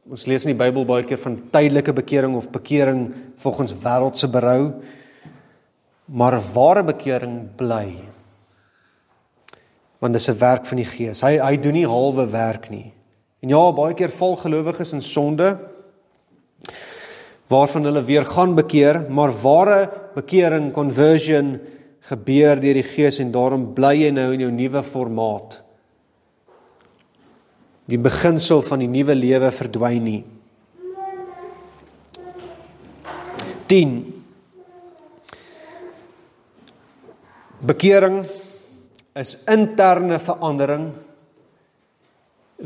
ons 0.10 0.26
lees 0.26 0.44
in 0.44 0.52
die 0.52 0.60
Bybel 0.60 0.84
baie 0.86 1.06
keer 1.08 1.22
van 1.22 1.38
tydelike 1.54 1.94
bekering 1.94 2.36
of 2.36 2.50
bekering 2.52 3.14
volgens 3.44 3.76
wêreldse 3.84 4.28
berou. 4.28 4.74
Maar 6.06 6.40
ware 6.54 6.84
bekering 6.84 7.54
bly. 7.56 7.94
Want 10.00 10.14
dis 10.14 10.28
'n 10.28 10.40
werk 10.40 10.66
van 10.66 10.78
die 10.78 10.90
Gees. 10.90 11.22
Hy 11.22 11.38
hy 11.38 11.58
doen 11.58 11.74
nie 11.74 11.88
halwe 11.88 12.28
werk 12.30 12.70
nie. 12.70 12.92
En 13.40 13.50
ja, 13.50 13.72
baie 13.72 13.94
keer 13.94 14.10
val 14.10 14.36
gelowiges 14.36 14.94
in 14.94 15.02
sonde 15.02 15.73
waarvan 17.52 17.86
hulle 17.86 18.02
weer 18.06 18.26
gaan 18.26 18.56
bekeer, 18.56 19.04
maar 19.10 19.34
ware 19.44 19.90
bekering, 20.16 20.72
conversion 20.74 21.58
gebeur 22.10 22.60
deur 22.60 22.80
die 22.80 22.88
Gees 22.88 23.20
en 23.24 23.32
daarom 23.32 23.74
bly 23.76 23.94
jy 24.04 24.12
nou 24.16 24.32
in 24.34 24.48
jou 24.48 24.52
nuwe 24.52 24.84
formaat 24.84 25.64
die 27.90 28.00
beginsel 28.00 28.62
van 28.64 28.80
die 28.80 28.88
nuwe 28.88 29.16
lewe 29.16 29.50
verdwyn 29.52 30.04
nie. 30.08 30.22
10 33.68 33.96
Bekering 37.64 38.26
is 39.16 39.38
interne 39.48 40.18
verandering 40.20 40.90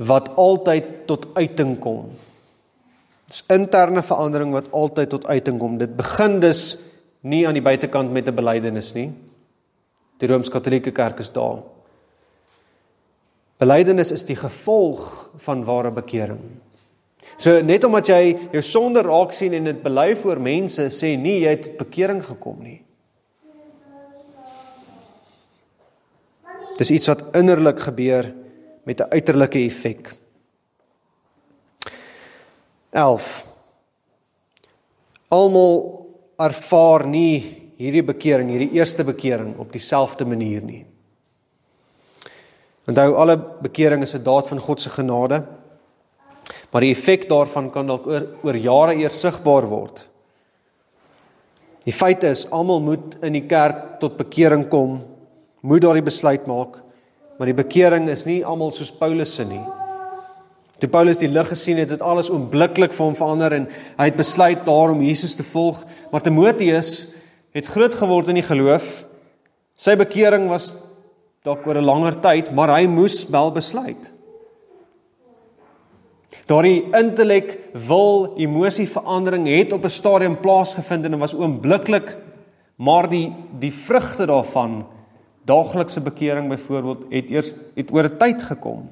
wat 0.09 0.31
altyd 0.41 0.87
tot 1.09 1.27
uiting 1.37 1.75
kom. 1.81 2.07
Dis 3.27 3.43
interne 3.51 4.03
verandering 4.03 4.53
wat 4.55 4.71
altyd 4.71 5.09
tot 5.09 5.27
uiting 5.27 5.59
kom. 5.59 5.77
Dit 5.77 5.95
begin 5.97 6.39
dus 6.39 6.77
nie 7.27 7.43
aan 7.47 7.57
die 7.57 7.65
buitekant 7.65 8.11
met 8.11 8.27
'n 8.27 8.35
belydenis 8.35 8.93
nie. 8.93 9.11
Die 10.17 10.27
Rooms-Katolieke 10.27 10.91
Kerk 10.91 11.19
is 11.19 11.31
daar. 11.31 11.63
Belydenis 13.57 14.11
is 14.11 14.23
die 14.23 14.35
gevolg 14.35 15.29
van 15.35 15.63
ware 15.63 15.91
bekering. 15.91 16.39
So 17.37 17.61
net 17.61 17.83
omdat 17.83 18.07
jy 18.07 18.49
jou 18.51 18.61
sonde 18.61 19.01
raak 19.01 19.31
sien 19.31 19.53
en 19.53 19.63
dit 19.63 19.83
bely 19.83 20.15
voor 20.15 20.39
mense, 20.39 20.89
sê 20.89 21.17
nie 21.17 21.41
jy 21.41 21.49
het 21.49 21.63
tot 21.63 21.77
bekering 21.77 22.21
gekom 22.25 22.61
nie. 22.63 22.81
Dis 26.77 26.91
iets 26.93 27.09
wat 27.09 27.23
innerlik 27.37 27.79
gebeur 27.79 28.33
met 28.85 29.01
'n 29.01 29.09
uiterlike 29.09 29.59
effek. 29.59 30.13
11 32.91 33.45
Almal 35.27 35.73
ervaar 36.39 37.03
nie 37.09 37.41
hierdie 37.77 38.03
bekering, 38.05 38.49
hierdie 38.53 38.77
eerste 38.79 39.03
bekering 39.03 39.57
op 39.59 39.73
dieselfde 39.73 40.25
manier 40.25 40.63
nie. 40.63 40.85
Onthou 42.87 43.17
alle 43.19 43.35
bekering 43.37 44.03
is 44.03 44.15
'n 44.15 44.23
daad 44.23 44.47
van 44.47 44.59
God 44.59 44.79
se 44.79 44.89
genade. 44.89 45.43
Maar 46.71 46.81
die 46.81 46.91
effek 46.91 47.27
daarvan 47.29 47.69
kan 47.71 47.87
dalk 47.87 48.07
oor, 48.07 48.27
oor 48.43 48.55
jare 48.55 48.95
eers 48.95 49.19
sigbaar 49.19 49.67
word. 49.67 50.07
Die 51.83 51.93
feit 51.93 52.23
is 52.23 52.49
almal 52.51 52.79
moet 52.79 53.15
in 53.23 53.33
die 53.33 53.45
kerk 53.47 53.99
tot 53.99 54.17
bekering 54.17 54.67
kom, 54.69 55.01
moet 55.61 55.81
daardie 55.81 56.03
besluit 56.03 56.47
maak, 56.47 56.81
maar 57.37 57.45
die 57.45 57.53
bekering 57.53 58.09
is 58.09 58.25
nie 58.25 58.45
almal 58.45 58.71
soos 58.71 58.91
Paulus 58.91 59.35
se 59.35 59.45
nie. 59.45 59.63
Toe 60.77 60.89
Paulus 60.89 61.17
die 61.17 61.29
lig 61.29 61.47
gesien 61.49 61.79
het, 61.81 61.89
het 61.89 62.01
alles 62.05 62.29
oombliklik 62.29 62.93
vir 62.93 63.05
hom 63.05 63.15
verander 63.17 63.53
en 63.53 63.69
hy 63.97 64.09
het 64.11 64.19
besluit 64.19 64.65
daarom 64.65 65.01
Jesus 65.01 65.33
te 65.35 65.43
volg. 65.43 65.79
Maar 66.11 66.21
Timoteus 66.21 67.15
het 67.57 67.69
groot 67.73 67.95
geword 67.97 68.29
in 68.29 68.37
die 68.37 68.45
geloof. 68.45 69.05
Sy 69.77 69.95
bekering 69.97 70.45
was 70.51 70.75
dalk 71.45 71.65
oor 71.65 71.77
'n 71.77 71.89
langer 71.89 72.19
tyd, 72.21 72.51
maar 72.51 72.69
hy 72.69 72.85
moes 72.85 73.25
wel 73.29 73.51
besluit. 73.51 74.11
Daardie 76.45 76.87
intellek, 76.95 77.59
wil, 77.73 78.33
emosie 78.37 78.87
verandering 78.87 79.47
het 79.47 79.73
op 79.73 79.83
'n 79.83 79.89
stadium 79.89 80.39
plaasgevind 80.39 81.05
en 81.05 81.19
was 81.19 81.35
oombliklik, 81.35 82.17
maar 82.75 83.09
die 83.09 83.33
die 83.59 83.71
vrugte 83.71 84.25
daarvan, 84.25 84.85
daaglikse 85.45 86.01
bekering 86.01 86.49
byvoorbeeld, 86.49 87.05
het 87.09 87.29
eers 87.29 87.53
het 87.75 87.91
oor 87.91 88.03
'n 88.03 88.17
tyd 88.17 88.41
gekom. 88.41 88.89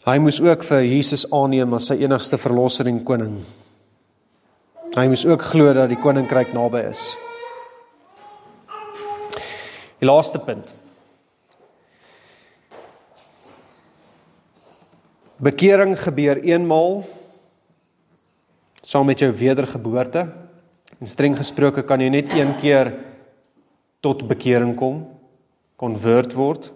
Hy 0.00 0.16
moes 0.16 0.38
ook 0.40 0.62
vir 0.64 0.86
Jesus 0.88 1.26
aanneem 1.28 1.74
as 1.76 1.90
sy 1.90 1.98
enigste 2.00 2.38
verlosser 2.40 2.88
en 2.88 3.02
koning. 3.04 3.34
Hy 4.96 5.04
moes 5.12 5.26
ook 5.28 5.44
glo 5.44 5.74
dat 5.76 5.90
die 5.92 5.98
koninkryk 6.00 6.54
naby 6.56 6.80
is. 6.88 7.02
Die 10.00 10.08
laaste 10.08 10.40
punt. 10.40 10.72
Bekering 15.36 15.92
gebeur 16.00 16.40
eenmaal 16.48 17.02
saam 18.80 19.04
met 19.12 19.20
jou 19.20 19.28
wedergeboorte. 19.36 20.24
En 20.96 21.08
streng 21.12 21.36
gesproke 21.36 21.84
kan 21.84 22.00
jy 22.00 22.08
net 22.08 22.32
een 22.32 22.56
keer 22.56 22.94
tot 24.00 24.24
bekering 24.24 24.72
kom, 24.80 25.04
konvert 25.76 26.32
word. 26.32 26.72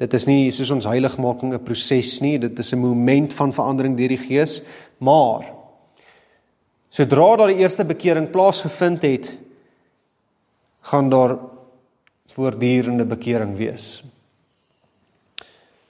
Dit 0.00 0.14
is 0.14 0.26
nie 0.26 0.50
soos 0.50 0.70
ons 0.70 0.88
heiligmaking 0.88 1.54
'n 1.54 1.64
proses 1.64 2.20
nie, 2.20 2.38
dit 2.38 2.58
is 2.58 2.72
'n 2.72 2.78
moment 2.78 3.32
van 3.32 3.52
verandering 3.52 3.96
deur 3.96 4.08
die 4.08 4.16
Gees, 4.16 4.62
maar 4.98 5.52
sodra 6.90 7.36
daar 7.36 7.48
die 7.48 7.62
eerste 7.62 7.84
bekering 7.84 8.30
plaasgevind 8.30 9.02
het, 9.02 9.38
gaan 10.82 11.08
daar 11.08 11.38
voortdurende 12.26 13.04
bekering 13.04 13.56
wees. 13.56 14.02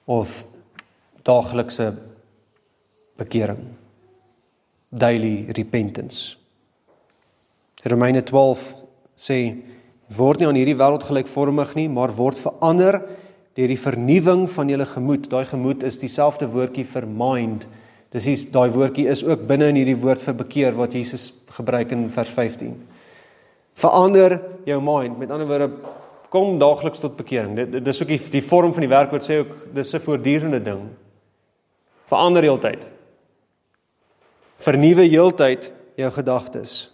Of 0.05 0.44
daaglikse 1.22 1.94
bekering. 3.16 3.59
Daily 4.88 5.46
repentance. 5.48 6.36
Romeine 7.82 8.22
12 8.22 8.74
sê 9.16 9.38
word 10.12 10.38
nie 10.38 10.48
aan 10.48 10.59
hierdie 10.59 10.76
wêreld 10.76 11.07
gelykvormig 11.09 11.74
nie, 11.74 11.88
maar 11.88 12.12
word 12.14 12.38
verander 12.38 13.00
deur 13.57 13.68
die 13.68 13.80
vernuwing 13.80 14.46
van 14.50 14.68
julle 14.72 14.86
gemoed. 14.88 15.28
Daai 15.30 15.44
gemoed 15.44 15.82
is 15.82 15.98
dieselfde 16.00 16.48
woordjie 16.48 16.84
vir 16.88 17.07
mind. 17.07 17.66
Dis 18.12 18.28
hier 18.28 18.44
daai 18.53 18.70
woordjie 18.72 19.09
is 19.09 19.24
ook 19.24 19.46
binne 19.48 19.70
in 19.72 19.80
hierdie 19.80 19.98
woord 19.98 20.20
vir 20.20 20.36
bekeer 20.36 20.76
wat 20.76 20.94
Jesus 20.96 21.30
gebruik 21.57 21.92
in 21.92 22.09
vers 22.12 22.32
15. 22.32 22.74
Verander 23.74 24.38
jou 24.68 24.80
mind. 24.84 25.18
Met 25.18 25.30
ander 25.32 25.48
woorde 25.48 25.70
kom 26.32 26.59
daagliks 26.61 27.00
tot 27.00 27.16
bekering. 27.16 27.57
Dit 27.57 27.84
dis 27.84 28.03
ook 28.03 28.09
die, 28.09 28.20
die 28.38 28.44
vorm 28.44 28.72
van 28.72 28.86
die 28.86 28.92
werkwoord 28.92 29.24
sê 29.24 29.40
ook 29.42 29.74
dis 29.74 29.94
'n 29.94 30.00
voortdurende 30.00 30.62
ding. 30.62 30.88
Verander 32.09 32.42
heeltyd. 32.42 32.88
Vernuwe 34.57 35.09
heeltyd 35.09 35.72
jou 35.96 36.11
gedagtes. 36.11 36.91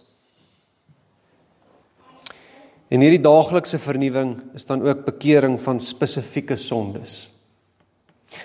En 2.89 3.03
hierdie 3.05 3.21
daaglikse 3.21 3.77
vernuwing 3.77 4.39
is 4.57 4.65
dan 4.65 4.81
ook 4.81 5.05
bekering 5.05 5.59
van 5.61 5.79
spesifieke 5.79 6.57
sondes. 6.57 7.29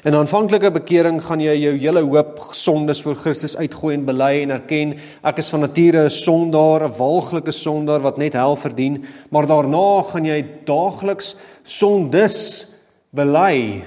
In 0.05 0.17
aanvanklike 0.17 0.71
bekering 0.73 1.19
gaan 1.25 1.41
jy 1.45 1.55
jou 1.61 1.75
hele 1.77 2.03
hoop 2.05 2.39
sondes 2.57 3.03
voor 3.05 3.17
Christus 3.21 3.57
uitgooi 3.57 3.95
en 3.99 4.07
bely 4.09 4.31
en 4.43 4.55
erken 4.57 4.95
ek 5.25 5.41
is 5.41 5.51
van 5.53 5.65
nature 5.65 6.05
'n 6.05 6.11
sondaar, 6.11 6.85
'n 6.85 6.97
walglike 6.97 7.53
sondaar 7.53 8.01
wat 8.01 8.19
net 8.19 8.33
hel 8.33 8.57
verdien, 8.57 9.05
maar 9.31 9.47
daarna 9.47 10.03
gaan 10.03 10.25
jy 10.25 10.45
daagliks 10.65 11.37
sondes 11.63 12.67
bely. 13.13 13.85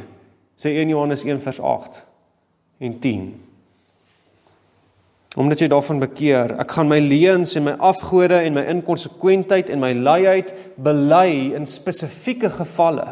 Sê 0.56 0.70
1 0.70 0.90
Johannes 0.90 1.24
1 1.24 1.42
vers 1.42 1.60
8 1.60 2.06
en 2.80 3.00
10 3.00 3.47
omdat 5.38 5.62
jy 5.62 5.68
daarvan 5.70 6.00
bekeer. 6.02 6.56
Ek 6.58 6.72
gaan 6.74 6.90
my 6.90 6.98
leuns 7.04 7.54
en 7.60 7.68
my 7.68 7.76
afgode 7.86 8.40
en 8.42 8.56
my 8.58 8.64
inkonsekwentheid 8.72 9.70
en 9.70 9.84
my 9.84 9.92
luiheid 9.94 10.50
bely 10.82 11.54
in 11.54 11.70
spesifieke 11.70 12.50
gevalle. 12.56 13.06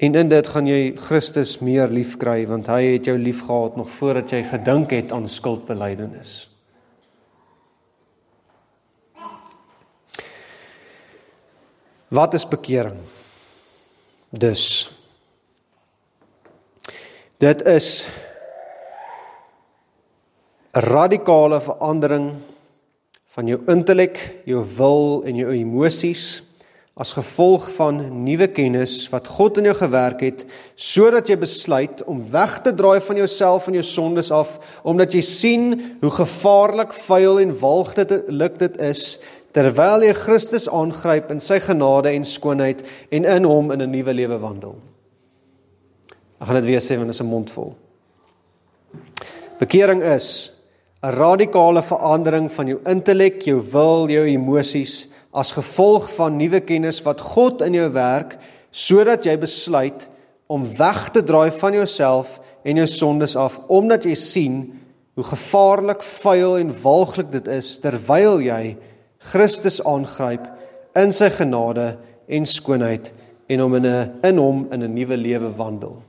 En 0.00 0.14
in 0.16 0.28
dit 0.32 0.46
gaan 0.48 0.66
jy 0.66 0.82
Christus 0.98 1.58
meer 1.62 1.90
liefkry 1.92 2.42
want 2.50 2.66
hy 2.72 2.96
het 2.96 3.06
jou 3.06 3.18
liefgehad 3.20 3.78
nog 3.78 3.90
voordat 3.94 4.34
jy 4.34 4.42
gedink 4.50 4.90
het 4.96 5.12
aan 5.14 5.28
skuldbelydenis. 5.28 6.48
Wat 12.10 12.34
is 12.34 12.48
bekering? 12.48 13.04
Dus 14.34 14.90
Dit 17.40 17.62
is 17.64 18.08
'n 20.72 20.78
radikale 20.78 21.60
verandering 21.60 22.32
van 23.26 23.46
jou 23.46 23.60
intellek, 23.66 24.36
jou 24.44 24.64
wil 24.76 25.22
en 25.24 25.36
jou 25.36 25.52
emosies 25.52 26.42
as 26.94 27.12
gevolg 27.12 27.70
van 27.72 28.24
nuwe 28.24 28.46
kennis 28.46 29.08
wat 29.08 29.26
God 29.26 29.56
in 29.56 29.64
jou 29.64 29.74
gewerk 29.74 30.20
het 30.20 30.44
sodat 30.74 31.28
jy 31.28 31.38
besluit 31.38 32.04
om 32.04 32.30
weg 32.30 32.60
te 32.60 32.74
draai 32.74 33.00
van 33.00 33.16
jouself 33.16 33.66
en 33.66 33.72
jou 33.72 33.84
sondes 33.84 34.30
af 34.30 34.58
omdat 34.82 35.12
jy 35.12 35.20
sien 35.20 35.96
hoe 36.00 36.10
gevaarlik, 36.10 36.92
vuil 36.92 37.40
en 37.40 37.58
walg 37.58 37.94
dit 37.94 38.22
luk 38.28 38.58
dit 38.58 38.76
is 38.80 39.18
terwyl 39.52 40.02
jy 40.02 40.12
Christus 40.12 40.68
aangryp 40.68 41.30
in 41.30 41.40
sy 41.40 41.58
genade 41.58 42.12
en 42.12 42.24
skoonheid 42.24 42.84
en 43.10 43.24
in 43.24 43.44
hom 43.44 43.72
in 43.72 43.80
'n 43.82 43.90
nuwe 43.90 44.14
lewe 44.14 44.38
wandel. 44.38 44.89
Ek 46.40 46.48
gaan 46.48 46.56
dit 46.56 46.70
weer 46.70 46.80
sê 46.80 46.96
want 46.96 47.10
dit 47.12 47.14
is 47.14 47.20
'n 47.20 47.28
mond 47.28 47.50
vol. 47.50 47.74
Bekering 49.60 50.02
is 50.02 50.52
'n 51.02 51.12
radikale 51.12 51.82
verandering 51.82 52.50
van 52.52 52.66
jou 52.66 52.80
intellek, 52.86 53.42
jou 53.42 53.60
wil, 53.60 54.08
jou 54.08 54.24
emosies 54.24 55.08
as 55.32 55.52
gevolg 55.52 56.08
van 56.16 56.36
nuwe 56.36 56.60
kennis 56.60 57.02
wat 57.02 57.20
God 57.20 57.62
in 57.62 57.74
jou 57.74 57.88
werk 57.92 58.38
sodat 58.70 59.24
jy 59.24 59.36
besluit 59.36 60.08
om 60.48 60.66
weg 60.78 61.10
te 61.10 61.22
draai 61.22 61.50
van 61.50 61.72
jouself 61.72 62.40
en 62.64 62.76
jou 62.76 62.86
sondes 62.86 63.36
af 63.36 63.60
omdat 63.68 64.04
jy 64.04 64.14
sien 64.14 64.80
hoe 65.14 65.24
gevaarlik, 65.24 66.02
vuil 66.02 66.58
en 66.58 66.82
walglik 66.82 67.30
dit 67.32 67.48
is 67.48 67.78
terwyl 67.78 68.40
jy 68.40 68.76
Christus 69.18 69.80
aangryp 69.84 70.46
in 70.96 71.12
sy 71.12 71.28
genade 71.28 71.98
en 72.28 72.46
skoonheid 72.46 73.12
en 73.50 73.62
om 73.62 73.74
in 73.74 73.86
'n 73.86 74.20
in 74.24 74.38
hom 74.38 74.66
in 74.72 74.82
'n 74.82 74.94
nuwe 74.94 75.16
lewe 75.16 75.56
wandel. 75.56 76.02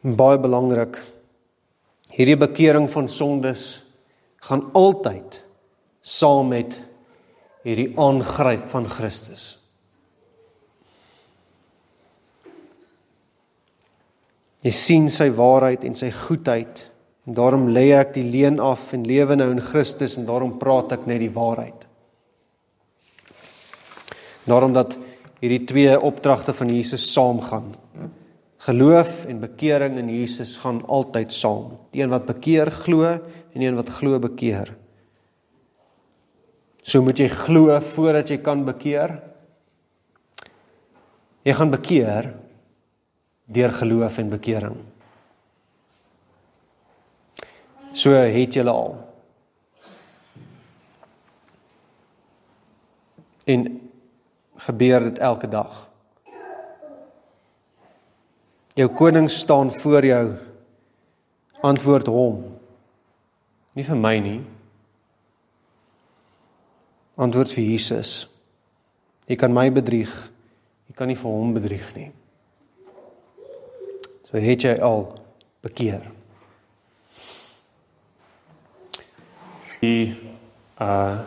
Baie 0.00 0.38
belangrik. 0.40 0.96
Hierdie 2.08 2.38
bekering 2.40 2.86
van 2.88 3.08
sondes 3.08 3.82
gaan 4.40 4.62
altyd 4.72 5.42
saam 6.00 6.48
met 6.48 6.78
hierdie 7.66 7.90
aangryp 8.00 8.64
van 8.72 8.88
Christus. 8.88 9.58
Jy 14.64 14.72
sien 14.72 15.10
sy 15.12 15.28
waarheid 15.36 15.84
en 15.84 15.94
sy 15.96 16.08
goedheid 16.12 16.86
en 17.28 17.36
daarom 17.36 17.68
lê 17.68 17.90
ek 17.96 18.14
die 18.16 18.24
leuen 18.24 18.56
af 18.60 18.94
en 18.96 19.04
lewe 19.04 19.36
nou 19.36 19.50
in 19.52 19.60
Christus 19.64 20.16
en 20.16 20.24
daarom 20.28 20.56
praat 20.60 20.96
ek 20.96 21.04
net 21.08 21.20
die 21.20 21.32
waarheid. 21.32 21.84
Daarom 24.48 24.72
dat 24.72 24.96
hierdie 25.44 25.66
twee 25.68 26.00
opdragte 26.00 26.56
van 26.56 26.72
Jesus 26.72 27.04
saamgaan. 27.12 27.74
Geloof 28.70 29.24
en 29.26 29.40
bekering 29.42 29.96
in 29.98 30.08
Jesus 30.14 30.54
gaan 30.62 30.84
altyd 30.86 31.32
saam. 31.34 31.72
Die 31.90 32.04
een 32.04 32.12
wat 32.12 32.28
bekeer 32.28 32.70
glo 32.70 33.02
en 33.02 33.58
die 33.58 33.66
een 33.66 33.74
wat 33.74 33.88
glo 33.90 34.20
bekeer. 34.22 34.70
So 36.82 37.02
moet 37.02 37.18
jy 37.18 37.26
glo 37.32 37.74
voordat 37.82 38.30
jy 38.30 38.38
kan 38.38 38.62
bekeer. 38.68 39.16
Jy 41.42 41.56
gaan 41.58 41.74
bekeer 41.74 42.30
deur 43.50 43.74
geloof 43.74 44.22
en 44.22 44.30
bekering. 44.30 44.78
So 47.90 48.14
het 48.14 48.54
julle 48.54 48.70
al. 48.70 48.98
En 53.50 53.66
gebeur 54.62 55.10
dit 55.10 55.18
elke 55.18 55.50
dag. 55.50 55.89
Jou 58.78 58.88
koning 58.94 59.30
staan 59.30 59.72
voor 59.72 60.04
jou. 60.04 60.26
Antwoord 61.60 62.06
hom. 62.06 62.44
Nie 63.74 63.84
vir 63.84 63.98
my 63.98 64.14
nie. 64.22 64.38
Antwoord 67.20 67.52
vir 67.52 67.64
Jesus. 67.64 68.28
Jy 69.26 69.36
kan 69.38 69.52
my 69.54 69.66
bedrieg. 69.74 70.12
Jy 70.88 70.96
kan 70.98 71.10
nie 71.10 71.18
vir 71.18 71.34
hom 71.34 71.52
bedrieg 71.54 71.90
nie. 71.98 72.08
So 74.30 74.38
het 74.38 74.64
jy 74.64 74.76
al 74.78 75.04
bekeer. 75.66 76.06
Die 79.82 80.14
uh 80.80 81.20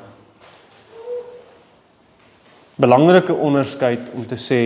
belangrike 2.73 3.33
onderskeid 3.33 4.09
om 4.17 4.25
te 4.25 4.35
sê 4.39 4.59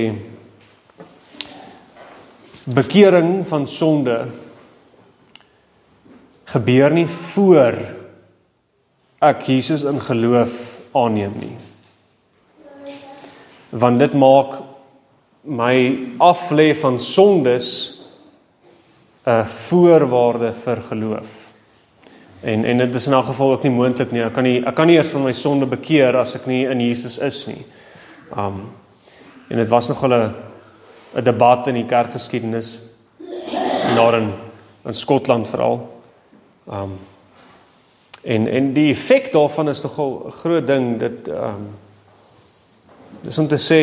bekering 2.68 3.47
van 3.47 3.68
sonde 3.68 4.28
gebeur 6.51 6.91
nie 6.91 7.07
voor 7.07 7.78
ek 9.24 9.45
Jesus 9.47 9.86
in 9.88 10.01
geloof 10.03 10.80
aanneem 10.95 11.36
nie. 11.39 11.55
Want 13.72 13.99
dit 13.99 14.15
maak 14.20 14.59
my 15.47 15.76
aflê 16.20 16.74
van 16.76 16.99
sondes 16.99 17.70
'n 19.28 19.45
voorwaarde 19.45 20.53
vir 20.53 20.82
geloof. 20.82 21.51
En 22.41 22.65
en 22.65 22.78
dit 22.78 22.95
is 22.95 23.07
in 23.07 23.15
'n 23.15 23.24
geval 23.24 23.51
ook 23.51 23.63
nie 23.63 23.72
moontlik 23.72 24.11
nie. 24.11 24.24
Ek 24.24 24.34
kan 24.34 24.43
nie 24.43 24.65
ek 24.65 24.76
kan 24.76 24.88
nie 24.88 24.95
eers 24.95 25.09
van 25.09 25.24
my 25.24 25.34
sonde 25.34 25.65
bekeer 25.65 26.15
as 26.15 26.36
ek 26.36 26.45
nie 26.45 26.65
in 26.65 26.80
Jesus 26.80 27.18
is 27.18 27.47
nie. 27.47 27.65
Um 28.38 28.72
en 29.49 29.57
dit 29.57 29.70
was 29.70 29.88
nog 29.88 30.03
'n 30.03 30.47
'n 31.16 31.24
debat 31.24 31.68
in 31.68 31.74
die 31.74 31.86
kerkgeskiedenis 31.86 32.80
daar 33.95 34.18
in 34.18 34.34
in 34.88 34.93
Skotland 34.93 35.49
veral. 35.49 36.03
Um 36.72 36.99
en 38.24 38.47
en 38.47 38.74
die 38.74 38.89
effek 38.91 39.32
daarvan 39.32 39.70
is 39.70 39.82
nogal 39.82 40.24
'n 40.26 40.32
groot 40.32 40.68
ding 40.68 40.99
dit 40.99 41.28
um 41.28 41.76
dis 43.22 43.38
om 43.38 43.47
te 43.47 43.58
sê 43.58 43.82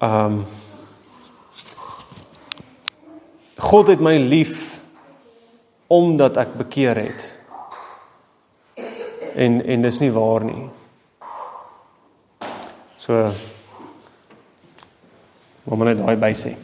um 0.00 0.44
God 3.56 3.88
het 3.88 4.00
my 4.00 4.18
lief 4.18 4.80
omdat 5.86 6.36
ek 6.36 6.56
bekeer 6.56 6.96
het. 6.96 7.34
En 9.34 9.64
en 9.64 9.82
dis 9.82 9.98
nie 9.98 10.12
waar 10.12 10.44
nie. 10.44 10.68
So 12.98 13.32
Wat 15.62 15.78
moet 15.78 15.86
net 15.92 16.02
daai 16.02 16.16
by 16.18 16.32
sê? 16.34 16.56